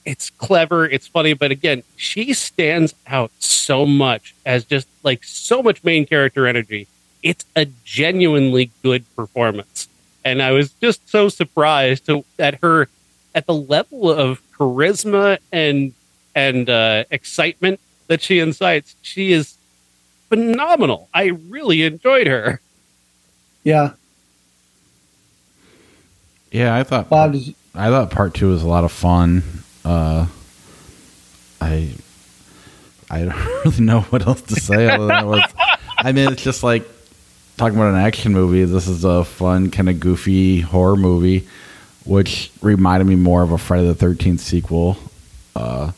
it's 0.05 0.29
clever, 0.29 0.85
it's 0.85 1.07
funny, 1.07 1.33
but 1.33 1.51
again, 1.51 1.83
she 1.95 2.33
stands 2.33 2.93
out 3.07 3.31
so 3.39 3.85
much 3.85 4.35
as 4.45 4.63
just 4.63 4.87
like 5.03 5.23
so 5.23 5.63
much 5.63 5.83
main 5.83 6.05
character 6.05 6.45
energy. 6.45 6.87
It's 7.23 7.43
a 7.55 7.65
genuinely 7.83 8.71
good 8.83 9.03
performance. 9.15 9.89
And 10.23 10.41
I 10.41 10.51
was 10.51 10.71
just 10.73 11.09
so 11.09 11.27
surprised 11.29 12.05
to 12.05 12.23
at 12.37 12.61
her 12.61 12.87
at 13.33 13.47
the 13.47 13.53
level 13.53 14.11
of 14.11 14.41
charisma 14.53 15.39
and 15.51 15.93
and 16.35 16.69
uh, 16.69 17.05
excitement 17.09 17.79
that 18.07 18.21
she 18.21 18.39
incites. 18.39 18.95
She 19.01 19.31
is 19.31 19.57
phenomenal. 20.29 21.09
I 21.13 21.25
really 21.49 21.83
enjoyed 21.83 22.27
her. 22.27 22.61
yeah 23.63 23.93
Yeah, 26.51 26.75
I 26.75 26.83
thought 26.83 27.09
bob 27.09 27.33
did 27.33 27.47
you, 27.47 27.55
I 27.73 27.89
thought 27.89 28.11
part 28.11 28.35
two 28.35 28.49
was 28.49 28.61
a 28.61 28.67
lot 28.67 28.83
of 28.83 28.91
fun. 28.91 29.43
Uh, 29.85 30.27
I 31.61 31.91
I 33.09 33.25
don't 33.25 33.45
really 33.65 33.81
know 33.81 34.01
what 34.01 34.25
else 34.25 34.41
to 34.43 34.55
say 34.55 34.89
other 34.89 35.05
than 35.07 35.23
it 35.25 35.27
was. 35.27 35.53
I 35.99 36.11
mean, 36.11 36.31
it's 36.31 36.43
just 36.43 36.63
like 36.63 36.83
talking 37.57 37.77
about 37.77 37.93
an 37.93 37.99
action 38.01 38.33
movie. 38.33 38.63
This 38.65 38.87
is 38.87 39.03
a 39.05 39.23
fun, 39.23 39.71
kind 39.71 39.89
of 39.89 39.99
goofy 39.99 40.59
horror 40.61 40.95
movie, 40.97 41.47
which 42.03 42.51
reminded 42.61 43.05
me 43.05 43.15
more 43.15 43.43
of 43.43 43.51
a 43.51 43.57
Friday 43.57 43.87
the 43.87 43.95
Thirteenth 43.95 44.41
sequel. 44.41 44.97
Uh, 45.55 45.91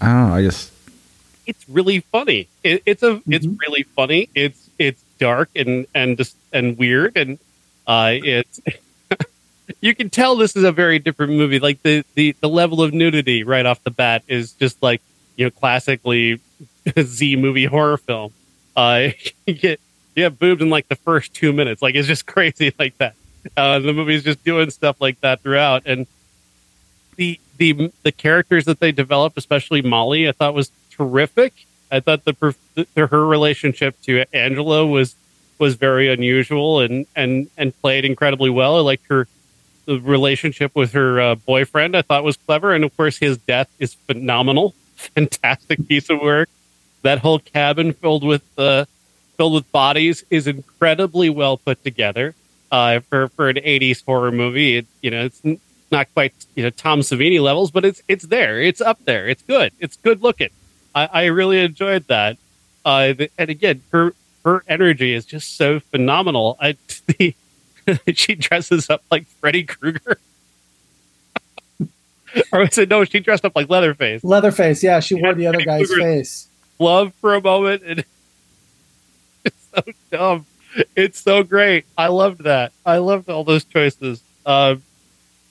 I 0.00 0.06
don't 0.06 0.28
know. 0.28 0.34
I 0.36 0.42
just 0.42 0.72
it's 1.46 1.68
really 1.68 2.00
funny. 2.00 2.46
It, 2.62 2.82
it's 2.86 3.02
a 3.02 3.20
it's 3.28 3.44
Mhm. 3.44 3.58
really 3.60 3.82
funny. 3.82 4.28
It's 4.34 4.70
it's 4.78 5.02
dark 5.18 5.50
and 5.56 5.86
and 5.94 6.16
just 6.16 6.36
and 6.52 6.78
weird 6.78 7.16
and 7.16 7.38
uh 7.86 8.12
it's 8.14 8.60
you 9.80 9.94
can 9.94 10.10
tell 10.10 10.36
this 10.36 10.56
is 10.56 10.64
a 10.64 10.72
very 10.72 10.98
different 10.98 11.32
movie. 11.32 11.58
Like 11.58 11.82
the 11.82 12.04
the 12.14 12.32
the 12.40 12.48
level 12.48 12.82
of 12.82 12.92
nudity 12.92 13.44
right 13.44 13.64
off 13.66 13.82
the 13.82 13.90
bat 13.90 14.22
is 14.28 14.52
just 14.52 14.82
like 14.82 15.00
you 15.36 15.46
know 15.46 15.50
classically 15.50 16.40
Z 17.00 17.36
movie 17.36 17.64
horror 17.64 17.96
film. 17.96 18.32
Uh, 18.76 19.08
you 19.46 19.54
get 19.54 19.80
you 20.14 20.24
have 20.24 20.38
boobs 20.38 20.62
in 20.62 20.70
like 20.70 20.88
the 20.88 20.96
first 20.96 21.34
two 21.34 21.52
minutes. 21.52 21.82
Like 21.82 21.94
it's 21.94 22.08
just 22.08 22.26
crazy 22.34 22.74
like 22.78 22.96
that. 22.98 23.14
Uh, 23.56 23.78
the 23.78 23.92
movie's 23.92 24.22
just 24.22 24.44
doing 24.44 24.68
stuff 24.70 25.00
like 25.00 25.18
that 25.22 25.40
throughout 25.40 25.84
and 25.86 26.06
the 27.16 27.38
the 27.58 27.92
the 28.02 28.12
characters 28.12 28.64
that 28.64 28.80
they 28.80 28.92
developed, 28.92 29.36
especially 29.36 29.82
Molly, 29.82 30.28
I 30.28 30.32
thought 30.32 30.54
was 30.54 30.70
terrific. 30.90 31.66
I 31.92 32.00
thought 32.00 32.24
the, 32.24 32.54
the 32.74 33.06
her 33.06 33.26
relationship 33.26 34.00
to 34.02 34.24
Angela 34.32 34.86
was 34.86 35.14
was 35.58 35.74
very 35.74 36.10
unusual 36.10 36.80
and 36.80 37.06
and 37.14 37.50
and 37.58 37.78
played 37.82 38.04
incredibly 38.04 38.48
well. 38.48 38.78
I 38.78 38.80
liked 38.80 39.06
her 39.08 39.26
the 39.90 40.00
relationship 40.00 40.74
with 40.76 40.92
her 40.92 41.20
uh, 41.20 41.34
boyfriend. 41.34 41.96
I 41.96 42.02
thought 42.02 42.22
was 42.22 42.36
clever, 42.36 42.72
and 42.72 42.84
of 42.84 42.96
course 42.96 43.18
his 43.18 43.38
death 43.38 43.68
is 43.78 43.94
phenomenal. 43.94 44.74
Fantastic 44.96 45.88
piece 45.88 46.08
of 46.10 46.20
work. 46.20 46.48
That 47.02 47.18
whole 47.18 47.40
cabin 47.40 47.92
filled 47.92 48.22
with 48.22 48.42
uh, 48.56 48.84
filled 49.36 49.54
with 49.54 49.70
bodies 49.72 50.24
is 50.30 50.46
incredibly 50.46 51.28
well 51.28 51.56
put 51.56 51.82
together. 51.82 52.34
Uh, 52.70 53.00
for 53.00 53.28
for 53.28 53.48
an 53.48 53.56
'80s 53.56 54.04
horror 54.04 54.30
movie, 54.30 54.76
it, 54.76 54.86
you 55.02 55.10
know 55.10 55.24
it's 55.24 55.42
not 55.90 56.12
quite 56.14 56.32
you 56.54 56.62
know 56.62 56.70
Tom 56.70 57.00
Savini 57.00 57.40
levels, 57.40 57.70
but 57.70 57.84
it's 57.84 58.02
it's 58.06 58.26
there. 58.26 58.60
It's 58.60 58.80
up 58.80 59.04
there. 59.04 59.28
It's 59.28 59.42
good. 59.42 59.72
It's 59.80 59.96
good 59.96 60.22
looking. 60.22 60.50
I, 60.94 61.08
I 61.12 61.24
really 61.26 61.58
enjoyed 61.60 62.06
that. 62.06 62.36
Uh, 62.84 63.14
and 63.38 63.50
again, 63.50 63.82
her 63.90 64.14
her 64.44 64.62
energy 64.68 65.14
is 65.14 65.24
just 65.24 65.56
so 65.56 65.80
phenomenal. 65.80 66.56
I 66.60 66.76
the, 67.06 67.34
she 68.14 68.34
dresses 68.34 68.90
up 68.90 69.02
like 69.10 69.26
Freddy 69.26 69.64
Krueger. 69.64 70.18
or 72.52 72.60
was 72.60 72.78
it 72.78 72.88
no? 72.88 73.04
She 73.04 73.20
dressed 73.20 73.44
up 73.44 73.56
like 73.56 73.68
Leatherface. 73.68 74.24
Leatherface, 74.24 74.82
yeah, 74.82 75.00
she 75.00 75.14
wore 75.14 75.34
the 75.34 75.46
other 75.46 75.62
guy's 75.62 75.88
Cougar. 75.88 76.02
face. 76.02 76.48
Love 76.78 77.12
for 77.20 77.34
a 77.34 77.42
moment, 77.42 77.82
and 77.84 78.04
it's 79.44 79.68
so 79.74 79.82
dumb. 80.10 80.46
It's 80.96 81.20
so 81.20 81.42
great. 81.42 81.84
I 81.98 82.08
loved 82.08 82.44
that. 82.44 82.72
I 82.86 82.98
loved 82.98 83.28
all 83.28 83.44
those 83.44 83.64
choices. 83.64 84.22
Um, 84.46 84.82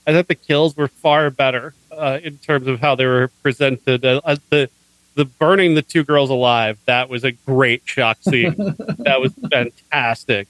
I 0.08 0.14
thought 0.14 0.28
the 0.28 0.36
kills 0.36 0.76
were 0.76 0.88
far 0.88 1.30
better 1.30 1.74
uh, 1.92 2.20
in 2.24 2.38
terms 2.38 2.68
of 2.68 2.80
how 2.80 2.96
they 2.96 3.06
were 3.06 3.30
presented. 3.44 4.06
Uh, 4.06 4.22
uh, 4.24 4.38
the 4.50 4.70
the 5.16 5.26
burning 5.26 5.76
the 5.76 5.82
two 5.82 6.04
girls 6.04 6.30
alive 6.30 6.78
that 6.86 7.10
was 7.10 7.26
a 7.26 7.32
great 7.32 7.82
shock 7.86 8.18
scene. 8.22 8.56
that 9.00 9.20
was 9.20 9.34
fantastic. 9.52 10.48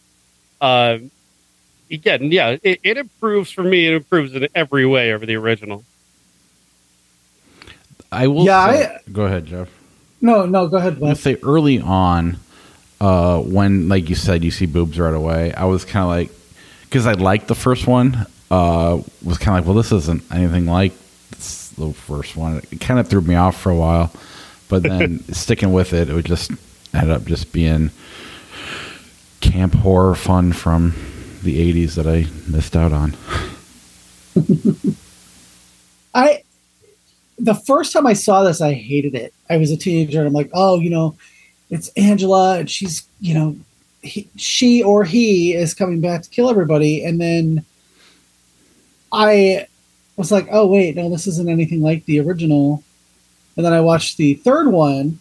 Um, 0.62 1.10
again, 1.92 2.32
yeah, 2.32 2.58
it, 2.62 2.80
it 2.84 2.98
improves 2.98 3.52
for 3.52 3.64
me. 3.64 3.88
It 3.88 3.94
improves 3.94 4.34
in 4.36 4.48
every 4.56 4.86
way 4.86 5.14
over 5.14 5.26
the 5.26 5.36
original. 5.36 5.84
I 8.12 8.28
will. 8.28 8.46
Yeah, 8.46 8.72
say, 8.72 8.98
go 9.12 9.26
ahead, 9.26 9.46
Jeff. 9.46 9.70
No, 10.22 10.46
no, 10.46 10.68
go 10.68 10.78
ahead, 10.78 11.02
I'm 11.02 11.16
say 11.16 11.38
early 11.44 11.80
on, 11.80 12.38
uh, 13.00 13.40
when 13.40 13.88
like 13.88 14.10
you 14.10 14.16
said, 14.16 14.44
you 14.44 14.52
see 14.52 14.66
boobs 14.66 15.00
right 15.00 15.14
away. 15.14 15.54
I 15.54 15.66
was 15.66 15.86
kind 15.86 16.04
of 16.04 16.10
like, 16.10 16.32
because 16.84 17.08
I 17.08 17.14
liked 17.14 17.48
the 17.48 17.56
first 17.56 17.88
one. 17.88 18.26
Uh, 18.52 19.02
was 19.24 19.38
kind 19.38 19.58
of 19.58 19.62
like, 19.64 19.68
well, 19.68 19.76
this 19.82 19.92
isn't 19.92 20.24
anything 20.32 20.66
like 20.66 20.94
this- 21.32 21.70
the 21.78 21.94
first 21.94 22.36
one. 22.36 22.58
It 22.72 22.82
kind 22.82 23.00
of 23.00 23.08
threw 23.08 23.22
me 23.22 23.36
off 23.36 23.60
for 23.62 23.72
a 23.72 23.76
while, 23.76 24.12
but 24.68 24.84
then 24.84 25.24
sticking 25.34 25.72
with 25.72 25.94
it, 25.94 26.10
it 26.10 26.14
would 26.14 26.26
just 26.26 26.52
end 26.94 27.10
up 27.12 27.24
just 27.26 27.54
being 27.54 27.92
camp 29.40 29.74
horror 29.76 30.16
fun 30.16 30.52
from 30.52 30.94
the 31.44 31.74
'80s 31.74 31.96
that 31.96 32.08
I 32.08 32.28
missed 32.50 32.76
out 32.76 32.92
on. 32.92 33.16
I 36.14 36.44
the 37.38 37.56
first 37.56 37.94
time 37.94 38.06
I 38.06 38.14
saw 38.14 38.44
this, 38.44 38.62
I 38.62 38.74
hated 38.74 39.16
it. 39.16 39.34
I 39.50 39.58
was 39.58 39.72
a 39.72 39.78
teenager, 39.78 40.20
and 40.20 40.28
I'm 40.28 40.34
like, 40.34 40.52
oh, 40.54 40.80
you 40.80 40.90
know, 40.90 41.16
it's 41.70 41.90
Angela, 41.90 42.60
and 42.60 42.70
she's, 42.70 43.08
you 43.22 43.34
know, 43.34 43.56
he, 44.02 44.30
she 44.36 44.84
or 44.84 45.04
he 45.04 45.54
is 45.54 45.74
coming 45.74 46.02
back 46.02 46.24
to 46.24 46.30
kill 46.30 46.50
everybody, 46.50 47.04
and 47.04 47.20
then 47.20 47.66
I 49.12 49.68
was 50.16 50.32
like, 50.32 50.48
oh 50.52 50.68
wait, 50.68 50.96
no, 50.96 51.10
this 51.10 51.28
isn't 51.28 51.50
anything 51.50 51.82
like 51.82 52.06
the 52.06 52.20
original. 52.20 52.84
And 53.56 53.66
then 53.66 53.74
I 53.74 53.82
watched 53.82 54.18
the 54.18 54.36
third 54.36 54.68
one 54.68 55.20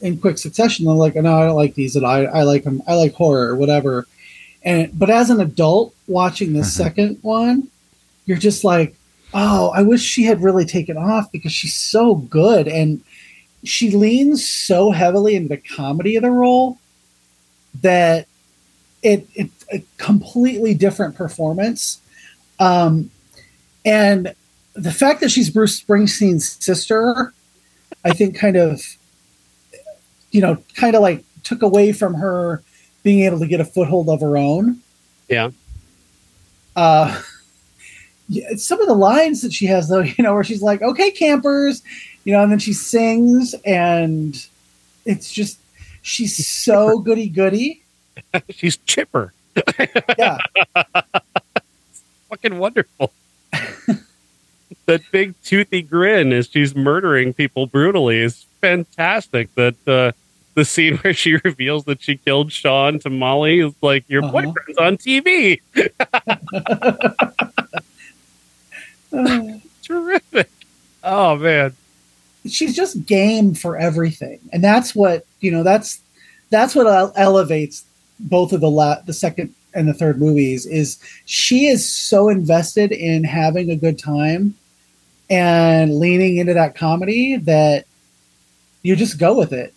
in 0.00 0.18
quick 0.18 0.38
succession. 0.38 0.88
I'm 0.88 0.96
like, 0.96 1.14
no, 1.14 1.40
I 1.40 1.46
don't 1.46 1.56
like 1.56 1.74
these, 1.74 1.96
and 1.96 2.06
I, 2.06 2.24
I 2.24 2.42
like 2.42 2.64
them. 2.64 2.82
I 2.86 2.94
like 2.94 3.14
horror 3.14 3.48
or 3.48 3.56
whatever. 3.56 4.06
And 4.62 4.90
but 4.98 5.10
as 5.10 5.30
an 5.30 5.40
adult 5.40 5.94
watching 6.06 6.52
the 6.52 6.60
Mhm. 6.60 6.66
second 6.66 7.18
one, 7.22 7.68
you're 8.26 8.36
just 8.38 8.64
like, 8.64 8.94
oh, 9.32 9.70
I 9.70 9.82
wish 9.82 10.02
she 10.02 10.24
had 10.24 10.42
really 10.42 10.64
taken 10.66 10.96
off 10.96 11.30
because 11.32 11.52
she's 11.52 11.74
so 11.74 12.14
good 12.16 12.68
and 12.68 13.00
she 13.64 13.90
leans 13.90 14.44
so 14.46 14.90
heavily 14.90 15.34
into 15.36 15.50
the 15.50 15.56
comedy 15.56 16.16
of 16.16 16.22
the 16.22 16.30
role 16.30 16.78
that 17.82 18.26
it 19.02 19.26
it's 19.34 19.64
a 19.72 19.82
completely 19.98 20.74
different 20.74 21.14
performance. 21.14 22.00
Um, 22.58 23.10
and 23.84 24.34
the 24.74 24.92
fact 24.92 25.20
that 25.20 25.30
she's 25.30 25.48
Bruce 25.50 25.80
Springsteen's 25.80 26.56
sister, 26.62 27.32
I 28.04 28.12
think, 28.12 28.34
kind 28.36 28.56
of, 28.56 28.82
you 30.30 30.40
know, 30.40 30.58
kind 30.74 30.94
of 30.94 31.02
like 31.02 31.24
took 31.42 31.62
away 31.62 31.92
from 31.92 32.14
her 32.14 32.62
being 33.02 33.24
able 33.24 33.38
to 33.38 33.46
get 33.46 33.60
a 33.60 33.64
foothold 33.64 34.08
of 34.08 34.20
her 34.20 34.36
own. 34.36 34.80
Yeah. 35.28 35.50
Uh, 36.76 37.20
yeah, 38.28 38.54
some 38.56 38.80
of 38.80 38.88
the 38.88 38.94
lines 38.94 39.42
that 39.42 39.52
she 39.52 39.66
has, 39.66 39.88
though, 39.88 40.00
you 40.18 40.22
know, 40.22 40.34
where 40.34 40.44
she's 40.44 40.62
like, 40.62 40.82
"Okay, 40.82 41.10
campers," 41.10 41.82
you 42.24 42.32
know, 42.32 42.42
and 42.42 42.52
then 42.52 42.58
she 42.58 42.72
sings, 42.72 43.54
and 43.64 44.46
it's 45.04 45.32
just 45.32 45.58
she's 46.02 46.46
so 46.46 46.98
goody 47.04 47.28
goody. 47.28 47.82
She's 48.50 48.76
chipper. 48.78 49.32
Yeah, 50.18 50.38
fucking 52.28 52.58
wonderful. 52.58 53.12
that 54.86 55.02
big 55.10 55.34
toothy 55.42 55.82
grin 55.82 56.32
as 56.32 56.48
she's 56.48 56.74
murdering 56.74 57.32
people 57.32 57.66
brutally 57.66 58.18
is 58.18 58.46
fantastic. 58.60 59.52
That 59.54 59.88
uh, 59.88 60.12
the 60.54 60.64
scene 60.64 60.96
where 60.98 61.14
she 61.14 61.36
reveals 61.44 61.84
that 61.84 62.02
she 62.02 62.16
killed 62.16 62.52
Sean 62.52 62.98
to 63.00 63.10
Molly 63.10 63.60
is 63.60 63.72
like 63.82 64.04
your 64.08 64.24
Uh-huh. 64.24 64.32
boyfriend's 64.32 64.78
on 64.78 64.96
TV. 64.96 65.60
Uh, 69.12 69.58
Terrific. 69.82 70.50
Oh 71.02 71.36
man. 71.36 71.74
she's 72.46 72.74
just 72.76 73.06
game 73.06 73.54
for 73.54 73.76
everything, 73.76 74.38
and 74.52 74.62
that's 74.62 74.94
what 74.94 75.24
you 75.40 75.50
know. 75.50 75.62
That's 75.62 76.00
that's 76.50 76.74
what 76.74 76.86
elevates 77.16 77.84
both 78.20 78.52
of 78.52 78.60
the 78.60 78.70
la- 78.70 79.00
the 79.02 79.12
second 79.12 79.54
and 79.74 79.88
the 79.88 79.94
third 79.94 80.20
movies. 80.20 80.66
Is 80.66 80.98
she 81.24 81.66
is 81.66 81.88
so 81.88 82.28
invested 82.28 82.92
in 82.92 83.24
having 83.24 83.70
a 83.70 83.76
good 83.76 83.98
time 83.98 84.54
and 85.28 85.98
leaning 85.98 86.36
into 86.36 86.54
that 86.54 86.74
comedy 86.76 87.36
that 87.36 87.86
you 88.82 88.94
just 88.96 89.18
go 89.18 89.36
with 89.36 89.52
it. 89.52 89.74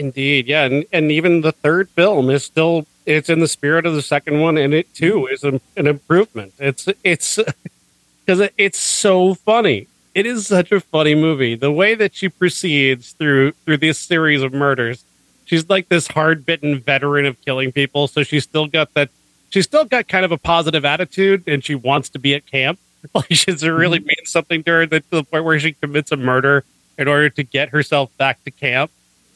Indeed, 0.00 0.46
yeah, 0.48 0.64
and, 0.64 0.86
and 0.94 1.12
even 1.12 1.42
the 1.42 1.52
third 1.52 1.90
film 1.90 2.30
is 2.30 2.42
still 2.42 2.86
it's 3.04 3.28
in 3.28 3.40
the 3.40 3.46
spirit 3.46 3.84
of 3.84 3.94
the 3.94 4.00
second 4.00 4.40
one, 4.40 4.56
and 4.56 4.72
it 4.72 4.94
too 4.94 5.26
mm-hmm. 5.26 5.34
is 5.34 5.44
an, 5.44 5.60
an 5.76 5.86
improvement. 5.86 6.54
It's 6.58 6.88
it's 7.04 7.38
because 8.24 8.40
it, 8.40 8.54
it's 8.56 8.78
so 8.78 9.34
funny. 9.34 9.88
It 10.14 10.24
is 10.24 10.46
such 10.46 10.72
a 10.72 10.80
funny 10.80 11.14
movie. 11.14 11.54
The 11.54 11.70
way 11.70 11.94
that 11.94 12.14
she 12.14 12.30
proceeds 12.30 13.12
through 13.12 13.52
through 13.66 13.76
this 13.76 13.98
series 13.98 14.40
of 14.40 14.54
murders, 14.54 15.04
she's 15.44 15.68
like 15.68 15.90
this 15.90 16.06
hard 16.06 16.46
bitten 16.46 16.80
veteran 16.80 17.26
of 17.26 17.38
killing 17.42 17.70
people. 17.70 18.08
So 18.08 18.22
she's 18.22 18.44
still 18.44 18.68
got 18.68 18.94
that. 18.94 19.10
She's 19.50 19.66
still 19.66 19.84
got 19.84 20.08
kind 20.08 20.24
of 20.24 20.32
a 20.32 20.38
positive 20.38 20.86
attitude, 20.86 21.44
and 21.46 21.62
she 21.62 21.74
wants 21.74 22.08
to 22.10 22.18
be 22.18 22.34
at 22.34 22.46
camp. 22.46 22.78
Like 23.14 23.32
she's 23.32 23.66
really 23.66 23.98
mm-hmm. 23.98 24.06
means 24.06 24.30
something 24.30 24.62
to 24.64 24.70
her 24.70 24.86
that 24.86 25.10
to 25.10 25.16
the 25.16 25.24
point 25.24 25.44
where 25.44 25.58
she 25.60 25.72
commits 25.72 26.10
a 26.10 26.16
murder 26.16 26.64
in 26.96 27.08
order 27.08 27.28
to 27.30 27.42
get 27.42 27.70
herself 27.70 28.14
back 28.18 28.44
to 28.44 28.50
camp 28.50 28.90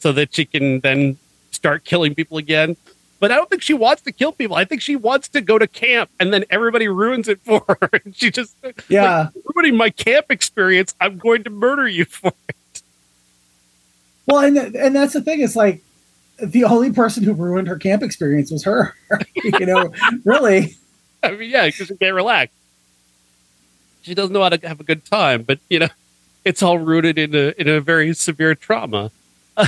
so 0.05 0.11
that 0.11 0.35
she 0.35 0.45
can 0.45 0.81
then 0.81 1.17
start 1.49 1.83
killing 1.83 2.13
people 2.13 2.37
again. 2.37 2.77
But 3.19 3.31
I 3.31 3.35
don't 3.37 3.49
think 3.49 3.63
she 3.63 3.73
wants 3.73 4.03
to 4.03 4.11
kill 4.11 4.31
people. 4.31 4.55
I 4.55 4.63
think 4.63 4.83
she 4.83 4.95
wants 4.95 5.27
to 5.29 5.41
go 5.41 5.57
to 5.57 5.65
camp 5.65 6.11
and 6.19 6.31
then 6.31 6.45
everybody 6.51 6.87
ruins 6.87 7.27
it 7.27 7.41
for 7.43 7.65
her. 7.67 7.89
And 8.05 8.15
she 8.15 8.29
just 8.29 8.55
Yeah. 8.87 9.29
ruining 9.55 9.75
my 9.75 9.89
camp 9.89 10.27
experience. 10.29 10.93
I'm 11.01 11.17
going 11.17 11.43
to 11.45 11.49
murder 11.49 11.87
you 11.87 12.05
for 12.05 12.33
it. 12.47 12.83
Well, 14.27 14.43
and 14.45 14.75
and 14.75 14.95
that's 14.95 15.13
the 15.13 15.21
thing. 15.21 15.41
It's 15.41 15.55
like 15.55 15.81
the 16.37 16.65
only 16.65 16.91
person 16.91 17.23
who 17.23 17.33
ruined 17.33 17.67
her 17.67 17.79
camp 17.79 18.03
experience 18.03 18.51
was 18.51 18.63
her. 18.65 18.93
you 19.43 19.65
know, 19.65 19.91
really. 20.23 20.75
I 21.23 21.31
mean, 21.31 21.49
yeah, 21.49 21.65
because 21.65 21.87
she 21.87 21.97
can't 21.97 22.13
relax. 22.13 22.51
She 24.03 24.13
doesn't 24.13 24.33
know 24.33 24.43
how 24.43 24.49
to 24.49 24.67
have 24.67 24.79
a 24.79 24.83
good 24.83 25.03
time, 25.03 25.41
but 25.41 25.57
you 25.67 25.79
know, 25.79 25.89
it's 26.43 26.61
all 26.61 26.77
rooted 26.77 27.17
in 27.17 27.33
a 27.33 27.59
in 27.59 27.67
a 27.67 27.81
very 27.81 28.13
severe 28.13 28.53
trauma. 28.53 29.09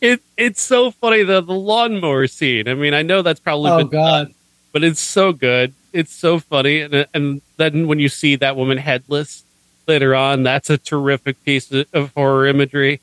it 0.00 0.20
it's 0.36 0.60
so 0.62 0.90
funny 0.90 1.22
the 1.22 1.40
the 1.40 1.52
lawnmower 1.52 2.26
scene. 2.26 2.68
I 2.68 2.74
mean, 2.74 2.94
I 2.94 3.02
know 3.02 3.22
that's 3.22 3.40
probably 3.40 3.70
Oh 3.70 3.78
been 3.78 3.88
God. 3.88 4.34
but 4.72 4.84
it's 4.84 5.00
so 5.00 5.32
good. 5.32 5.74
It's 5.92 6.12
so 6.14 6.38
funny, 6.38 6.80
and 6.80 7.06
and 7.14 7.42
then 7.56 7.86
when 7.86 7.98
you 7.98 8.08
see 8.08 8.36
that 8.36 8.56
woman 8.56 8.78
headless 8.78 9.44
later 9.86 10.14
on, 10.14 10.42
that's 10.42 10.70
a 10.70 10.78
terrific 10.78 11.42
piece 11.44 11.70
of, 11.92 12.12
horror 12.14 12.46
imagery. 12.46 13.00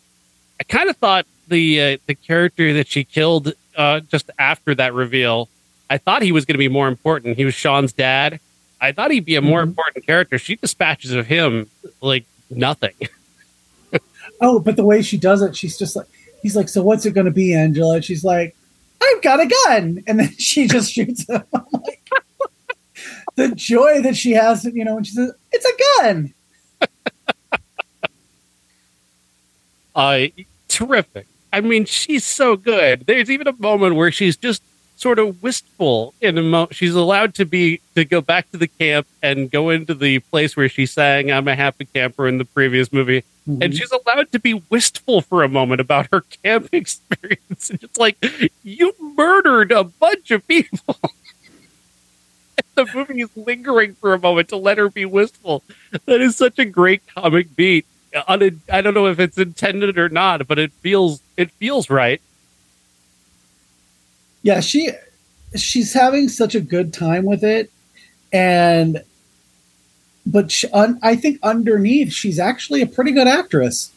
I 0.59 0.63
kind 0.63 0.89
of 0.89 0.97
thought 0.97 1.25
the 1.47 1.81
uh, 1.81 1.97
the 2.07 2.15
character 2.15 2.73
that 2.73 2.87
she 2.87 3.03
killed 3.03 3.53
uh, 3.75 3.99
just 4.01 4.31
after 4.39 4.73
that 4.75 4.93
reveal, 4.93 5.49
I 5.89 5.97
thought 5.99 6.21
he 6.23 6.31
was 6.31 6.45
going 6.45 6.55
to 6.55 6.59
be 6.59 6.67
more 6.69 6.87
important. 6.87 7.37
He 7.37 7.45
was 7.45 7.53
Sean's 7.53 7.93
dad. 7.93 8.39
I 8.81 8.91
thought 8.93 9.11
he'd 9.11 9.25
be 9.25 9.35
a 9.35 9.41
more 9.41 9.59
Mhm. 9.61 9.67
important 9.67 10.05
character. 10.05 10.37
She 10.39 10.55
dispatches 10.55 11.11
of 11.11 11.27
him 11.27 11.67
like 12.01 12.25
nothing. 12.49 12.93
Oh, 14.41 14.59
but 14.59 14.75
the 14.75 14.85
way 14.85 15.01
she 15.01 15.17
does 15.17 15.41
it, 15.41 15.55
she's 15.55 15.77
just 15.77 15.95
like, 15.95 16.07
he's 16.41 16.55
like, 16.55 16.69
so 16.69 16.83
what's 16.83 17.05
it 17.05 17.13
going 17.13 17.25
to 17.25 17.31
be, 17.31 17.53
Angela? 17.53 17.95
And 17.95 18.05
she's 18.05 18.23
like, 18.23 18.55
I've 19.01 19.21
got 19.21 19.39
a 19.39 19.45
gun, 19.65 20.03
and 20.07 20.19
then 20.19 20.31
she 20.37 20.67
just 20.67 20.91
shoots 20.91 21.27
him. 21.27 21.43
Like, 21.71 22.09
the 23.35 23.55
joy 23.55 24.01
that 24.01 24.15
she 24.15 24.31
has, 24.31 24.65
you 24.65 24.83
know, 24.83 24.95
when 24.95 25.03
she 25.03 25.13
says, 25.13 25.31
"It's 25.51 25.65
a 25.65 26.01
gun." 26.01 26.33
uh, 29.95 30.25
terrific. 30.67 31.27
I 31.53 31.61
mean, 31.61 31.85
she's 31.85 32.25
so 32.25 32.55
good. 32.55 33.05
There's 33.07 33.29
even 33.29 33.47
a 33.47 33.53
moment 33.57 33.95
where 33.95 34.11
she's 34.11 34.35
just 34.35 34.61
sort 34.97 35.19
of 35.19 35.41
wistful 35.41 36.13
in 36.19 36.37
a 36.37 36.41
moment. 36.41 36.75
she's 36.75 36.93
allowed 36.93 37.33
to 37.35 37.45
be 37.45 37.79
to 37.95 38.03
go 38.03 38.19
back 38.19 38.51
to 38.51 38.57
the 38.57 38.67
camp 38.67 39.07
and 39.23 39.49
go 39.49 39.69
into 39.69 39.93
the 39.93 40.19
place 40.19 40.57
where 40.57 40.67
she 40.67 40.85
sang 40.85 41.31
I'm 41.31 41.47
a 41.47 41.55
happy 41.55 41.85
camper 41.85 42.27
in 42.27 42.37
the 42.37 42.43
previous 42.43 42.91
movie 42.91 43.23
Mm-hmm. 43.49 43.63
and 43.63 43.75
she's 43.75 43.91
allowed 43.91 44.31
to 44.33 44.39
be 44.39 44.61
wistful 44.69 45.21
for 45.21 45.41
a 45.43 45.49
moment 45.49 45.81
about 45.81 46.07
her 46.11 46.21
camp 46.43 46.69
experience 46.73 47.69
and 47.71 47.81
it's 47.81 47.97
like 47.97 48.23
you 48.63 48.93
murdered 49.17 49.71
a 49.71 49.85
bunch 49.85 50.29
of 50.29 50.45
people 50.47 50.95
the 52.75 52.85
movie 52.93 53.21
is 53.21 53.29
lingering 53.35 53.95
for 53.95 54.13
a 54.13 54.19
moment 54.19 54.49
to 54.49 54.57
let 54.57 54.77
her 54.77 54.89
be 54.89 55.05
wistful. 55.05 55.63
That 56.05 56.21
is 56.21 56.35
such 56.35 56.59
a 56.59 56.65
great 56.65 57.01
comic 57.07 57.55
beat. 57.55 57.85
I 58.27 58.37
don't 58.37 58.93
know 58.93 59.07
if 59.07 59.19
it's 59.19 59.37
intended 59.37 59.97
or 59.97 60.09
not, 60.09 60.47
but 60.47 60.57
it 60.57 60.71
feels 60.71 61.21
it 61.37 61.51
feels 61.51 61.89
right. 61.89 62.21
Yeah, 64.41 64.61
she 64.61 64.91
she's 65.55 65.93
having 65.93 66.29
such 66.29 66.55
a 66.55 66.61
good 66.61 66.93
time 66.93 67.25
with 67.25 67.43
it, 67.43 67.69
and 68.31 69.03
but 70.29 70.51
she, 70.51 70.69
un, 70.69 70.99
I 71.01 71.15
think 71.15 71.39
underneath 71.41 72.13
she's 72.13 72.39
actually 72.39 72.81
a 72.81 72.85
pretty 72.85 73.11
good 73.11 73.27
actress. 73.27 73.91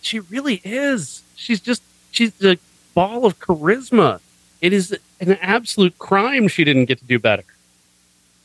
She 0.00 0.18
really 0.18 0.60
is. 0.64 1.22
She's 1.36 1.60
just 1.60 1.82
she's 2.10 2.42
a 2.42 2.58
ball 2.94 3.26
of 3.26 3.38
charisma. 3.38 4.20
It 4.60 4.72
is 4.72 4.96
an 5.20 5.38
absolute 5.42 5.98
crime 5.98 6.48
she 6.48 6.64
didn't 6.64 6.86
get 6.86 6.98
to 6.98 7.04
do 7.04 7.18
better. 7.18 7.44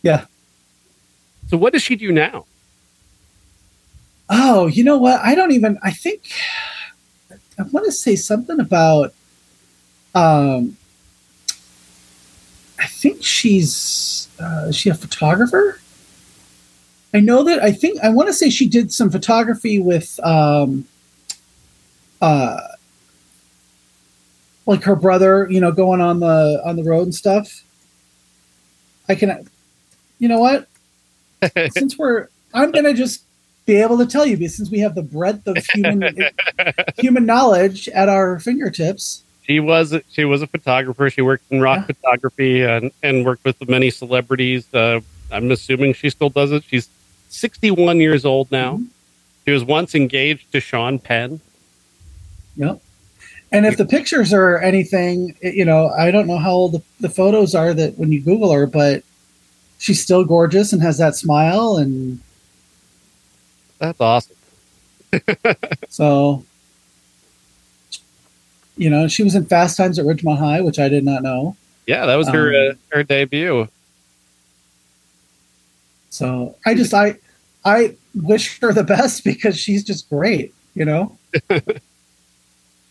Yeah. 0.02 0.26
So 1.48 1.58
what 1.58 1.74
does 1.74 1.82
she 1.82 1.96
do 1.96 2.12
now? 2.12 2.46
Oh, 4.30 4.68
you 4.68 4.84
know 4.84 4.98
what? 4.98 5.20
I 5.22 5.34
don't 5.34 5.54
even. 5.54 5.80
I 5.82 5.92
think 5.92 6.32
I 7.58 7.64
want 7.64 7.86
to 7.86 7.92
say 7.92 8.16
something 8.16 8.60
about. 8.60 9.14
Um, 10.14 10.76
I 12.80 12.88
think 12.88 13.24
she's 13.24 14.28
uh, 14.40 14.68
is 14.70 14.76
she 14.76 14.90
a 14.90 14.94
photographer? 14.94 15.80
I 17.14 17.20
know 17.20 17.44
that 17.44 17.64
I 17.64 17.72
think 17.72 18.00
I 18.04 18.10
want 18.10 18.28
to 18.28 18.34
say 18.34 18.50
she 18.50 18.68
did 18.68 18.94
some 18.94 19.10
photography 19.10 19.80
with 19.80 20.20
um, 20.24 20.86
uh, 22.22 22.60
like 24.66 24.84
her 24.84 24.96
brother, 24.96 25.48
you 25.50 25.60
know, 25.60 25.72
going 25.72 26.02
on 26.02 26.20
the 26.20 26.62
on 26.64 26.76
the 26.76 26.84
road 26.84 27.04
and 27.04 27.16
stuff. 27.16 27.64
I 29.08 29.16
can, 29.16 29.50
you 30.20 30.28
know 30.28 30.40
what? 30.40 30.68
Since 31.72 31.98
we're, 31.98 32.28
I'm 32.54 32.72
gonna 32.72 32.94
just 32.94 33.24
be 33.66 33.76
able 33.76 33.98
to 33.98 34.06
tell 34.06 34.26
you 34.26 34.36
because 34.36 34.58
since 34.58 34.72
we 34.72 34.80
have 34.80 34.96
the 34.96 35.04
breadth 35.04 35.48
of 35.48 35.58
human 35.74 36.16
human 36.98 37.26
knowledge 37.26 37.88
at 37.90 38.10
our 38.10 38.40
fingertips. 38.40 39.24
She 39.44 39.60
was 39.60 39.96
she 40.10 40.26
was 40.26 40.42
a 40.42 40.48
photographer. 40.48 41.10
She 41.10 41.22
worked 41.22 41.52
in 41.52 41.62
rock 41.62 41.80
yeah. 41.80 41.86
photography 41.86 42.64
and, 42.64 42.92
and 43.02 43.26
worked 43.26 43.46
with 43.46 43.68
many 43.70 43.90
celebrities. 43.90 44.72
Uh, 44.74 45.02
I'm 45.32 45.52
assuming 45.52 45.94
she 45.94 46.10
still 46.10 46.30
does 46.30 46.52
it. 46.52 46.64
She's 46.64 46.90
61 47.30 48.00
years 48.00 48.26
old 48.26 48.52
now. 48.52 48.74
Mm-hmm. 48.74 48.86
She 49.46 49.52
was 49.52 49.64
once 49.64 49.96
engaged 49.96 50.52
to 50.52 50.60
Sean 50.60 51.00
Penn. 51.00 51.42
Yep. 52.56 52.82
And 53.52 53.66
if 53.66 53.78
the 53.78 53.86
pictures 53.86 54.32
are 54.32 54.60
anything, 54.60 55.36
you 55.42 55.66
know, 55.66 55.90
I 55.90 56.12
don't 56.12 56.28
know 56.28 56.38
how 56.38 56.52
old 56.52 56.74
the, 56.74 56.84
the 57.00 57.10
photos 57.10 57.56
are 57.56 57.74
that 57.74 57.98
when 57.98 58.12
you 58.12 58.22
Google 58.22 58.52
her, 58.52 58.68
but 58.68 59.04
she's 59.80 60.02
still 60.02 60.24
gorgeous 60.24 60.72
and 60.72 60.82
has 60.84 60.98
that 61.00 61.16
smile 61.16 61.78
and 61.78 62.20
that's 63.80 64.00
awesome. 64.00 64.36
so 65.90 66.44
you 68.80 68.90
know, 68.90 69.08
she 69.08 69.24
was 69.24 69.36
in 69.36 69.46
Fast 69.46 69.76
Times 69.76 70.00
at 70.00 70.06
Ridgemont 70.06 70.38
High, 70.38 70.62
which 70.62 70.80
I 70.80 70.88
did 70.88 71.04
not 71.04 71.22
know. 71.22 71.58
Yeah, 71.86 72.06
that 72.06 72.16
was 72.16 72.30
her 72.30 72.70
um, 72.70 72.72
uh, 72.72 72.96
her 72.96 73.04
debut. 73.04 73.68
So 76.10 76.56
I 76.66 76.74
just 76.74 76.94
I 76.94 77.18
I 77.64 77.96
wish 78.16 78.60
her 78.60 78.74
the 78.74 78.84
best 78.84 79.24
because 79.32 79.58
she's 79.58 79.84
just 79.84 80.10
great, 80.10 80.54
you 80.76 80.86
know. 80.86 81.18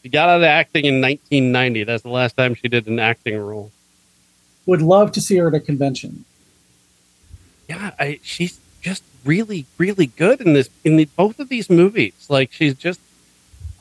she 0.03 0.09
got 0.11 0.29
out 0.29 0.39
of 0.39 0.43
acting 0.45 0.85
in 0.85 1.01
1990. 1.01 1.85
That's 1.85 2.03
the 2.03 2.11
last 2.11 2.37
time 2.37 2.55
she 2.55 2.69
did 2.69 2.87
an 2.87 2.99
acting 2.99 3.39
role. 3.39 3.73
Would 4.67 4.83
love 4.83 5.13
to 5.13 5.21
see 5.21 5.37
her 5.37 5.49
at 5.49 5.55
a 5.55 5.61
convention. 5.61 6.25
Yeah, 7.69 7.93
I, 7.99 8.21
she's 8.23 8.61
just 8.81 9.03
really, 9.25 9.67
really 9.77 10.07
good 10.07 10.41
in 10.41 10.55
this 10.55 10.71
in 10.85 10.97
the, 10.97 11.05
both 11.05 11.41
of 11.41 11.49
these 11.49 11.69
movies. 11.69 12.27
Like 12.29 12.53
she's 12.53 12.75
just 12.75 13.01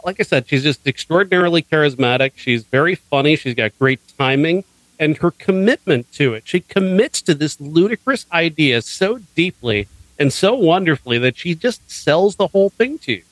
like 0.05 0.19
I 0.19 0.23
said, 0.23 0.47
she's 0.47 0.63
just 0.63 0.87
extraordinarily 0.87 1.61
charismatic. 1.61 2.31
She's 2.35 2.63
very 2.63 2.95
funny. 2.95 3.35
She's 3.35 3.55
got 3.55 3.77
great 3.77 3.99
timing 4.17 4.63
and 4.99 5.17
her 5.17 5.31
commitment 5.31 6.11
to 6.13 6.33
it. 6.33 6.43
She 6.47 6.59
commits 6.61 7.21
to 7.23 7.33
this 7.33 7.59
ludicrous 7.61 8.25
idea 8.31 8.81
so 8.81 9.19
deeply 9.35 9.87
and 10.19 10.33
so 10.33 10.55
wonderfully 10.55 11.17
that 11.19 11.37
she 11.37 11.53
just 11.55 11.89
sells 11.89 12.35
the 12.35 12.47
whole 12.47 12.69
thing 12.69 12.97
to 12.99 13.13
you. 13.13 13.23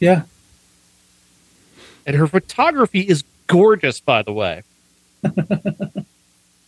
Yeah. 0.00 0.22
And 2.06 2.16
her 2.16 2.26
photography 2.26 3.00
is 3.00 3.22
gorgeous, 3.46 4.00
by 4.00 4.22
the 4.22 4.32
way. 4.32 4.62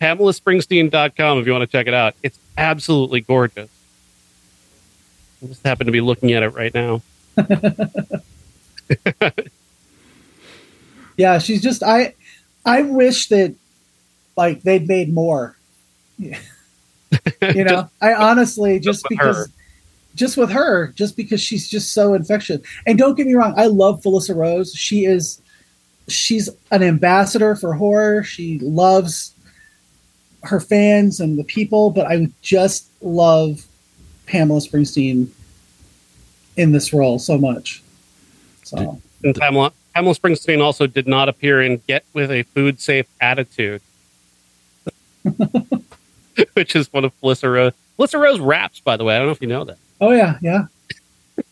PamelaSpringsteen.com 0.01 1.39
if 1.39 1.47
you 1.47 1.53
want 1.53 1.63
to 1.63 1.67
check 1.67 1.87
it 1.87 1.95
out. 1.95 2.15
It's 2.23 2.39
absolutely 2.57 3.21
gorgeous. 3.21 3.71
I 5.43 5.47
just 5.47 5.65
happen 5.65 5.87
to 5.87 5.93
be 5.93 6.01
looking 6.01 6.33
at 6.33 6.43
it 6.43 6.51
right 6.51 6.75
now. 6.75 7.03
yeah, 11.17 11.39
she's 11.39 11.63
just 11.63 11.83
I 11.83 12.15
I 12.65 12.83
wish 12.83 13.29
that 13.29 13.55
like 14.41 14.63
they'd 14.63 14.89
made 14.89 15.13
more. 15.13 15.55
you 16.19 16.35
know, 17.65 17.91
I 18.01 18.15
honestly 18.15 18.81
just, 18.81 19.03
just 19.03 19.07
because 19.09 19.37
her. 19.37 19.47
just 20.15 20.37
with 20.39 20.51
her, 20.51 20.89
just 20.97 21.15
because 21.15 21.43
she's 21.43 21.69
just 21.69 21.93
so 21.93 22.15
infectious. 22.15 22.63
And 22.87 22.99
don't 22.99 23.17
get 23.17 23.27
me 23.27 23.35
wrong, 23.35 23.53
I 23.57 23.67
love 23.67 24.03
Felissa 24.03 24.35
Rose. 24.35 24.73
She 24.73 25.05
is 25.05 25.43
she's 26.09 26.49
an 26.71 26.83
ambassador 26.83 27.55
for 27.55 27.75
horror. 27.75 28.25
She 28.25 28.59
loves 28.61 29.35
her 30.45 30.59
fans 30.59 31.21
and 31.21 31.39
the 31.39 31.45
people, 31.45 31.91
but 31.91 32.07
I 32.07 32.29
just 32.41 32.89
love 33.03 33.67
Pamela 34.27 34.61
Springsteen 34.61 35.29
in 36.57 36.73
this 36.73 36.95
role 36.95 37.19
so 37.19 37.37
much. 37.37 37.83
So 38.65 39.01
and 39.23 39.35
Pamela, 39.35 39.73
Pamela 39.95 40.15
Springsteen 40.15 40.63
also 40.63 40.87
did 40.87 41.07
not 41.07 41.29
appear 41.29 41.61
in 41.61 41.83
Get 41.87 42.05
with 42.15 42.31
a 42.31 42.43
Food 42.45 42.81
Safe 42.81 43.07
Attitude, 43.21 43.83
which 46.55 46.77
is 46.77 46.93
one 46.93 47.05
of 47.05 47.13
Felissa 47.21 47.53
Rose. 47.53 47.73
Felissa 47.99 48.21
Rose 48.21 48.41
raps, 48.41 48.81
by 48.81 48.97
the 48.97 49.05
way. 49.05 49.15
I 49.15 49.19
don't 49.19 49.29
know 49.29 49.33
if 49.33 49.41
you 49.41 49.49
know 49.49 49.65
that. 49.65 49.79
Oh 50.01 50.11
yeah, 50.11 50.39
yeah. 50.41 50.67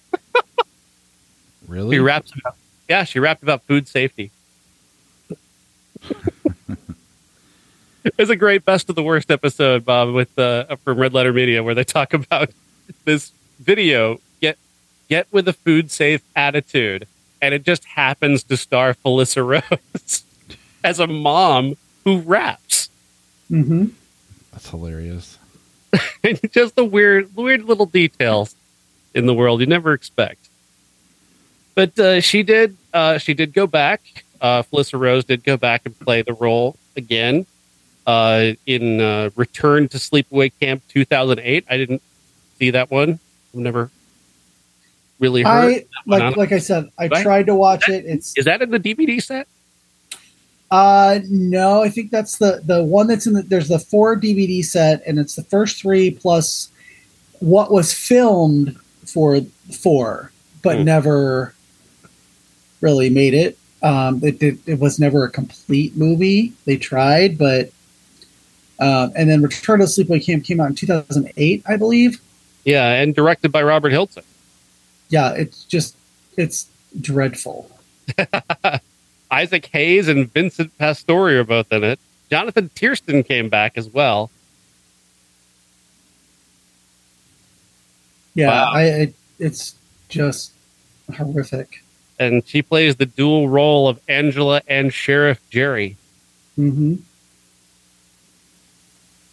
really? 1.69 1.97
She 1.97 2.01
raps 2.01 2.33
about, 2.39 2.57
yeah, 2.89 3.05
she 3.05 3.19
rapped 3.19 3.43
about 3.43 3.63
food 3.65 3.89
safety. 3.89 4.31
It's 8.17 8.31
a 8.31 8.37
great 8.37 8.65
best 8.65 8.89
of 8.89 8.95
the 8.97 9.03
worst 9.03 9.31
episode, 9.31 9.85
Bob, 9.85 10.15
with 10.15 10.37
uh, 10.39 10.77
from 10.77 10.99
Red 10.99 11.13
Letter 11.13 11.33
Media, 11.33 11.63
where 11.63 11.75
they 11.75 11.85
talk 11.85 12.15
about 12.15 12.51
this 13.05 13.33
video 13.59 14.19
get 14.41 14.57
get 15.09 15.27
with 15.33 15.49
a 15.49 15.53
food 15.53 15.91
safe 15.91 16.23
attitude. 16.35 17.07
And 17.41 17.55
it 17.55 17.65
just 17.65 17.85
happens 17.85 18.43
to 18.45 18.57
star 18.57 18.95
Felissa 18.95 19.47
Rose 19.47 20.25
as 20.83 20.99
a 20.99 21.07
mom 21.07 21.77
who 22.05 22.19
raps. 22.21 22.68
Mm-hmm. 23.51 23.87
That's 24.53 24.71
hilarious. 24.71 25.39
and 26.23 26.41
just 26.53 26.77
the 26.77 26.85
weird, 26.85 27.35
weird 27.35 27.65
little 27.65 27.87
details 27.87 28.55
in 29.15 29.27
the 29.27 29.35
world 29.35 29.61
you 29.61 29.67
never 29.67 29.93
expect. 29.93 30.49
But 31.75 31.99
uh, 31.99 32.21
she 32.21 32.43
did. 32.43 32.77
Uh, 32.93 33.19
she 33.19 33.35
did 33.35 33.53
go 33.53 33.67
back. 33.67 34.03
Uh, 34.41 34.63
Felissa 34.63 34.99
Rose 34.99 35.25
did 35.25 35.45
go 35.45 35.57
back 35.57 35.83
and 35.85 35.99
play 35.99 36.23
the 36.23 36.35
role 36.35 36.77
again 36.97 37.47
uh, 38.07 38.53
in 38.67 39.01
uh, 39.01 39.31
Return 39.37 39.89
to 39.89 39.99
Sleepaway 39.99 40.53
Camp 40.59 40.83
2008. 40.89 41.67
I 41.69 41.77
didn't 41.77 42.03
see 42.59 42.71
that 42.71 42.91
one. 42.91 43.21
I've 43.55 43.61
never 43.61 43.91
really 45.21 45.43
hurt. 45.43 45.51
I 45.51 45.87
like 46.07 46.37
like 46.37 46.53
I 46.53 46.59
said, 46.59 46.91
I 46.99 47.07
right? 47.09 47.23
tried 47.23 47.47
to 47.47 47.55
watch 47.55 47.89
it. 47.89 48.05
It's 48.07 48.37
is 48.37 48.47
that 48.47 48.63
in 48.63 48.71
the 48.71 48.81
DVD 48.81 49.23
set? 49.23 49.47
Uh 50.71 51.21
no, 51.31 51.83
I 51.83 51.89
think 51.89 52.11
that's 52.11 52.39
the 52.39 52.63
the 52.65 52.85
one 52.85 53.07
that's 53.07 53.27
in 53.27 53.33
the 53.33 53.43
there's 53.43 53.69
the 53.69 53.79
four 53.79 54.17
DVD 54.17 54.65
set 54.65 55.03
and 55.07 55.19
it's 55.19 55.35
the 55.35 55.45
first 55.45 55.81
three 55.81 56.11
plus 56.11 56.71
what 57.41 57.71
was 57.71 57.95
filmed 57.95 58.77
for 59.07 59.41
four, 59.73 60.31
but 60.63 60.79
mm. 60.79 60.85
never 60.85 61.55
really 62.81 63.09
made 63.09 63.35
it. 63.35 63.57
Um 63.83 64.21
it 64.23 64.39
did 64.39 64.59
it 64.67 64.79
was 64.79 64.99
never 64.99 65.25
a 65.25 65.31
complete 65.31 65.97
movie. 65.97 66.53
They 66.67 66.77
tried, 66.77 67.39
but 67.39 67.71
um, 68.81 69.13
and 69.17 69.29
then 69.29 69.43
Return 69.43 69.81
to 69.81 69.87
Sleepaway 69.87 70.25
Camp 70.25 70.45
came 70.45 70.61
out 70.61 70.69
in 70.69 70.75
2008, 70.77 71.63
I 71.67 71.77
believe. 71.77 72.21
Yeah, 72.65 72.93
and 72.93 73.15
directed 73.15 73.51
by 73.51 73.63
Robert 73.63 73.93
Hiltzik. 73.93 74.25
yeah, 75.09 75.33
it's 75.33 75.65
just 75.65 75.97
it's 76.37 76.69
dreadful. 77.01 77.71
Isaac 79.31 79.67
Hayes 79.73 80.09
and 80.09 80.33
Vincent 80.33 80.77
Pastore 80.79 81.31
are 81.31 81.45
both 81.45 81.73
in 81.73 81.85
it. 81.85 81.99
Jonathan 82.31 82.71
Tiersten 82.75 83.27
came 83.27 83.49
back 83.49 83.77
as 83.77 83.89
well. 83.89 84.31
Yeah, 88.35 88.49
wow. 88.49 88.71
I 88.73 88.83
it, 88.85 89.15
it's 89.39 89.75
just 90.09 90.53
horrific. 91.17 91.83
And 92.19 92.47
she 92.47 92.63
plays 92.63 92.97
the 92.97 93.07
dual 93.07 93.49
role 93.49 93.89
of 93.89 94.01
Angela 94.09 94.63
and 94.67 94.93
Sheriff 94.93 95.41
Jerry. 95.51 95.97
Mm-hmm. 96.59 96.97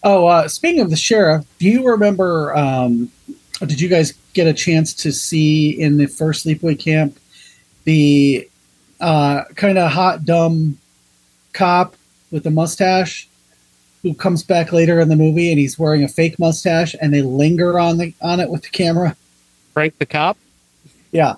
Oh, 0.04 0.28
uh, 0.28 0.48
speaking 0.48 0.82
of 0.82 0.92
the 0.92 0.96
sheriff, 0.96 1.46
do 1.58 1.68
you 1.68 1.88
remember? 1.90 2.56
Um, 2.56 3.12
did 3.60 3.82
you 3.82 3.90
guys 3.90 4.14
get 4.34 4.46
a 4.46 4.54
chance 4.54 4.94
to 4.94 5.12
see 5.12 5.72
in 5.72 5.98
the 5.98 6.06
first 6.06 6.46
sleepaway 6.46 6.80
camp 6.80 7.20
the 7.86 8.48
uh, 9.00 9.44
kind 9.56 9.78
of 9.78 9.92
hot, 9.92 10.26
dumb 10.26 10.78
cop 11.54 11.96
with 12.32 12.46
a 12.46 12.52
mustache 12.52 13.28
who 14.04 14.14
comes 14.14 14.44
back 14.44 14.72
later 14.72 15.00
in 15.00 15.10
the 15.10 15.16
movie 15.16 15.50
and 15.50 15.60
he's 15.60 15.80
wearing 15.80 16.04
a 16.04 16.08
fake 16.08 16.38
mustache 16.38 16.96
and 17.02 17.14
they 17.14 17.22
linger 17.22 17.80
on 17.80 17.98
the 17.98 18.14
on 18.22 18.40
it 18.40 18.50
with 18.50 18.62
the 18.62 18.70
camera? 18.70 19.16
Frank 19.74 19.98
the 19.98 20.06
cop. 20.06 20.38
Yeah, 21.12 21.36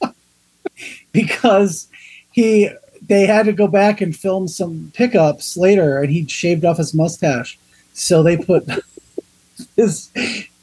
because 1.12 1.88
he 2.32 2.70
they 3.06 3.26
had 3.26 3.46
to 3.46 3.52
go 3.52 3.66
back 3.66 4.00
and 4.00 4.16
film 4.16 4.48
some 4.48 4.92
pickups 4.94 5.56
later, 5.56 5.98
and 6.00 6.10
he'd 6.10 6.30
shaved 6.30 6.64
off 6.64 6.78
his 6.78 6.94
mustache. 6.94 7.58
So 7.92 8.22
they 8.22 8.36
put 8.36 8.68
this 9.76 10.10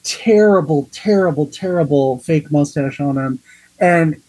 terrible, 0.04 0.90
terrible, 0.92 1.46
terrible 1.48 2.18
fake 2.20 2.52
mustache 2.52 3.00
on 3.00 3.18
him. 3.18 3.40
And 3.80 4.22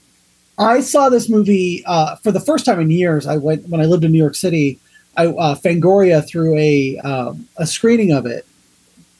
I 0.58 0.80
saw 0.80 1.08
this 1.08 1.28
movie 1.28 1.82
uh, 1.86 2.16
for 2.16 2.30
the 2.30 2.40
first 2.40 2.64
time 2.64 2.80
in 2.80 2.90
years. 2.90 3.26
I 3.26 3.36
went 3.36 3.68
when 3.68 3.80
I 3.80 3.84
lived 3.86 4.04
in 4.04 4.12
New 4.12 4.18
York 4.18 4.34
City. 4.34 4.78
I 5.16 5.26
uh, 5.26 5.54
Fangoria 5.54 6.26
threw 6.26 6.56
a 6.56 6.98
um, 6.98 7.48
a 7.56 7.66
screening 7.66 8.12
of 8.12 8.26
it 8.26 8.46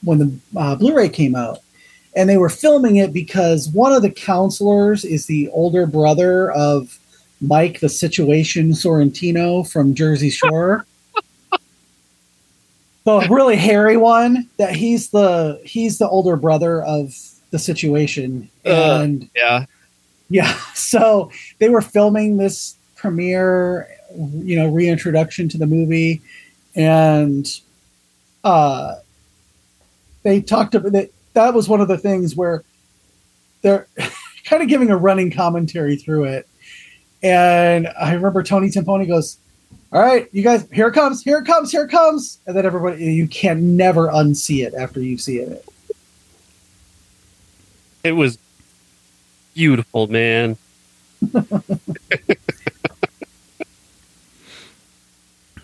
when 0.03 0.17
the 0.19 0.39
uh, 0.57 0.75
Blu-ray 0.75 1.09
came 1.09 1.35
out, 1.35 1.59
and 2.15 2.29
they 2.29 2.37
were 2.37 2.49
filming 2.49 2.97
it 2.97 3.13
because 3.13 3.69
one 3.69 3.93
of 3.93 4.01
the 4.01 4.11
counselors 4.11 5.05
is 5.05 5.25
the 5.25 5.49
older 5.49 5.85
brother 5.85 6.51
of 6.51 6.99
Mike, 7.41 7.79
the 7.79 7.89
Situation 7.89 8.71
Sorrentino 8.71 9.69
from 9.69 9.95
Jersey 9.95 10.29
Shore. 10.29 10.85
the 13.05 13.27
really 13.29 13.55
hairy 13.55 13.97
one 13.97 14.49
that 14.57 14.75
he's 14.75 15.09
the 15.09 15.61
he's 15.65 15.97
the 15.97 16.07
older 16.07 16.35
brother 16.35 16.81
of 16.83 17.15
the 17.51 17.59
Situation, 17.59 18.49
Uh. 18.65 19.01
and 19.03 19.29
Yeah. 19.35 19.65
Yeah, 20.33 20.51
so 20.73 21.31
they 21.59 21.69
were 21.69 21.81
filming 21.81 22.37
this 22.37 22.75
premiere, 22.95 23.87
you 24.17 24.57
know, 24.57 24.67
reintroduction 24.67 25.47
to 25.49 25.57
the 25.59 25.67
movie, 25.67 26.21
and 26.75 27.47
uh, 28.43 28.95
they 30.23 30.41
talked 30.41 30.73
about 30.73 30.91
that. 30.93 31.11
That 31.33 31.53
was 31.53 31.69
one 31.69 31.81
of 31.81 31.87
the 31.87 31.99
things 31.99 32.35
where 32.35 32.63
they're 33.61 33.87
kind 34.43 34.63
of 34.63 34.69
giving 34.69 34.89
a 34.89 34.97
running 34.97 35.29
commentary 35.29 35.97
through 35.97 36.25
it. 36.25 36.47
And 37.21 37.87
I 37.99 38.13
remember 38.13 38.41
Tony 38.41 38.69
Timpone 38.69 39.07
goes, 39.07 39.37
"All 39.91 40.01
right, 40.01 40.27
you 40.31 40.41
guys, 40.41 40.67
here 40.73 40.87
it 40.87 40.93
comes, 40.93 41.21
here 41.21 41.37
it 41.37 41.45
comes, 41.45 41.71
here 41.71 41.83
it 41.83 41.91
comes," 41.91 42.39
and 42.47 42.57
then 42.57 42.65
everybody, 42.65 43.05
you 43.05 43.27
can't 43.27 43.61
never 43.61 44.07
unsee 44.07 44.65
it 44.65 44.73
after 44.73 44.99
you 44.99 45.19
see 45.19 45.37
it. 45.37 45.63
It 48.03 48.13
was 48.13 48.39
beautiful, 49.53 50.07
man. 50.07 50.57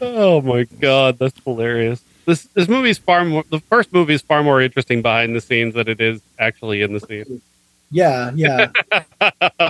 oh 0.02 0.42
my 0.42 0.64
god, 0.64 1.18
that's 1.20 1.40
hilarious. 1.44 2.02
This 2.26 2.44
this 2.54 2.68
movie 2.68 2.90
is 2.92 2.98
far 2.98 3.26
more. 3.26 3.44
The 3.50 3.60
first 3.62 3.92
movie 3.94 4.14
is 4.14 4.22
far 4.22 4.44
more 4.44 4.62
interesting 4.62 5.02
behind 5.02 5.36
the 5.36 5.42
scenes 5.42 5.74
than 5.74 5.88
it 5.88 6.00
is 6.00 6.22
actually 6.38 6.82
in 6.82 6.94
the 6.94 7.00
scene. 7.00 7.42
Yeah, 7.92 8.32
yeah. 8.36 8.72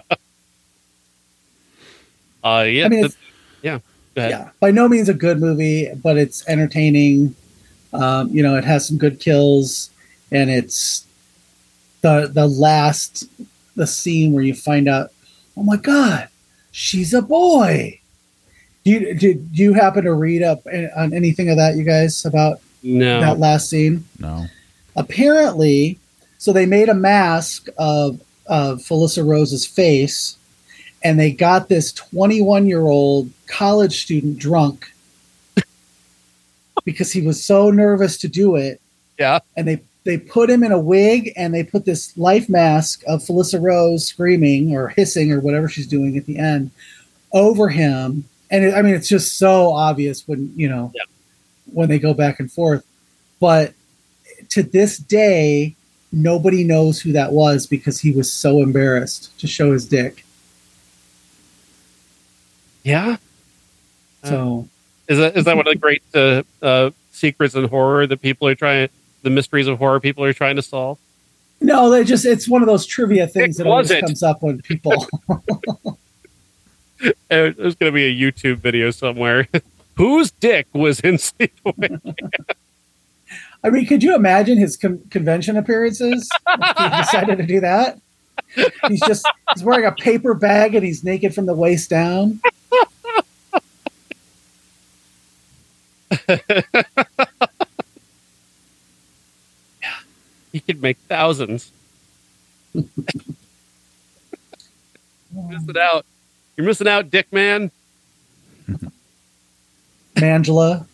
Uh, 2.42 2.66
yeah, 2.70 2.86
I 2.86 2.90
mean, 2.90 3.02
the- 3.02 3.16
yeah. 3.62 3.80
Yeah, 4.16 4.50
by 4.60 4.72
no 4.72 4.88
means 4.90 5.08
a 5.08 5.14
good 5.14 5.40
movie, 5.40 5.90
but 6.02 6.18
it's 6.18 6.48
entertaining. 6.48 7.36
Um, 7.94 8.30
you 8.30 8.44
know, 8.44 8.56
it 8.56 8.64
has 8.66 8.88
some 8.88 8.98
good 8.98 9.20
kills, 9.20 9.90
and 10.32 10.50
it's 10.50 11.06
the 12.02 12.30
the 12.34 12.48
last 12.48 13.26
the 13.76 13.88
scene 13.88 14.34
where 14.34 14.44
you 14.44 14.54
find 14.54 14.88
out, 14.88 15.12
oh 15.58 15.64
my 15.64 15.78
god, 15.78 16.28
she's 16.72 17.14
a 17.14 17.22
boy. 17.22 18.00
Do 18.84 18.92
you 18.92 19.14
did 19.14 19.50
you 19.54 19.74
happen 19.74 20.06
to 20.06 20.14
read 20.14 20.42
up 20.44 20.66
on 20.96 21.14
anything 21.14 21.50
of 21.50 21.58
that, 21.58 21.76
you 21.76 21.84
guys, 21.84 22.26
about 22.26 22.62
No, 22.82 23.20
that 23.20 23.40
last 23.40 23.70
scene? 23.70 24.06
No. 24.20 24.46
apparently, 24.96 25.98
so 26.38 26.54
they 26.54 26.66
made 26.66 26.90
a 26.90 26.94
mask 26.94 27.68
of 27.78 28.22
of 28.48 28.80
Felissa 28.80 29.26
Rose's 29.28 29.66
face, 29.66 30.38
and 31.04 31.20
they 31.20 31.32
got 31.32 31.70
this 31.70 31.92
21 31.94 32.68
year 32.68 32.88
old 32.88 33.30
college 33.48 34.02
student 34.02 34.40
drunk 34.40 34.92
because 36.86 37.12
he 37.12 37.22
was 37.22 37.44
so 37.44 37.70
nervous 37.70 38.18
to 38.20 38.28
do 38.28 38.56
it, 38.56 38.82
yeah, 39.20 39.40
and 39.56 39.68
they 39.68 39.82
they 40.10 40.18
put 40.18 40.50
him 40.50 40.64
in 40.64 40.72
a 40.72 40.80
wig 40.80 41.32
and 41.38 41.54
they 41.54 41.64
put 41.64 41.86
this 41.86 42.18
life 42.18 42.50
mask 42.50 43.04
of 43.08 43.22
Felissa 43.22 43.62
Rose 43.62 44.06
screaming 44.08 44.76
or 44.76 44.90
hissing 44.90 45.32
or 45.32 45.40
whatever 45.40 45.70
she's 45.70 45.88
doing 45.88 46.18
at 46.18 46.26
the 46.26 46.38
end 46.40 46.72
over 47.32 47.70
him, 47.70 48.26
and 48.50 48.66
it, 48.66 48.74
I 48.74 48.82
mean 48.82 48.96
it's 48.96 49.08
just 49.08 49.38
so 49.38 49.72
obvious 49.72 50.28
when 50.28 50.52
you 50.56 50.68
know 50.68 50.92
Yeah. 50.96 51.04
when 51.72 51.88
they 51.90 52.00
go 52.00 52.14
back 52.14 52.40
and 52.40 52.52
forth, 52.52 52.84
but 53.40 53.74
to 54.50 54.64
this 54.64 54.98
day 54.98 55.76
nobody 56.12 56.64
knows 56.64 57.00
who 57.00 57.12
that 57.12 57.32
was 57.32 57.68
because 57.68 58.00
he 58.02 58.12
was 58.12 58.34
so 58.34 58.64
embarrassed 58.64 59.38
to 59.40 59.46
show 59.46 59.72
his 59.72 59.86
dick. 59.86 60.26
yeah. 62.84 63.18
So 64.24 64.68
Is 65.08 65.18
that 65.20 65.38
is 65.38 65.46
that 65.46 65.56
one 65.56 65.68
of 65.68 65.74
the 65.74 65.80
great 65.80 66.02
uh, 66.14 66.44
uh, 66.62 66.90
secrets 67.12 67.56
in 67.56 67.66
horror 67.68 68.08
that 68.08 68.22
people 68.22 68.48
are 68.48 68.56
trying, 68.56 68.90
the 69.22 69.30
mysteries 69.30 69.68
of 69.68 69.78
horror 69.78 70.00
people 70.00 70.24
are 70.24 70.34
trying 70.34 70.56
to 70.56 70.62
solve? 70.62 71.00
no, 71.62 71.90
they 71.90 72.04
just 72.04 72.26
it's 72.26 72.48
one 72.48 72.62
of 72.62 72.68
those 72.68 72.86
trivia 72.86 73.28
things 73.28 73.58
Dick 73.58 73.66
that 73.66 73.70
always 73.70 73.92
comes 73.92 74.24
up 74.24 74.42
when 74.42 74.62
people 74.62 75.08
There's 77.30 77.76
going 77.76 77.76
to 77.78 77.92
be 77.92 78.06
a 78.06 78.14
YouTube 78.32 78.58
video 78.58 78.92
somewhere. 78.92 79.48
Whose 79.96 80.32
dick 80.32 80.68
was 80.74 81.00
in 81.02 81.16
Sleepaway? 81.16 82.16
I 83.64 83.70
mean, 83.70 83.86
could 83.86 84.02
you 84.02 84.16
imagine 84.16 84.58
his 84.58 84.78
con- 84.78 85.02
convention 85.10 85.58
appearances? 85.58 86.30
if 86.48 86.78
he 86.78 86.98
decided 87.02 87.38
to 87.38 87.46
do 87.46 87.60
that. 87.60 88.00
He's 88.88 89.02
just 89.02 89.28
he's 89.54 89.64
wearing 89.64 89.86
a 89.86 89.92
paper 89.92 90.34
bag 90.34 90.74
and 90.74 90.86
he's 90.86 91.04
naked 91.04 91.36
from 91.36 91.46
the 91.46 91.54
waist 91.54 91.90
down. 91.90 92.40
He 100.52 100.60
could 100.60 100.82
make 100.82 100.98
thousands. 101.08 101.72
missing 102.74 102.90
out. 105.80 106.06
You're 106.58 106.66
missing 106.66 106.88
out, 106.88 107.10
Dick 107.10 107.32
Man. 107.32 107.72
Mangela. 110.16 110.86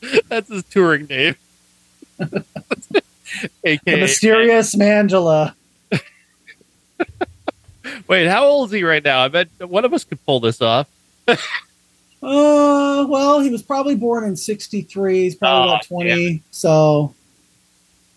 That's 0.28 0.48
his 0.48 0.64
touring 0.64 1.06
name. 1.06 1.36
The 3.62 3.62
AKA. 3.62 4.00
mysterious 4.00 4.74
Mangela. 4.74 5.52
Wait, 8.06 8.26
how 8.26 8.46
old 8.46 8.70
is 8.70 8.72
he 8.72 8.82
right 8.82 9.04
now? 9.04 9.20
I 9.20 9.28
bet 9.28 9.48
one 9.60 9.84
of 9.84 9.92
us 9.92 10.04
could 10.04 10.24
pull 10.24 10.40
this 10.40 10.62
off. 10.62 10.88
Uh, 12.22 13.06
well, 13.08 13.40
he 13.40 13.48
was 13.50 13.62
probably 13.62 13.94
born 13.94 14.24
in 14.24 14.34
63. 14.36 15.22
He's 15.22 15.34
probably 15.36 15.70
Oh, 15.70 15.74
about 15.74 15.84
20. 15.86 16.42
So, 16.50 17.14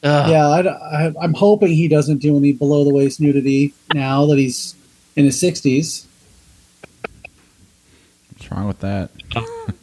Ugh. 0.04 0.30
yeah, 0.30 0.48
I, 0.48 0.62
I, 1.08 1.14
I'm 1.22 1.34
hoping 1.36 1.70
he 1.70 1.88
doesn't 1.88 2.18
do 2.18 2.36
any 2.38 2.52
below 2.52 2.84
the 2.84 2.92
waist 2.94 3.20
nudity 3.22 3.74
now 3.94 4.26
that 4.26 4.38
he's 4.40 4.76
in 5.16 5.26
his 5.26 5.40
60s. 5.42 6.06
What's 8.32 8.52
wrong 8.52 8.68
with 8.68 8.80
that? 8.80 9.12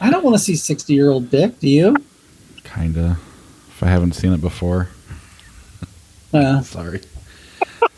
I 0.00 0.10
don't 0.10 0.22
want 0.22 0.34
to 0.36 0.42
see 0.42 0.54
60 0.56 0.92
year 0.92 1.08
old 1.10 1.30
dick, 1.30 1.58
do 1.60 1.68
you? 1.70 1.96
Kinda. 2.64 3.16
If 3.70 3.82
I 3.82 3.86
haven't 3.86 4.12
seen 4.12 4.34
it 4.34 4.40
before. 4.42 4.88
Uh, 6.34 6.60
Sorry. 6.62 7.00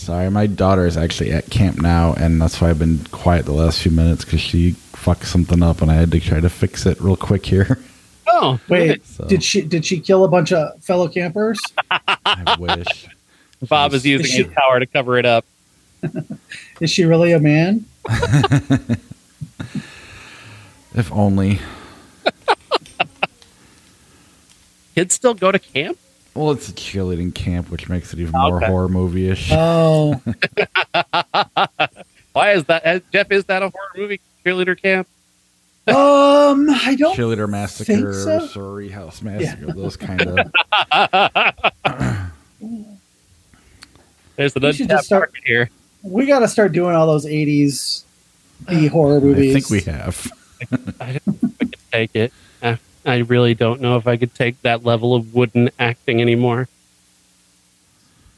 Sorry, 0.00 0.30
my 0.30 0.46
daughter 0.46 0.86
is 0.86 0.96
actually 0.96 1.30
at 1.30 1.50
camp 1.50 1.76
now, 1.76 2.14
and 2.14 2.40
that's 2.40 2.58
why 2.58 2.70
I've 2.70 2.78
been 2.78 3.04
quiet 3.10 3.44
the 3.44 3.52
last 3.52 3.82
few 3.82 3.92
minutes 3.92 4.24
because 4.24 4.40
she 4.40 4.70
fucked 4.70 5.26
something 5.26 5.62
up, 5.62 5.82
and 5.82 5.90
I 5.90 5.94
had 5.94 6.10
to 6.12 6.20
try 6.20 6.40
to 6.40 6.48
fix 6.48 6.86
it 6.86 6.98
real 7.02 7.16
quick 7.16 7.44
here. 7.44 7.78
Oh, 8.26 8.58
wait, 8.68 9.04
So 9.04 9.26
did 9.26 9.44
she 9.44 9.60
did 9.60 9.84
she 9.84 10.00
kill 10.00 10.24
a 10.24 10.28
bunch 10.28 10.52
of 10.52 10.82
fellow 10.82 11.06
campers? 11.06 11.60
I 11.90 12.56
wish. 12.58 13.08
Bob 13.68 13.92
is 13.92 14.06
using 14.06 14.44
his 14.44 14.54
power 14.54 14.80
to 14.80 14.86
cover 14.86 15.18
it 15.18 15.26
up. 15.26 15.44
Is 16.80 16.90
she 16.90 17.04
really 17.04 17.32
a 17.32 17.40
man? 17.40 17.84
If 20.92 21.12
only. 21.12 21.60
Kids 24.96 25.14
still 25.14 25.34
go 25.34 25.52
to 25.52 25.58
camp? 25.58 25.98
Well, 26.34 26.52
it's 26.52 26.68
a 26.68 26.72
cheerleading 26.72 27.34
camp, 27.34 27.70
which 27.70 27.88
makes 27.88 28.12
it 28.12 28.20
even 28.20 28.32
more 28.32 28.56
Okay. 28.58 28.66
horror 28.66 28.88
movie-ish. 28.88 29.50
Oh, 29.52 30.20
Why 32.32 32.52
is 32.52 32.64
that? 32.64 32.86
uh, 32.86 33.00
Jeff, 33.12 33.30
is 33.32 33.44
that 33.46 33.62
a 33.62 33.70
horror 33.70 33.90
movie? 33.96 34.20
cheerleader 34.46 34.80
camp? 34.80 35.08
Um, 35.88 36.68
I 36.70 36.94
don't. 36.96 37.16
Cheerleader 37.16 37.48
massacre, 37.48 38.12
so. 38.12 38.46
sorority 38.46 38.90
house 38.90 39.22
massacre, 39.22 39.72
those 39.72 39.96
kind 39.96 40.22
of. 40.22 40.36
There's 44.36 44.54
an 44.56 44.62
We 44.62 44.72
should 44.72 44.82
untapped 44.82 44.88
just 44.88 45.06
start- 45.06 45.30
market 45.32 45.42
here. 45.44 45.70
We 46.02 46.26
got 46.26 46.38
to 46.40 46.48
start 46.48 46.72
doing 46.72 46.94
all 46.94 47.06
those 47.06 47.26
'80s 47.26 48.04
B 48.68 48.86
horror 48.86 49.20
movies. 49.20 49.54
I 49.54 49.60
think 49.60 49.70
we 49.70 49.80
have. 49.92 50.26
I 51.00 51.18
don't 51.26 51.42
know 51.42 51.50
I 51.60 51.64
could 51.64 51.76
take 51.92 52.16
it. 52.16 52.32
I, 53.04 53.14
I 53.14 53.18
really 53.18 53.54
don't 53.54 53.80
know 53.80 53.96
if 53.96 54.06
I 54.06 54.16
could 54.16 54.34
take 54.34 54.60
that 54.62 54.84
level 54.84 55.14
of 55.14 55.34
wooden 55.34 55.70
acting 55.78 56.20
anymore. 56.20 56.68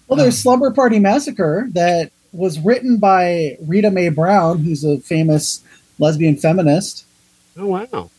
Well, 0.09 0.19
there's 0.19 0.39
Slumber 0.39 0.71
Party 0.71 0.99
Massacre 0.99 1.69
that 1.73 2.13
was 2.33 2.59
written 2.59 2.99
by 2.99 3.57
Rita 3.61 3.91
Mae 3.91 4.11
Brown, 4.11 4.59
who's 4.59 4.85
a 4.85 4.99
famous 4.99 5.63
lesbian 5.99 6.37
feminist. 6.37 7.07
Oh 7.57 7.67
wow! 7.67 8.11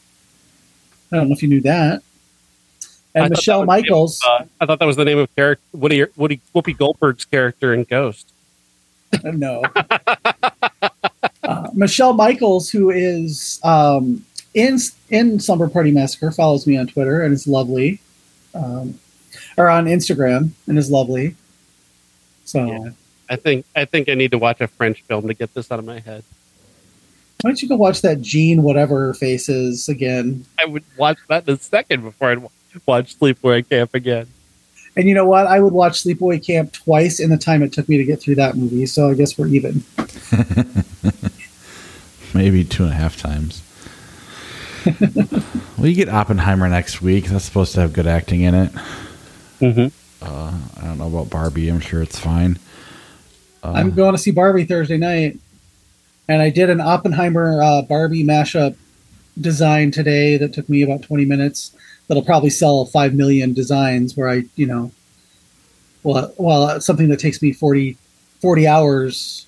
I 1.11 1.17
don't 1.17 1.29
know 1.29 1.33
if 1.33 1.43
you 1.43 1.49
knew 1.49 1.61
that. 1.61 2.01
And 3.15 3.25
thought 3.25 3.29
Michelle 3.29 3.59
that 3.59 3.67
was 3.67 3.75
the 3.75 3.81
name 3.81 3.83
Michaels. 3.83 4.21
of, 4.25 4.41
uh, 4.41 4.45
I 4.59 4.65
thought 4.65 4.79
that 4.79 4.85
was 4.85 4.95
the 4.95 5.05
name 5.05 5.19
of 5.19 5.35
character 5.35 5.63
Woody 5.73 6.05
Woody 6.15 6.41
Whoopi 6.55 6.75
Goldberg's 6.75 7.25
character 7.25 7.73
in 7.73 7.83
Ghost. 7.83 8.31
no. 9.23 9.63
uh, 11.43 11.67
Michelle 11.73 12.13
Michaels, 12.13 12.69
who 12.69 12.89
is 12.89 13.59
um, 13.63 14.25
in 14.53 14.77
in 15.09 15.39
Slumber 15.39 15.69
Party 15.69 15.91
Massacre, 15.91 16.31
follows 16.31 16.67
me 16.67 16.77
on 16.77 16.87
Twitter 16.87 17.21
and 17.23 17.33
is 17.33 17.47
lovely, 17.47 17.99
um, 18.53 18.99
or 19.57 19.69
on 19.69 19.85
Instagram 19.85 20.49
and 20.67 20.77
is 20.77 20.91
lovely. 20.91 21.35
So 22.45 22.65
Yeah. 22.65 22.89
I 23.29 23.35
think 23.37 23.65
I 23.75 23.85
think 23.85 24.09
I 24.09 24.15
need 24.15 24.31
to 24.31 24.37
watch 24.37 24.59
a 24.61 24.67
French 24.67 25.01
film 25.03 25.27
to 25.27 25.33
get 25.33 25.53
this 25.53 25.71
out 25.71 25.79
of 25.79 25.85
my 25.85 25.99
head. 25.99 26.23
why 27.41 27.49
don't 27.49 27.61
you 27.61 27.67
go 27.69 27.75
watch 27.75 28.01
that 28.01 28.21
Jean 28.21 28.63
whatever 28.63 29.07
her 29.07 29.13
face 29.13 29.49
is 29.49 29.89
again? 29.89 30.45
I 30.59 30.65
would 30.65 30.83
watch 30.97 31.17
that 31.29 31.47
in 31.47 31.55
a 31.55 31.57
second 31.57 32.01
before 32.03 32.31
I'd 32.31 32.39
wa- 32.39 32.49
watch 32.85 33.17
Sleepaway 33.19 33.67
Camp 33.67 33.93
again. 33.95 34.27
And 34.95 35.07
you 35.07 35.15
know 35.15 35.25
what? 35.25 35.47
I 35.47 35.59
would 35.59 35.73
watch 35.73 36.03
Sleepaway 36.03 36.45
Camp 36.45 36.71
twice 36.73 37.19
in 37.19 37.31
the 37.31 37.37
time 37.37 37.63
it 37.63 37.73
took 37.73 37.89
me 37.89 37.97
to 37.97 38.03
get 38.03 38.21
through 38.21 38.35
that 38.35 38.55
movie. 38.55 38.85
So 38.85 39.09
I 39.09 39.15
guess 39.15 39.35
we're 39.37 39.47
even. 39.47 39.83
Maybe 42.33 42.63
two 42.63 42.83
and 42.83 42.91
a 42.91 42.95
half 42.95 43.17
times. 43.17 43.61
Well, 45.77 45.87
you 45.87 45.95
get 45.95 46.09
Oppenheimer 46.09 46.67
next 46.69 47.01
week. 47.01 47.25
That's 47.25 47.45
supposed 47.45 47.73
to 47.75 47.81
have 47.81 47.93
good 47.93 48.07
acting 48.07 48.41
in 48.41 48.55
it. 48.55 48.71
Mm-hmm. 49.59 49.87
Uh, 50.21 50.59
I 50.77 50.85
don't 50.85 50.97
know 50.97 51.07
about 51.07 51.29
Barbie. 51.29 51.69
I'm 51.69 51.79
sure 51.79 52.01
it's 52.01 52.19
fine. 52.19 52.57
Uh, 53.63 53.73
I'm 53.75 53.91
going 53.91 54.13
to 54.13 54.17
see 54.17 54.31
Barbie 54.31 54.65
Thursday 54.65 54.97
night, 54.97 55.37
and 56.27 56.41
I 56.41 56.49
did 56.49 56.69
an 56.69 56.81
Oppenheimer 56.81 57.61
uh, 57.61 57.81
Barbie 57.81 58.23
mashup 58.23 58.75
design 59.39 59.91
today 59.91 60.37
that 60.37 60.53
took 60.53 60.67
me 60.69 60.81
about 60.81 61.01
20 61.03 61.25
minutes. 61.25 61.75
That'll 62.07 62.23
probably 62.23 62.49
sell 62.49 62.85
five 62.85 63.13
million 63.13 63.53
designs. 63.53 64.17
Where 64.17 64.29
I, 64.29 64.43
you 64.55 64.67
know, 64.67 64.91
well, 66.03 66.33
well, 66.37 66.81
something 66.81 67.07
that 67.09 67.19
takes 67.19 67.41
me 67.41 67.53
40, 67.53 67.97
40 68.41 68.67
hours 68.67 69.47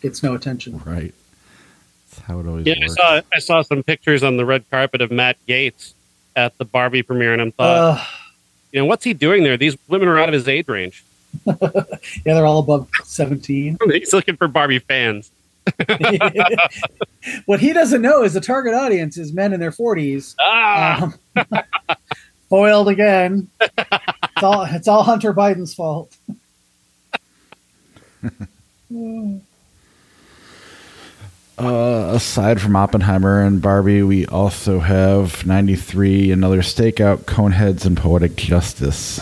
gets 0.00 0.22
no 0.22 0.34
attention. 0.34 0.80
right. 0.86 1.14
That's 2.16 2.26
how 2.26 2.40
it 2.40 2.46
always 2.46 2.66
Yeah, 2.66 2.74
I 2.76 2.80
works. 2.80 2.94
saw 2.94 3.20
I 3.32 3.38
saw 3.38 3.62
some 3.62 3.82
pictures 3.82 4.22
on 4.22 4.36
the 4.36 4.44
red 4.44 4.68
carpet 4.70 5.00
of 5.00 5.10
Matt 5.10 5.36
Gaetz 5.48 5.92
at 6.34 6.56
the 6.58 6.64
Barbie 6.64 7.02
premiere, 7.02 7.32
and 7.32 7.42
I'm 7.42 7.52
thought, 7.52 7.98
Uh, 7.98 8.04
you 8.72 8.80
know, 8.80 8.86
what's 8.86 9.04
he 9.04 9.12
doing 9.14 9.42
there? 9.42 9.56
These 9.56 9.76
women 9.88 10.08
are 10.08 10.18
out 10.18 10.28
of 10.28 10.34
his 10.34 10.48
age 10.48 10.68
range. 10.68 11.04
yeah, 11.46 11.54
they're 12.24 12.46
all 12.46 12.58
above 12.60 12.88
17. 13.04 13.78
He's 13.92 14.12
looking 14.12 14.36
for 14.36 14.48
Barbie 14.48 14.78
fans. 14.78 15.30
what 17.46 17.58
he 17.60 17.72
doesn't 17.72 18.00
know 18.02 18.22
is 18.22 18.34
the 18.34 18.40
target 18.40 18.72
audience 18.74 19.16
is 19.18 19.32
men 19.32 19.52
in 19.52 19.58
their 19.60 19.72
40s. 19.72 20.34
Ah, 20.40 21.12
Um, 21.36 21.44
foiled 22.48 22.88
again. 22.88 23.48
It's 23.60 24.42
all 24.42 24.62
it's 24.62 24.86
all 24.88 25.02
Hunter 25.02 25.34
Biden's 25.34 25.74
fault. 25.74 26.16
Uh, 31.58 32.10
aside 32.14 32.60
from 32.60 32.76
Oppenheimer 32.76 33.40
and 33.42 33.62
Barbie, 33.62 34.02
we 34.02 34.26
also 34.26 34.78
have 34.78 35.46
93, 35.46 36.30
another 36.30 36.60
stakeout, 36.60 37.20
Coneheads 37.24 37.86
and 37.86 37.96
Poetic 37.96 38.36
Justice. 38.36 39.20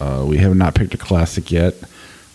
Uh, 0.00 0.24
we 0.26 0.38
have 0.38 0.56
not 0.56 0.74
picked 0.74 0.94
a 0.94 0.98
classic 0.98 1.52
yet. 1.52 1.74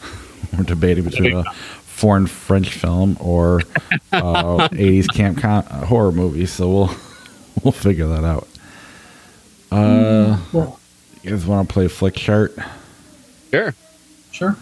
We're 0.57 0.64
debating 0.64 1.03
between 1.03 1.36
a 1.36 1.43
foreign 1.53 2.26
French 2.26 2.70
film 2.74 3.18
or 3.20 3.62
uh, 4.14 4.70
80s 4.70 5.14
camp 5.14 5.39
con- 5.39 5.66
uh, 5.66 5.86
horror 5.86 6.14
movie, 6.14 6.45
so 6.45 6.70
we'll 6.70 6.95
we'll 7.64 7.72
figure 7.74 8.07
that 8.07 8.24
out. 8.24 8.47
Uh, 9.72 10.39
Well, 10.53 10.80
you 11.22 11.32
guys 11.32 11.45
want 11.45 11.68
to 11.68 11.74
play 11.74 11.86
Flickchart? 11.88 12.55
sure. 13.51 13.76
sure. 14.32 14.55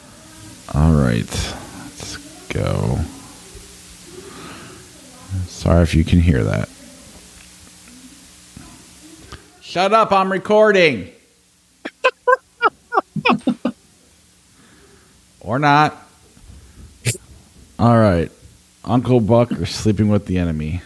All 0.74 0.93
right, 0.93 1.30
let's 1.86 2.18
go. 2.50 3.00
Sorry 5.60 5.84
if 5.84 5.93
you 5.93 6.05
can 6.05 6.22
hear 6.22 6.41
that. 6.41 6.70
Shut 9.60 9.91
up, 9.91 10.14
I'm 10.14 10.32
recording. 10.32 11.12
or 15.41 15.60
not. 15.60 15.97
All 17.78 17.97
right. 17.99 18.32
Uncle 18.86 19.20
Buck 19.20 19.51
is 19.51 19.70
sleeping 19.70 20.07
with 20.07 20.28
the 20.28 20.38
enemy. 20.38 20.82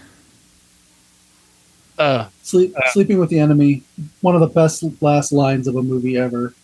Uh, 1.99 2.29
Sleep, 2.41 2.73
sleeping 2.93 3.19
with 3.19 3.29
the 3.29 3.37
enemy. 3.37 3.83
One 4.21 4.33
of 4.33 4.41
the 4.41 4.47
best 4.47 4.83
last 5.03 5.31
lines 5.31 5.67
of 5.67 5.75
a 5.75 5.83
movie 5.83 6.17
ever. 6.17 6.55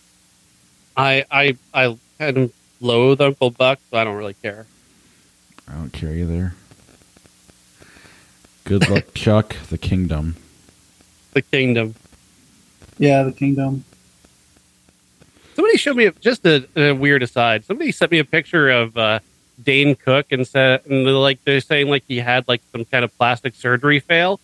I 0.96 1.24
I 1.30 1.56
I 1.72 1.96
kind 2.18 2.38
of 2.38 2.52
loathe 2.80 3.20
Uncle 3.20 3.50
Buck, 3.50 3.78
so 3.88 3.98
I 3.98 4.02
don't 4.02 4.16
really 4.16 4.34
care. 4.34 4.66
I 5.68 5.74
don't 5.74 5.92
care 5.92 6.12
either. 6.12 6.54
Good 8.70 8.88
luck, 8.88 9.14
Chuck. 9.14 9.56
The 9.68 9.78
kingdom. 9.78 10.36
The 11.32 11.42
Kingdom. 11.42 11.96
Yeah, 12.98 13.24
the 13.24 13.32
kingdom. 13.32 13.82
Somebody 15.56 15.76
showed 15.76 15.96
me 15.96 16.08
just 16.20 16.46
a, 16.46 16.68
a 16.76 16.92
weird 16.92 17.24
aside. 17.24 17.64
Somebody 17.64 17.90
sent 17.90 18.12
me 18.12 18.20
a 18.20 18.24
picture 18.24 18.70
of 18.70 18.96
uh, 18.96 19.18
Dane 19.60 19.96
Cook 19.96 20.26
and 20.30 20.46
said, 20.46 20.82
and 20.86 21.04
they're 21.04 21.14
like 21.14 21.42
they're 21.42 21.60
saying 21.60 21.88
like 21.88 22.04
he 22.06 22.18
had 22.18 22.46
like 22.46 22.62
some 22.70 22.84
kind 22.84 23.04
of 23.04 23.12
plastic 23.18 23.56
surgery 23.56 23.98
fail. 23.98 24.38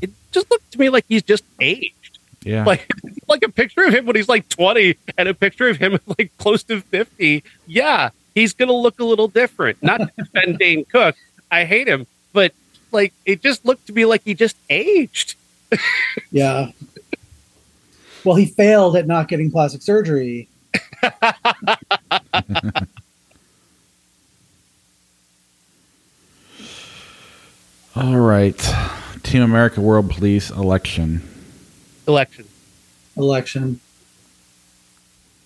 It 0.00 0.12
just 0.32 0.50
looked 0.50 0.72
to 0.72 0.80
me 0.80 0.88
like 0.88 1.04
he's 1.06 1.22
just 1.22 1.44
aged. 1.60 2.18
Yeah. 2.44 2.64
Like 2.64 2.90
like 3.28 3.42
a 3.42 3.50
picture 3.50 3.84
of 3.84 3.92
him 3.92 4.06
when 4.06 4.16
he's 4.16 4.30
like 4.30 4.48
twenty 4.48 4.96
and 5.18 5.28
a 5.28 5.34
picture 5.34 5.68
of 5.68 5.76
him 5.76 5.98
like 6.18 6.32
close 6.38 6.62
to 6.62 6.80
fifty. 6.80 7.44
Yeah, 7.66 8.08
he's 8.34 8.54
gonna 8.54 8.72
look 8.72 8.98
a 8.98 9.04
little 9.04 9.28
different. 9.28 9.82
Not 9.82 9.98
to 9.98 10.10
defend 10.16 10.58
Dane 10.58 10.86
Cook. 10.86 11.16
I 11.50 11.66
hate 11.66 11.86
him, 11.86 12.06
but 12.32 12.54
like 12.92 13.12
it 13.24 13.42
just 13.42 13.64
looked 13.64 13.86
to 13.88 13.92
me 13.92 14.04
like 14.04 14.22
he 14.24 14.34
just 14.34 14.56
aged. 14.70 15.34
Yeah. 16.30 16.72
well, 18.24 18.36
he 18.36 18.46
failed 18.46 18.96
at 18.96 19.06
not 19.06 19.28
getting 19.28 19.50
plastic 19.50 19.82
surgery. 19.82 20.48
All 27.96 28.16
right. 28.16 28.56
Team 29.22 29.42
America 29.42 29.80
World 29.80 30.10
Police 30.10 30.50
election. 30.50 31.22
Election. 32.06 32.46
Election. 33.16 33.80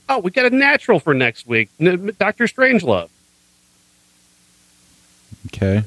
Oh, 0.08 0.18
we 0.18 0.30
got 0.30 0.46
a 0.46 0.50
natural 0.54 1.00
for 1.00 1.14
next 1.14 1.46
week. 1.46 1.70
N- 1.80 2.14
Doctor 2.18 2.44
Strangelove. 2.44 3.08
Okay. 5.46 5.84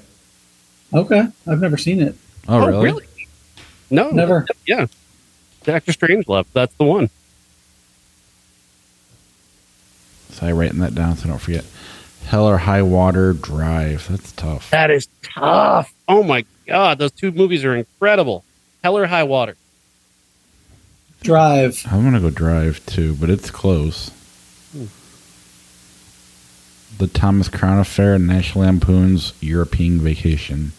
Okay, 0.95 1.27
I've 1.45 1.59
never 1.59 1.77
seen 1.77 1.99
it. 2.01 2.15
Oh, 2.47 2.81
really? 2.81 3.05
No, 3.89 4.11
Never. 4.11 4.47
Yeah, 4.65 4.87
Doctor 5.63 5.91
Strangelove. 5.91 6.45
That's 6.53 6.73
the 6.75 6.85
one. 6.85 7.09
So 10.29 10.47
I 10.47 10.51
writing 10.53 10.79
that 10.79 10.95
down 10.95 11.17
so 11.17 11.25
I 11.25 11.29
don't 11.29 11.39
forget. 11.39 11.65
Hell 12.25 12.47
or 12.47 12.57
High 12.57 12.81
Water 12.81 13.33
Drive. 13.33 14.07
That's 14.09 14.31
tough. 14.31 14.71
That 14.71 14.89
is 14.89 15.07
tough. 15.21 15.93
Oh 16.07 16.23
my 16.23 16.45
god, 16.65 16.97
those 16.97 17.11
two 17.11 17.31
movies 17.31 17.65
are 17.65 17.75
incredible. 17.75 18.43
Hell 18.83 18.97
or 18.97 19.05
High 19.05 19.23
Water. 19.23 19.57
Drive. 21.21 21.85
I'm 21.91 22.03
gonna 22.03 22.19
go 22.21 22.29
Drive 22.29 22.85
too, 22.85 23.15
but 23.15 23.29
it's 23.29 23.51
close. 23.51 24.09
Hmm. 24.71 24.85
The 26.97 27.07
Thomas 27.07 27.49
Crown 27.49 27.79
Affair 27.79 28.13
and 28.13 28.27
National 28.27 28.63
Lampoon's 28.63 29.33
European 29.41 29.99
Vacation. 29.99 30.71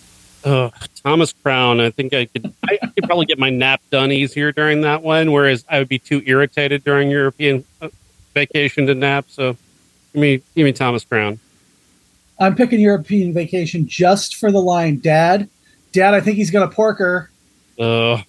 Ugh, 0.47 0.73
Thomas 1.03 1.33
Crown. 1.33 1.81
I 1.81 1.91
think 1.91 2.15
I 2.15 2.27
could. 2.27 2.55
I, 2.69 2.79
I 2.81 2.87
could 2.87 3.03
probably 3.05 3.27
get 3.27 3.39
my 3.39 3.51
nap 3.51 3.83
done 3.91 4.13
easier 4.13 4.53
during 4.53 4.83
that 4.83 5.03
one, 5.03 5.33
whereas 5.33 5.65
I 5.69 5.81
would 5.81 5.89
be 5.89 5.99
too 5.99 6.23
irritated 6.25 6.85
during 6.85 7.11
European 7.11 7.65
uh, 7.83 7.89
vacation 8.33 8.87
to 8.87 8.95
nap. 8.95 9.27
So, 9.29 9.57
give 10.13 10.21
me, 10.21 10.43
give 10.55 10.65
me 10.65 10.73
Thomas 10.73 11.05
Crown. 11.05 11.41
I'm 12.39 12.55
picking 12.55 12.79
European 12.79 13.33
Vacation 13.33 13.89
just 13.89 14.37
for 14.37 14.53
the 14.53 14.61
line, 14.61 15.01
Dad. 15.01 15.49
Dad, 15.91 16.15
I 16.15 16.21
think 16.21 16.37
he's 16.37 16.53
gonna 16.53 16.69
pork 16.71 16.99
her. 16.99 17.31
Uh, 17.77 18.23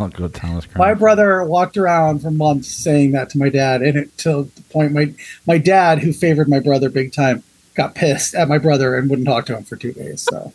I'll 0.00 0.08
go 0.08 0.26
Thomas 0.26 0.66
Crown. 0.66 0.78
My 0.78 0.94
brother 0.94 1.44
walked 1.44 1.76
around 1.76 2.22
for 2.22 2.32
months 2.32 2.68
saying 2.68 3.12
that 3.12 3.30
to 3.30 3.38
my 3.38 3.50
dad, 3.50 3.82
and 3.82 3.96
it 3.96 4.18
till 4.18 4.44
the 4.44 4.62
point 4.62 4.92
my 4.92 5.14
my 5.46 5.58
dad, 5.58 6.00
who 6.00 6.12
favored 6.12 6.48
my 6.48 6.58
brother 6.58 6.88
big 6.88 7.12
time, 7.12 7.44
got 7.74 7.94
pissed 7.94 8.34
at 8.34 8.48
my 8.48 8.58
brother 8.58 8.96
and 8.96 9.08
wouldn't 9.08 9.26
talk 9.28 9.46
to 9.46 9.56
him 9.56 9.64
for 9.64 9.76
two 9.76 9.92
days. 9.92 10.22
So 10.22 10.52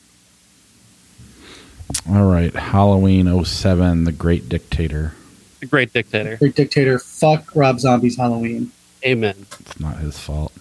All 2.10 2.26
right, 2.30 2.54
Halloween 2.54 3.44
07, 3.44 4.04
The 4.04 4.12
Great 4.12 4.50
Dictator. 4.50 5.14
the 5.62 5.66
great 5.68 5.94
dictator. 5.94 6.38
great 6.38 6.56
dictator, 6.56 7.00
fuck 7.00 7.56
Rob 7.56 7.80
Zombie's 7.80 8.18
Halloween. 8.18 8.72
Amen. 9.06 9.46
It's 9.60 9.80
not 9.80 9.98
his 9.98 10.18
fault. 10.20 10.52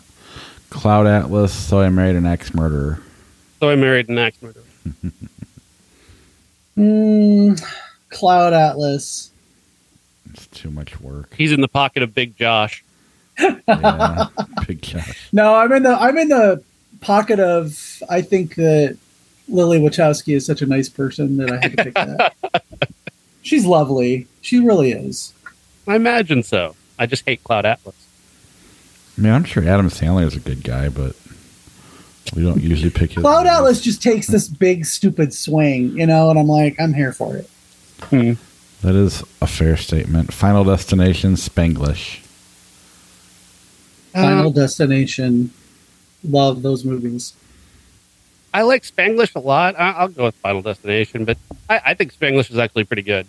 Cloud 0.70 1.06
Atlas, 1.06 1.52
So 1.52 1.80
I 1.80 1.88
Married 1.90 2.16
an 2.16 2.26
Axe 2.26 2.52
Murderer. 2.54 3.00
So 3.60 3.70
I 3.70 3.76
married 3.76 4.08
an 4.08 4.18
axe 4.18 4.36
murderer. 4.42 4.62
Mm, 6.76 7.62
Cloud 8.10 8.52
Atlas. 8.52 9.30
It's 10.32 10.46
too 10.48 10.70
much 10.70 11.00
work. 11.00 11.32
He's 11.36 11.52
in 11.52 11.60
the 11.60 11.68
pocket 11.68 12.02
of 12.02 12.14
Big 12.14 12.36
Josh. 12.36 12.83
Yeah, 13.38 14.26
big 14.66 14.82
cash. 14.82 15.28
No, 15.32 15.54
I'm 15.54 15.72
in 15.72 15.82
the 15.82 15.94
I'm 15.94 16.16
in 16.18 16.28
the 16.28 16.62
pocket 17.00 17.40
of 17.40 18.02
I 18.08 18.22
think 18.22 18.54
that 18.56 18.96
Lily 19.48 19.78
Wachowski 19.78 20.34
is 20.34 20.46
such 20.46 20.62
a 20.62 20.66
nice 20.66 20.88
person 20.88 21.36
that 21.38 21.52
I 21.52 21.56
had 21.56 21.76
to 21.76 21.84
pick 21.84 21.94
that. 21.94 22.34
She's 23.42 23.66
lovely. 23.66 24.26
She 24.40 24.60
really 24.60 24.92
is. 24.92 25.34
I 25.86 25.96
imagine 25.96 26.42
so. 26.42 26.76
I 26.98 27.06
just 27.06 27.24
hate 27.26 27.44
Cloud 27.44 27.66
Atlas. 27.66 27.94
I 29.16 29.20
mean, 29.20 29.32
I'm 29.32 29.44
sure 29.44 29.66
Adam 29.66 29.90
Sandler 29.90 30.26
is 30.26 30.34
a 30.34 30.40
good 30.40 30.64
guy, 30.64 30.88
but 30.88 31.14
we 32.34 32.42
don't 32.42 32.62
usually 32.62 32.90
pick 32.90 33.12
his. 33.12 33.22
Cloud 33.22 33.44
movies. 33.44 33.52
Atlas 33.58 33.80
just 33.82 34.02
takes 34.02 34.26
this 34.28 34.48
big 34.48 34.86
stupid 34.86 35.34
swing, 35.34 35.96
you 35.96 36.06
know, 36.06 36.30
and 36.30 36.38
I'm 36.38 36.48
like, 36.48 36.76
I'm 36.80 36.94
here 36.94 37.12
for 37.12 37.36
it. 37.36 37.50
Hmm. 38.04 38.32
That 38.82 38.94
is 38.94 39.22
a 39.40 39.46
fair 39.46 39.76
statement. 39.76 40.32
Final 40.32 40.64
Destination, 40.64 41.34
Spanglish. 41.34 42.23
Final 44.14 44.46
Um, 44.46 44.52
Destination. 44.52 45.50
Love 46.26 46.62
those 46.62 46.84
movies. 46.84 47.34
I 48.54 48.62
like 48.62 48.84
Spanglish 48.84 49.34
a 49.34 49.40
lot. 49.40 49.74
I- 49.78 49.90
I'll 49.92 50.08
go 50.08 50.24
with 50.24 50.34
Final 50.36 50.62
Destination, 50.62 51.24
but 51.24 51.36
I, 51.68 51.80
I 51.86 51.94
think 51.94 52.14
Spanglish 52.14 52.50
is 52.50 52.56
actually 52.58 52.84
pretty 52.84 53.02
good. 53.02 53.26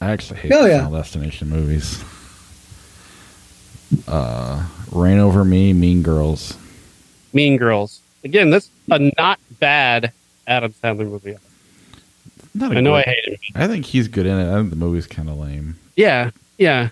I 0.00 0.10
actually 0.10 0.40
hate 0.40 0.52
Oh, 0.52 0.66
yeah. 0.66 0.78
Final 0.84 0.98
Destination 0.98 1.48
movies. 1.48 2.02
Uh, 4.08 4.66
Reign 4.90 5.18
Over 5.18 5.44
Me, 5.44 5.72
Mean 5.72 6.02
Girls. 6.02 6.56
Mean 7.32 7.56
Girls. 7.56 8.00
Again, 8.24 8.50
that's 8.50 8.68
a 8.90 9.12
not 9.16 9.38
bad 9.60 10.12
Adam 10.46 10.72
Sandler 10.82 11.08
movie. 11.08 11.36
Not 12.54 12.72
a 12.72 12.78
I 12.78 12.80
know 12.80 12.94
I 12.94 13.02
great- 13.04 13.16
hate 13.24 13.28
him. 13.34 13.38
I 13.54 13.66
think 13.68 13.86
he's 13.86 14.08
good 14.08 14.26
in 14.26 14.38
it. 14.38 14.50
I 14.52 14.56
think 14.56 14.70
the 14.70 14.76
movie's 14.76 15.06
kind 15.06 15.28
of 15.28 15.36
lame. 15.38 15.76
Yeah, 15.96 16.30
yeah. 16.58 16.88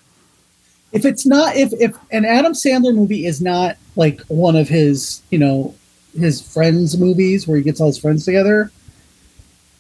If 0.93 1.05
it's 1.05 1.25
not 1.25 1.57
if 1.57 1.73
if 1.75 1.97
an 2.11 2.25
Adam 2.25 2.53
Sandler 2.53 2.95
movie 2.95 3.27
is 3.27 3.41
not 3.41 3.77
like 3.97 4.21
one 4.23 4.57
of 4.57 4.69
his, 4.69 5.23
you 5.31 5.39
know, 5.39 5.75
his 6.19 6.41
friends 6.43 6.99
movies 6.99 7.49
where 7.49 7.57
he 7.57 7.63
gets 7.63 7.81
all 7.81 7.87
his 7.87 7.99
friends 7.99 8.25
together, 8.25 8.71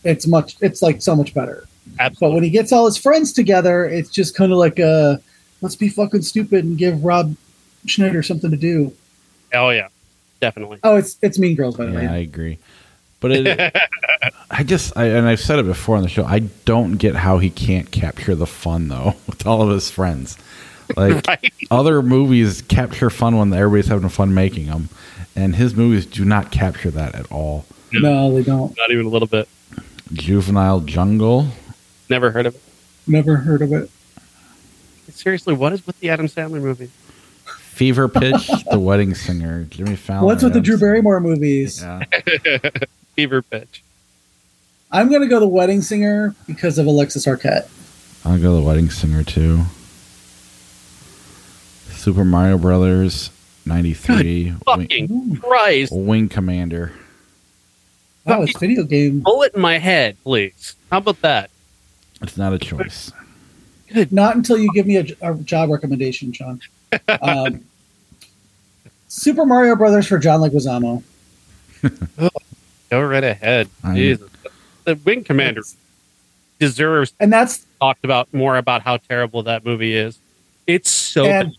it's 0.04 0.26
much 0.26 0.56
it's 0.60 0.82
like 0.82 1.02
so 1.02 1.14
much 1.14 1.34
better. 1.34 1.66
But 1.98 2.32
when 2.32 2.42
he 2.42 2.50
gets 2.50 2.72
all 2.72 2.86
his 2.86 2.96
friends 2.96 3.32
together, 3.32 3.84
it's 3.84 4.10
just 4.10 4.34
kind 4.34 4.52
of 4.52 4.58
like 4.58 4.78
a 4.78 5.20
let's 5.60 5.76
be 5.76 5.88
fucking 5.88 6.22
stupid 6.22 6.64
and 6.64 6.78
give 6.78 7.04
Rob 7.04 7.36
Schneider 7.86 8.22
something 8.22 8.50
to 8.50 8.56
do. 8.56 8.92
Oh 9.52 9.70
yeah, 9.70 9.88
definitely. 10.40 10.78
Oh, 10.82 10.96
it's 10.96 11.18
it's 11.22 11.38
Mean 11.38 11.56
Girls 11.56 11.76
by 11.76 11.86
the 11.86 11.92
way. 11.92 12.06
I 12.06 12.18
agree. 12.18 12.58
But 13.22 13.30
it, 13.32 13.76
I 14.50 14.64
just, 14.64 14.96
I, 14.96 15.04
and 15.04 15.28
I've 15.28 15.38
said 15.38 15.60
it 15.60 15.64
before 15.64 15.96
on 15.96 16.02
the 16.02 16.08
show, 16.08 16.24
I 16.24 16.40
don't 16.40 16.96
get 16.96 17.14
how 17.14 17.38
he 17.38 17.50
can't 17.50 17.88
capture 17.90 18.34
the 18.34 18.48
fun 18.48 18.88
though 18.88 19.14
with 19.26 19.46
all 19.46 19.62
of 19.62 19.70
his 19.70 19.90
friends. 19.90 20.36
Like 20.96 21.26
Right. 21.28 21.52
other 21.70 22.02
movies 22.02 22.62
capture 22.62 23.10
fun 23.10 23.36
when 23.36 23.52
everybody's 23.52 23.88
having 23.88 24.08
fun 24.08 24.34
making 24.34 24.66
them, 24.66 24.88
and 25.36 25.54
his 25.56 25.74
movies 25.74 26.06
do 26.06 26.24
not 26.24 26.50
capture 26.50 26.90
that 26.90 27.14
at 27.14 27.30
all. 27.32 27.64
No, 27.92 28.32
they 28.34 28.42
don't. 28.42 28.74
Not 28.76 28.90
even 28.90 29.06
a 29.06 29.08
little 29.08 29.28
bit. 29.28 29.48
Juvenile 30.12 30.80
Jungle. 30.80 31.48
Never 32.10 32.30
heard 32.30 32.46
of 32.46 32.54
it. 32.54 32.62
Never 33.06 33.36
heard 33.36 33.62
of 33.62 33.72
it. 33.72 33.90
Seriously, 35.10 35.54
what 35.54 35.72
is 35.72 35.86
with 35.86 35.98
the 36.00 36.08
Adam 36.10 36.26
Sandler 36.26 36.60
movie? 36.62 36.90
Fever 37.58 38.08
Pitch, 38.08 38.50
The 38.70 38.78
Wedding 38.78 39.14
Singer, 39.14 39.64
Jimmy 39.64 39.96
Fallon. 39.96 40.24
What's 40.24 40.42
with 40.42 40.52
the 40.52 40.60
Drew 40.60 40.76
Sandler. 40.76 40.80
Barrymore 40.80 41.20
movies? 41.20 41.82
Yeah. 41.82 42.02
Fever 43.16 43.42
Pitch. 43.42 43.82
I'm 44.90 45.10
gonna 45.10 45.26
go 45.26 45.40
the 45.40 45.48
Wedding 45.48 45.80
Singer 45.82 46.34
because 46.46 46.78
of 46.78 46.86
Alexis 46.86 47.26
Arquette. 47.26 47.68
I'll 48.24 48.38
go 48.38 48.54
The 48.54 48.60
Wedding 48.62 48.90
Singer 48.90 49.24
too. 49.24 49.62
Super 52.02 52.24
Mario 52.24 52.58
Brothers, 52.58 53.30
93. 53.64 54.16
Wing, 54.46 54.58
Fucking 54.66 55.36
Christ. 55.36 55.92
Wing 55.94 56.28
Commander. 56.28 56.90
Wow, 58.24 58.42
it's 58.42 58.58
video 58.58 58.82
game. 58.82 59.20
Bullet 59.20 59.54
in 59.54 59.60
my 59.60 59.78
head, 59.78 60.16
please. 60.24 60.74
How 60.90 60.98
about 60.98 61.20
that? 61.20 61.50
It's 62.20 62.36
not 62.36 62.52
a 62.52 62.58
choice. 62.58 63.12
Not 64.10 64.34
until 64.34 64.58
you 64.58 64.68
give 64.74 64.84
me 64.84 64.96
a, 64.96 65.06
a 65.22 65.34
job 65.36 65.70
recommendation, 65.70 66.32
Sean. 66.32 66.60
Um, 67.22 67.64
Super 69.06 69.46
Mario 69.46 69.76
Brothers 69.76 70.08
for 70.08 70.18
John 70.18 70.40
Leguizamo. 70.40 71.04
Go 72.90 73.00
right 73.00 73.22
ahead. 73.22 73.68
Jesus. 73.94 74.28
The 74.82 74.96
Wing 74.96 75.22
Commander 75.22 75.62
deserves 76.58 77.12
And 77.20 77.32
that's 77.32 77.64
talked 77.80 78.04
about 78.04 78.34
more 78.34 78.56
about 78.56 78.82
how 78.82 78.96
terrible 78.96 79.44
that 79.44 79.64
movie 79.64 79.94
is. 79.94 80.18
It's 80.66 80.90
so 80.90 81.24
And- 81.26 81.50
bad. 81.50 81.56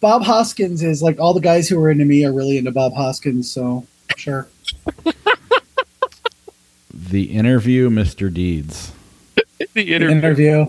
Bob 0.00 0.22
Hoskins 0.22 0.82
is 0.82 1.02
like 1.02 1.18
all 1.18 1.32
the 1.34 1.40
guys 1.40 1.68
who 1.68 1.82
are 1.82 1.90
into 1.90 2.04
me 2.04 2.24
are 2.24 2.32
really 2.32 2.58
into 2.58 2.70
Bob 2.70 2.92
Hoskins, 2.94 3.50
so 3.50 3.86
sure. 4.16 4.48
The 6.92 7.24
Interview, 7.24 7.90
Mr. 7.90 8.32
Deeds. 8.32 8.92
The 9.74 9.94
interview. 9.94 10.16
Interview. 10.16 10.66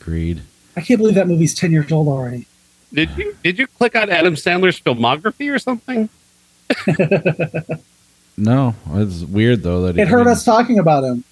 Agreed. 0.00 0.42
I 0.76 0.80
can't 0.82 0.98
believe 0.98 1.14
that 1.14 1.26
movie's 1.28 1.54
ten 1.54 1.70
years 1.72 1.90
old 1.92 2.08
already. 2.08 2.46
Did 2.92 3.10
you 3.16 3.36
did 3.42 3.58
you 3.58 3.66
click 3.66 3.94
on 3.96 4.10
Adam 4.10 4.34
Sandler's 4.34 4.80
filmography 4.80 5.52
or 5.54 5.58
something? 5.58 6.08
No, 8.36 8.74
it's 8.94 9.20
weird 9.24 9.62
though 9.62 9.82
that 9.82 9.94
he 9.96 10.00
It 10.02 10.08
hurt 10.08 10.18
didn't- 10.20 10.32
us 10.32 10.44
talking 10.44 10.78
about 10.78 11.04
him. 11.04 11.22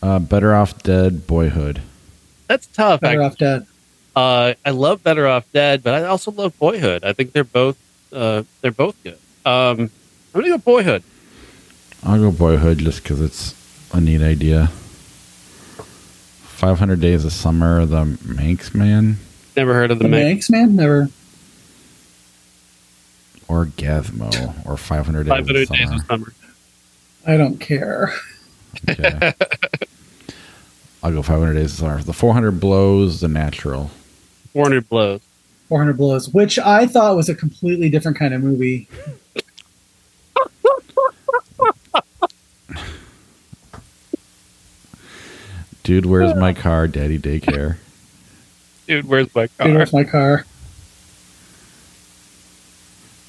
Uh, 0.00 0.20
Better 0.20 0.54
Off 0.54 0.80
Dead, 0.84 1.26
Boyhood. 1.26 1.82
That's 2.48 2.66
tough. 2.68 3.00
Better 3.00 3.22
actually. 3.22 3.46
off 3.46 3.60
dead. 3.60 3.66
Uh, 4.16 4.54
I 4.64 4.70
love 4.70 5.02
Better 5.02 5.26
Off 5.26 5.44
Dead, 5.52 5.82
but 5.82 5.94
I 5.94 6.04
also 6.04 6.30
love 6.30 6.56
Boyhood. 6.58 7.02
I 7.04 7.12
think 7.14 7.32
they're 7.32 7.42
both 7.42 7.76
uh, 8.12 8.44
they're 8.60 8.70
both 8.70 8.94
good. 9.02 9.18
Um, 9.44 9.90
I'm 10.32 10.40
gonna 10.40 10.48
go 10.50 10.58
Boyhood. 10.58 11.02
I'll 12.04 12.20
go 12.20 12.30
Boyhood 12.30 12.78
just 12.78 13.02
because 13.02 13.20
it's 13.20 13.54
a 13.92 14.00
neat 14.00 14.22
idea. 14.22 14.68
500 16.44 17.00
Days 17.00 17.24
of 17.24 17.32
Summer, 17.32 17.84
The 17.86 18.04
Manxman, 18.04 19.16
Never 19.56 19.74
heard 19.74 19.90
of 19.90 19.98
the 19.98 20.04
The 20.04 20.10
Manx. 20.10 20.48
Manxman 20.48 20.70
never. 20.72 21.08
or 23.48 23.66
Gazmo, 23.66 24.66
or 24.66 24.76
500 24.76 25.24
Days, 25.24 25.28
Five 25.30 25.46
hundred 25.46 25.62
of 25.62 25.68
days 25.76 25.88
Summer. 25.88 25.94
of 26.00 26.06
summer. 26.06 26.32
I 27.26 27.36
don't 27.36 27.58
care. 27.58 28.14
Okay. 28.88 29.32
I'll 31.04 31.12
go 31.12 31.20
500 31.20 31.52
Days 31.52 31.72
of 31.74 31.78
Summer. 31.80 32.02
The 32.02 32.14
400 32.14 32.58
Blows, 32.58 33.20
The 33.20 33.28
Natural. 33.28 33.90
Four 34.54 34.62
hundred 34.64 34.88
blows. 34.88 35.20
400 35.68 35.96
Blows, 35.98 36.28
which 36.30 36.58
I 36.58 36.86
thought 36.86 37.14
was 37.14 37.28
a 37.28 37.34
completely 37.34 37.90
different 37.90 38.16
kind 38.16 38.32
of 38.32 38.42
movie. 38.42 38.88
Dude, 45.82 46.06
Where's 46.06 46.34
My 46.34 46.52
Car? 46.54 46.88
Daddy 46.88 47.18
Daycare. 47.18 47.76
Dude, 48.86 49.06
where's 49.06 49.34
my 49.34 49.46
car? 49.46 49.66
Dude, 49.66 49.76
where's 49.76 49.92
my 49.92 50.04
car? 50.04 50.44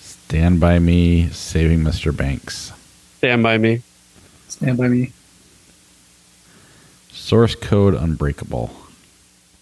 Stand 0.02 0.60
By 0.60 0.80
Me, 0.80 1.30
Saving 1.30 1.80
Mr. 1.80 2.16
Banks. 2.16 2.74
Stand 3.18 3.42
by 3.42 3.58
me. 3.58 3.82
Stand 4.50 4.78
by 4.78 4.88
me. 4.90 5.14
Source 7.26 7.56
Code 7.56 7.96
Unbreakable. 7.96 8.70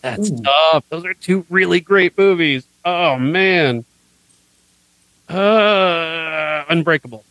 That's 0.01 0.29
Ooh. 0.29 0.43
tough. 0.43 0.83
Those 0.89 1.05
are 1.05 1.13
two 1.13 1.45
really 1.49 1.79
great 1.79 2.17
movies. 2.17 2.67
Oh 2.83 3.17
man. 3.17 3.85
Uh, 5.29 6.65
Unbreakable. 6.67 7.23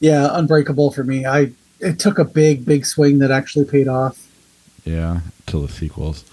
Yeah, 0.00 0.30
Unbreakable 0.32 0.90
for 0.90 1.04
me. 1.04 1.24
I 1.24 1.52
it 1.78 2.00
took 2.00 2.18
a 2.18 2.24
big, 2.24 2.64
big 2.64 2.84
swing 2.84 3.20
that 3.20 3.30
actually 3.30 3.66
paid 3.66 3.86
off. 3.86 4.28
Yeah, 4.84 5.20
till 5.46 5.62
the 5.62 5.72
sequels. 5.72 6.24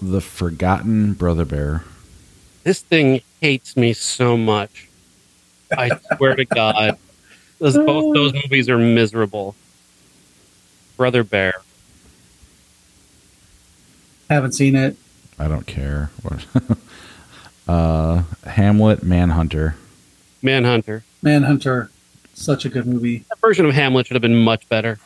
The 0.00 0.22
Forgotten 0.22 1.12
Brother 1.12 1.44
Bear. 1.44 1.84
This 2.62 2.80
thing 2.80 3.20
hates 3.42 3.76
me 3.76 3.92
so 3.92 4.38
much. 4.38 4.88
I 5.76 5.90
swear 6.16 6.36
to 6.36 6.46
God, 6.46 6.96
those, 7.58 7.76
both 7.76 8.14
those 8.14 8.32
movies 8.32 8.70
are 8.70 8.78
miserable. 8.78 9.54
Brother 10.96 11.24
Bear. 11.24 11.54
Haven't 14.30 14.52
seen 14.52 14.74
it. 14.76 14.96
I 15.38 15.48
don't 15.48 15.66
care. 15.66 16.10
Uh, 17.66 18.24
Hamlet, 18.44 19.02
Manhunter. 19.02 19.74
Manhunter. 20.42 21.02
Manhunter, 21.22 21.90
such 22.34 22.66
a 22.66 22.68
good 22.68 22.86
movie. 22.86 23.24
That 23.30 23.40
version 23.40 23.64
of 23.64 23.72
Hamlet 23.72 24.06
should 24.06 24.16
have 24.16 24.20
been 24.22 24.36
much 24.36 24.68
better. 24.68 24.98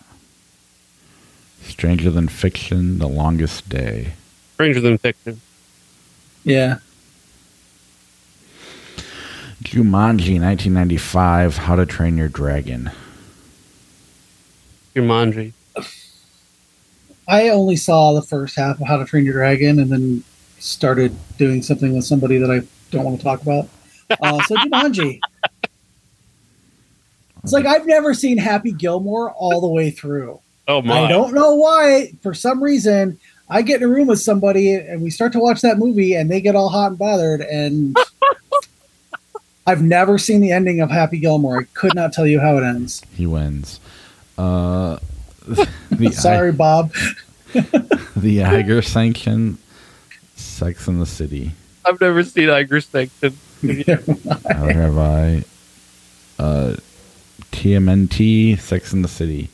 Stranger 1.63 2.11
Than 2.11 2.27
Fiction, 2.27 2.99
The 2.99 3.07
Longest 3.07 3.69
Day. 3.69 4.15
Stranger 4.55 4.81
than 4.81 4.99
fiction. 4.99 5.41
Yeah. 6.43 6.79
Jumanji, 9.63 10.41
1995, 10.41 11.59
How 11.59 11.77
to 11.77 11.87
Train 11.87 12.17
Your 12.17 12.27
Dragon. 12.29 12.91
Jumanji. 14.97 15.53
I 17.29 17.51
only 17.51 17.77
saw 17.77 18.15
the 18.15 18.23
first 18.23 18.57
half 18.57 18.81
of 18.81 18.87
How 18.89 18.97
to 18.97 19.05
Train 19.05 19.25
Your 19.27 19.35
Dragon 19.35 19.79
and 19.79 19.93
then 19.93 20.25
started 20.59 21.15
doing 21.37 21.63
something 21.63 21.95
with 21.95 22.05
somebody 22.05 22.39
that 22.39 22.51
I 22.51 22.63
don't 22.91 23.05
want 23.05 23.19
to 23.19 23.23
talk 23.23 23.43
about. 23.43 23.69
Uh, 24.11 24.43
so 24.45 24.57
Jumanji. 24.57 25.21
It's 27.45 27.53
like 27.53 27.67
I've 27.67 27.87
never 27.87 28.15
seen 28.15 28.39
Happy 28.39 28.73
Gilmore 28.73 29.31
all 29.33 29.61
the 29.61 29.69
way 29.69 29.91
through. 29.91 30.41
Oh 30.67 30.83
my! 30.83 31.05
I 31.05 31.09
don't 31.09 31.35
know 31.35 31.55
why. 31.55 32.13
For 32.23 32.35
some 32.35 32.63
reason, 32.63 33.19
I 33.49 33.63
get 33.63 33.83
in 33.83 33.89
a 33.89 33.89
room 33.89 34.09
with 34.09 34.21
somebody 34.21 34.75
and 34.75 35.03
we 35.03 35.11
start 35.11 35.33
to 35.33 35.39
watch 35.39 35.61
that 35.61 35.79
movie 35.79 36.15
and 36.15 36.31
they 36.31 36.41
get 36.41 36.57
all 36.57 36.69
hot 36.69 36.89
and 36.89 36.99
bothered. 36.99 37.41
And 37.43 37.97
I've 39.67 39.83
never 39.83 40.19
seen 40.19 40.41
the 40.41 40.53
ending 40.53 40.81
of 40.81 40.91
Happy 40.91 41.19
Gilmore. 41.19 41.61
I 41.61 41.65
could 41.75 41.95
not 41.95 42.13
tell 42.13 42.27
you 42.27 42.41
how 42.41 42.57
it 42.59 42.65
ends. 42.65 43.03
He 43.15 43.27
wins. 43.27 43.81
Uh, 44.37 44.99
the, 45.49 46.11
Sorry, 46.13 46.53
Bob. 46.53 46.93
the 48.17 48.45
Eiger 48.45 48.83
sanction, 48.83 49.59
Sex 50.37 50.87
in 50.87 50.99
the 50.99 51.07
City. 51.07 51.53
I've 51.85 52.01
never 52.01 52.23
seen 52.23 52.51
Eiger 52.51 52.81
Sanction. 52.81 53.37
How 54.51 54.67
have 54.67 54.99
I? 54.99 55.45
Uh, 56.39 56.77
TMNT, 57.53 58.59
Sex 58.59 58.93
in 58.93 59.03
the 59.03 59.09
City. 59.09 59.49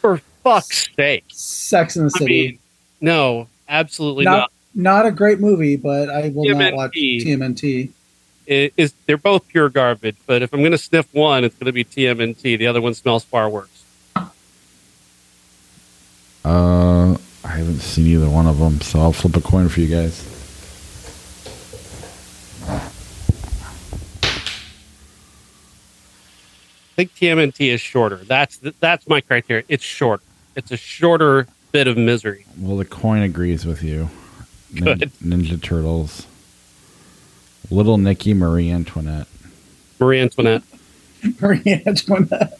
For 0.00 0.18
fuck's 0.42 0.88
sake! 0.94 1.24
Sex 1.28 1.96
in 1.96 2.04
the 2.04 2.12
I 2.14 2.18
City. 2.18 2.48
mean, 2.48 2.58
no, 3.00 3.48
absolutely 3.68 4.24
not, 4.24 4.50
not. 4.74 5.02
not 5.04 5.06
a 5.06 5.10
great 5.10 5.40
movie, 5.40 5.76
but 5.76 6.08
I 6.08 6.28
will 6.34 6.48
not 6.54 6.74
watch 6.74 6.92
TMNT. 6.92 7.26
TMNT. 7.26 7.90
It 8.46 8.72
is 8.76 8.94
they're 9.06 9.16
both 9.16 9.46
pure 9.48 9.68
garbage. 9.68 10.16
But 10.26 10.42
if 10.42 10.52
I'm 10.52 10.60
going 10.60 10.72
to 10.72 10.78
sniff 10.78 11.12
one, 11.12 11.44
it's 11.44 11.54
going 11.56 11.66
to 11.66 11.72
be 11.72 11.84
TMNT. 11.84 12.58
The 12.58 12.66
other 12.66 12.80
one 12.80 12.94
smells 12.94 13.24
far 13.24 13.48
worse. 13.48 13.79
Uh, 16.44 17.16
I 17.44 17.48
haven't 17.48 17.80
seen 17.80 18.06
either 18.06 18.28
one 18.28 18.46
of 18.46 18.58
them, 18.58 18.80
so 18.80 19.00
I'll 19.00 19.12
flip 19.12 19.36
a 19.36 19.40
coin 19.40 19.68
for 19.68 19.80
you 19.80 19.88
guys. 19.88 20.26
I 26.92 26.96
think 26.96 27.14
TMNT 27.14 27.68
is 27.72 27.80
shorter. 27.80 28.16
That's 28.16 28.58
that's 28.80 29.08
my 29.08 29.20
criteria. 29.20 29.64
It's 29.68 29.84
shorter. 29.84 30.22
It's 30.56 30.70
a 30.70 30.76
shorter 30.76 31.46
bit 31.72 31.86
of 31.86 31.96
misery. 31.96 32.44
Well, 32.58 32.76
the 32.76 32.84
coin 32.84 33.22
agrees 33.22 33.64
with 33.64 33.82
you. 33.82 34.10
Nin- 34.72 34.84
Good. 34.98 35.10
Ninja 35.24 35.60
Turtles. 35.62 36.26
Little 37.70 37.98
Nicky, 37.98 38.34
Marie 38.34 38.70
Antoinette. 38.70 39.28
Marie 39.98 40.20
Antoinette. 40.20 40.62
Marie 41.40 41.82
Antoinette. 41.86 42.58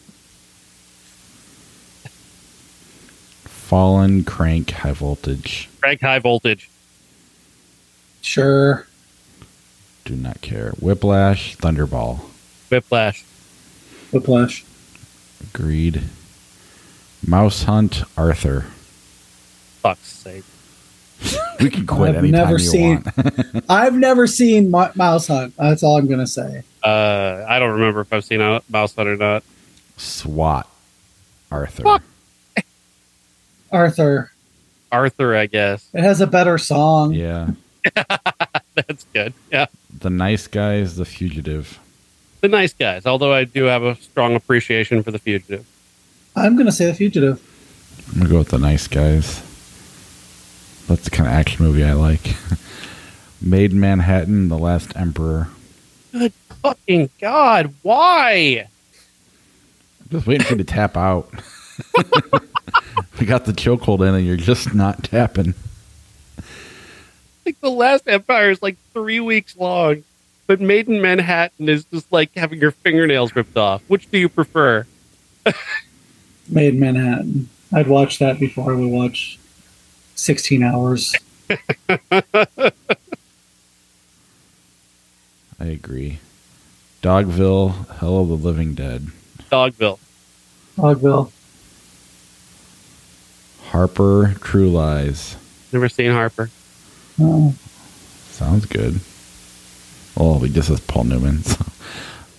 Fallen, 3.71 4.25
Crank, 4.25 4.69
High 4.71 4.91
Voltage. 4.91 5.69
Crank 5.79 6.01
high 6.01 6.19
voltage. 6.19 6.69
Sure. 8.21 8.85
Do 10.03 10.13
not 10.13 10.41
care. 10.41 10.71
Whiplash, 10.81 11.55
Thunderball. 11.55 12.19
Whiplash. 12.69 13.23
Whiplash. 14.11 14.65
Agreed. 15.41 16.01
Mouse 17.25 17.63
Hunt, 17.63 18.03
Arthur. 18.17 18.65
Fuck's 19.81 20.11
sake. 20.11 20.43
We 21.61 21.69
can 21.69 21.85
quit 21.87 22.09
I've 22.09 22.15
anytime 22.17 22.31
never 22.41 22.51
you 22.53 22.59
seen- 22.59 23.03
want. 23.05 23.65
I've 23.69 23.95
never 23.95 24.27
seen 24.27 24.69
Mo- 24.69 24.91
Mouse 24.95 25.27
Hunt. 25.27 25.55
That's 25.55 25.81
all 25.81 25.97
I'm 25.97 26.07
going 26.07 26.19
to 26.19 26.27
say. 26.27 26.63
Uh, 26.83 27.45
I 27.47 27.57
don't 27.59 27.71
remember 27.71 28.01
if 28.01 28.11
I've 28.11 28.25
seen 28.25 28.41
a 28.41 28.61
Mouse 28.69 28.93
Hunt 28.95 29.07
or 29.07 29.15
not. 29.15 29.45
SWAT, 29.95 30.67
Arthur. 31.49 31.83
Fuck. 31.83 32.03
Arthur. 33.71 34.31
Arthur, 34.91 35.35
I 35.35 35.45
guess. 35.45 35.87
It 35.93 36.01
has 36.01 36.21
a 36.21 36.27
better 36.27 36.57
song. 36.57 37.13
Yeah. 37.13 37.51
That's 38.75 39.05
good. 39.13 39.33
Yeah. 39.51 39.67
The 39.99 40.09
Nice 40.09 40.47
Guys, 40.47 40.95
The 40.95 41.05
Fugitive. 41.05 41.79
The 42.41 42.47
nice 42.47 42.73
guys, 42.73 43.05
although 43.05 43.31
I 43.31 43.43
do 43.43 43.65
have 43.65 43.83
a 43.83 43.95
strong 43.97 44.33
appreciation 44.33 45.03
for 45.03 45.11
the 45.11 45.19
fugitive. 45.19 45.63
I'm 46.35 46.55
going 46.55 46.65
to 46.65 46.71
say 46.71 46.87
The 46.87 46.95
Fugitive. 46.95 47.39
I'm 48.07 48.13
going 48.15 48.25
to 48.25 48.31
go 48.31 48.37
with 48.39 48.49
The 48.49 48.57
Nice 48.57 48.87
Guys. 48.87 49.43
That's 50.87 51.03
the 51.03 51.11
kind 51.11 51.27
of 51.29 51.35
action 51.35 51.63
movie 51.63 51.83
I 51.83 51.93
like. 51.93 52.35
Maid 53.41 53.73
in 53.73 53.79
Manhattan, 53.79 54.49
The 54.49 54.57
Last 54.57 54.95
Emperor. 54.95 55.49
Good 56.11 56.33
fucking 56.63 57.11
God. 57.19 57.75
Why? 57.83 58.67
I'm 60.01 60.09
just 60.09 60.25
waiting 60.25 60.45
for 60.45 60.53
you 60.53 60.57
to 60.57 60.63
tap 60.63 60.97
out. 60.97 61.31
we 63.21 63.27
got 63.27 63.45
the 63.45 63.53
chokehold 63.53 64.05
in 64.05 64.15
and 64.15 64.25
you're 64.25 64.35
just 64.35 64.73
not 64.73 65.03
tapping. 65.03 65.53
Like 67.45 67.59
the 67.61 67.69
last 67.69 68.07
Empire 68.07 68.49
is 68.49 68.63
like 68.63 68.77
three 68.93 69.19
weeks 69.19 69.55
long, 69.55 70.03
but 70.47 70.59
Maid 70.59 70.89
in 70.89 71.01
Manhattan 71.01 71.69
is 71.69 71.85
just 71.85 72.11
like 72.11 72.31
having 72.35 72.59
your 72.59 72.71
fingernails 72.71 73.35
ripped 73.35 73.57
off. 73.57 73.83
Which 73.87 74.09
do 74.09 74.17
you 74.17 74.27
prefer? 74.27 74.87
Maid 76.49 76.73
in 76.73 76.79
Manhattan. 76.79 77.49
I'd 77.71 77.87
watch 77.87 78.17
that 78.19 78.39
before 78.39 78.73
I 78.73 78.75
would 78.75 78.89
watch 78.89 79.37
16 80.15 80.63
hours. 80.63 81.13
I 82.09 82.71
agree. 85.59 86.17
Dogville, 87.03 87.87
Hell 87.97 88.21
of 88.21 88.29
the 88.29 88.35
Living 88.35 88.73
Dead. 88.73 89.07
Dogville. 89.51 89.99
Dogville. 90.75 91.31
Harper, 93.71 94.35
True 94.41 94.69
Lies. 94.69 95.37
Never 95.71 95.87
seen 95.87 96.11
Harper. 96.11 96.49
Oh, 97.19 97.55
Sounds 98.29 98.65
good. 98.65 98.99
Oh, 100.17 100.39
we 100.39 100.49
just 100.49 100.67
says 100.67 100.81
Paul 100.81 101.05
Newman. 101.05 101.43
So. 101.43 101.65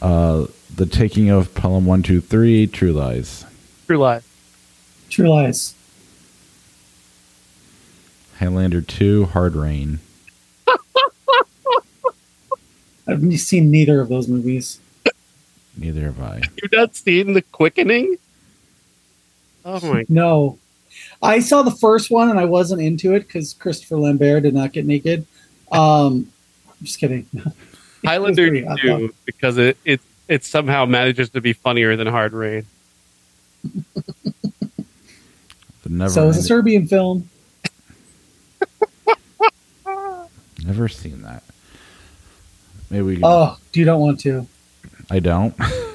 Uh, 0.02 0.46
the 0.74 0.84
Taking 0.84 1.30
of 1.30 1.54
Pelham 1.54 1.86
123, 1.86 2.66
True 2.66 2.92
Lies. 2.92 3.46
True 3.86 3.98
Lies. 3.98 4.24
True 5.08 5.28
Lies. 5.30 5.74
Highlander 8.38 8.80
2, 8.80 9.26
Hard 9.26 9.54
Rain. 9.54 10.00
I've 13.06 13.22
seen 13.40 13.70
neither 13.70 14.00
of 14.00 14.08
those 14.08 14.26
movies. 14.26 14.80
Neither 15.76 16.02
have 16.02 16.20
I. 16.20 16.42
You've 16.60 16.72
not 16.72 16.96
seen 16.96 17.34
The 17.34 17.42
Quickening? 17.42 18.16
Oh 19.64 19.80
my 19.88 20.04
No. 20.08 20.58
I 21.22 21.38
saw 21.40 21.62
the 21.62 21.70
first 21.70 22.10
one 22.10 22.28
and 22.30 22.38
I 22.38 22.44
wasn't 22.46 22.82
into 22.82 23.14
it 23.14 23.20
because 23.20 23.52
Christopher 23.54 23.96
Lambert 23.96 24.42
did 24.42 24.54
not 24.54 24.72
get 24.72 24.84
naked. 24.86 25.24
Um, 25.70 26.28
I'm 26.68 26.84
just 26.86 26.98
kidding. 26.98 27.26
Highlander 28.04 28.46
It 28.46 28.64
was 28.64 28.64
pretty- 28.64 28.66
I 28.66 28.94
thought- 28.96 28.98
2 28.98 29.14
because 29.24 29.58
it, 29.58 29.76
it 29.84 30.00
it 30.28 30.44
somehow 30.44 30.86
manages 30.86 31.30
to 31.30 31.40
be 31.40 31.52
funnier 31.52 31.94
than 31.96 32.06
Hard 32.06 32.32
Rain. 32.32 32.64
The 35.82 35.88
Never 35.88 36.10
So 36.10 36.28
it's 36.28 36.38
a 36.38 36.42
Serbian 36.42 36.86
film. 36.86 37.28
Never 40.64 40.88
seen 40.88 41.22
that. 41.22 41.42
Maybe 42.90 43.02
we 43.02 43.20
Oh, 43.22 43.56
you 43.72 43.84
don't 43.84 44.00
want 44.00 44.20
to. 44.20 44.46
I 45.10 45.18
don't. 45.18 45.54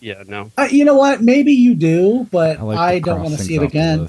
Yeah, 0.00 0.22
no. 0.28 0.52
Uh, 0.56 0.68
you 0.70 0.84
know 0.84 0.94
what? 0.94 1.22
Maybe 1.22 1.52
you 1.52 1.74
do, 1.74 2.28
but 2.30 2.60
I, 2.60 2.62
like 2.62 2.78
I, 2.78 2.98
don't 3.00 3.20
want 3.20 3.36
to 3.36 3.42
see 3.42 3.56
it 3.56 3.58
off 3.58 3.72
the 3.72 3.78
again. 3.78 4.08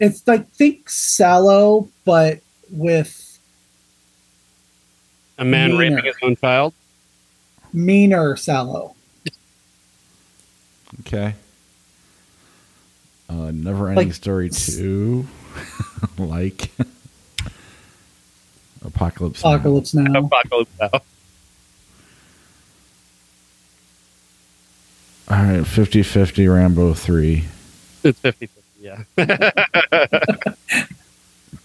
List. 0.00 0.12
It's 0.18 0.26
like 0.28 0.48
think 0.52 0.88
Salò, 0.88 1.88
but 2.04 2.40
with 2.70 3.38
A 5.38 5.44
man 5.44 5.70
Meaner. 5.76 5.96
raping 5.96 6.04
his 6.04 6.16
own 6.22 6.36
child? 6.36 6.74
meaner 7.72 8.34
Salò. 8.34 8.94
Okay. 11.00 11.34
Uh, 13.28 13.50
Never 13.52 13.90
Ending 13.90 14.06
Like- 14.08 14.14
Story 14.14 14.48
2. 14.48 15.26
like. 16.18 16.70
Apocalypse. 18.84 19.40
Apocalypse 19.40 19.92
Now. 19.92 20.20
Apocalypse 20.20 20.70
Now. 20.80 20.90
right, 25.30 25.60
50-50 25.62 26.52
Rambo 26.54 26.94
three. 26.94 27.44
It's 28.02 28.18
50 28.20 28.46
50, 28.46 28.57
yeah. 28.88 29.02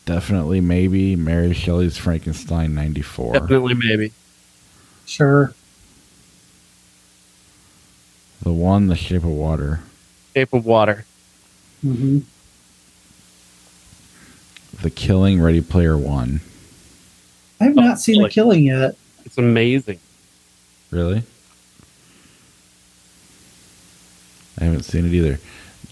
Definitely, 0.06 0.60
maybe 0.62 1.16
Mary 1.16 1.54
Shelley's 1.54 1.98
Frankenstein 1.98 2.74
ninety 2.76 3.02
four. 3.02 3.34
Definitely, 3.34 3.74
maybe. 3.76 4.12
Sure. 5.06 5.54
The 8.42 8.52
one, 8.52 8.88
The 8.88 8.96
Shape 8.96 9.24
of 9.24 9.30
Water. 9.30 9.80
Shape 10.36 10.52
of 10.54 10.66
Water. 10.66 11.06
Mm-hmm. 11.86 12.20
The 14.82 14.90
Killing, 14.90 15.42
Ready 15.42 15.62
Player 15.62 15.98
One. 15.98 16.42
I 17.62 17.66
have 17.66 17.78
Oh, 17.78 17.82
not 17.82 18.00
seen 18.02 18.22
the 18.22 18.30
killing 18.30 18.66
yet. 18.66 18.98
It's 19.24 19.38
amazing. 19.38 20.00
Really? 20.92 21.24
I 24.60 24.66
haven't 24.66 24.84
seen 24.84 25.06
it 25.06 25.14
either. 25.14 25.40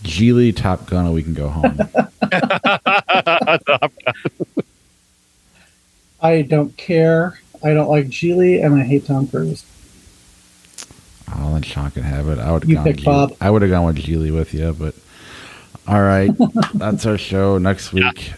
Gigli, 0.04 0.56
Top 0.56 0.86
Gun, 0.88 1.08
or 1.08 1.14
We 1.14 1.24
Can 1.24 1.34
Go 1.34 1.49
Home. 1.49 1.78
I 6.22 6.41
don't 6.43 6.76
care. 6.78 7.39
I 7.64 7.74
don't 7.74 7.89
like 7.89 8.08
Gigli, 8.08 8.64
and 8.64 8.76
I 8.76 8.84
hate 8.84 9.06
Tom 9.06 9.28
Cruise. 9.28 9.64
oh, 11.36 11.54
then 11.54 11.62
Sean 11.64 11.91
can 11.91 12.04
have 12.04 12.28
it. 12.30 12.39
I 12.39 12.52
would 12.52 12.64
have 12.64 12.70
You 12.70 12.76
gone. 12.76 12.84
pick 12.86 12.97
Gigli. 12.97 13.06
Bob. 13.06 13.36
I 13.41 13.49
would 13.49 13.62
have 13.62 13.72
gone 13.72 13.86
with 13.86 13.97
Gigli 13.97 14.34
with 14.34 14.54
you, 14.54 14.76
but 14.78 14.95
all 15.88 16.02
right, 16.02 16.30
that's 16.74 17.06
our 17.06 17.18
show. 17.18 17.58
Next 17.58 17.91
week 17.93 18.34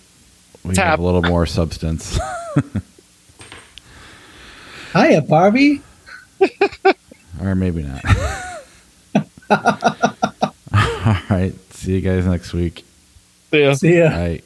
we 0.63 0.73
Tap. 0.75 0.85
have 0.87 0.99
a 0.99 1.03
little 1.03 1.23
more 1.23 1.45
substance. 1.45 2.19
Hiya, 4.93 5.21
Barbie. 5.23 5.81
or 7.41 7.55
maybe 7.55 7.83
not. 7.83 8.03
All 11.05 11.17
right. 11.29 11.53
See 11.73 11.95
you 11.95 12.01
guys 12.01 12.25
next 12.25 12.53
week. 12.53 12.85
Yeah. 13.51 13.73
See 13.73 13.97
ya. 13.97 14.09
Bye. 14.09 14.41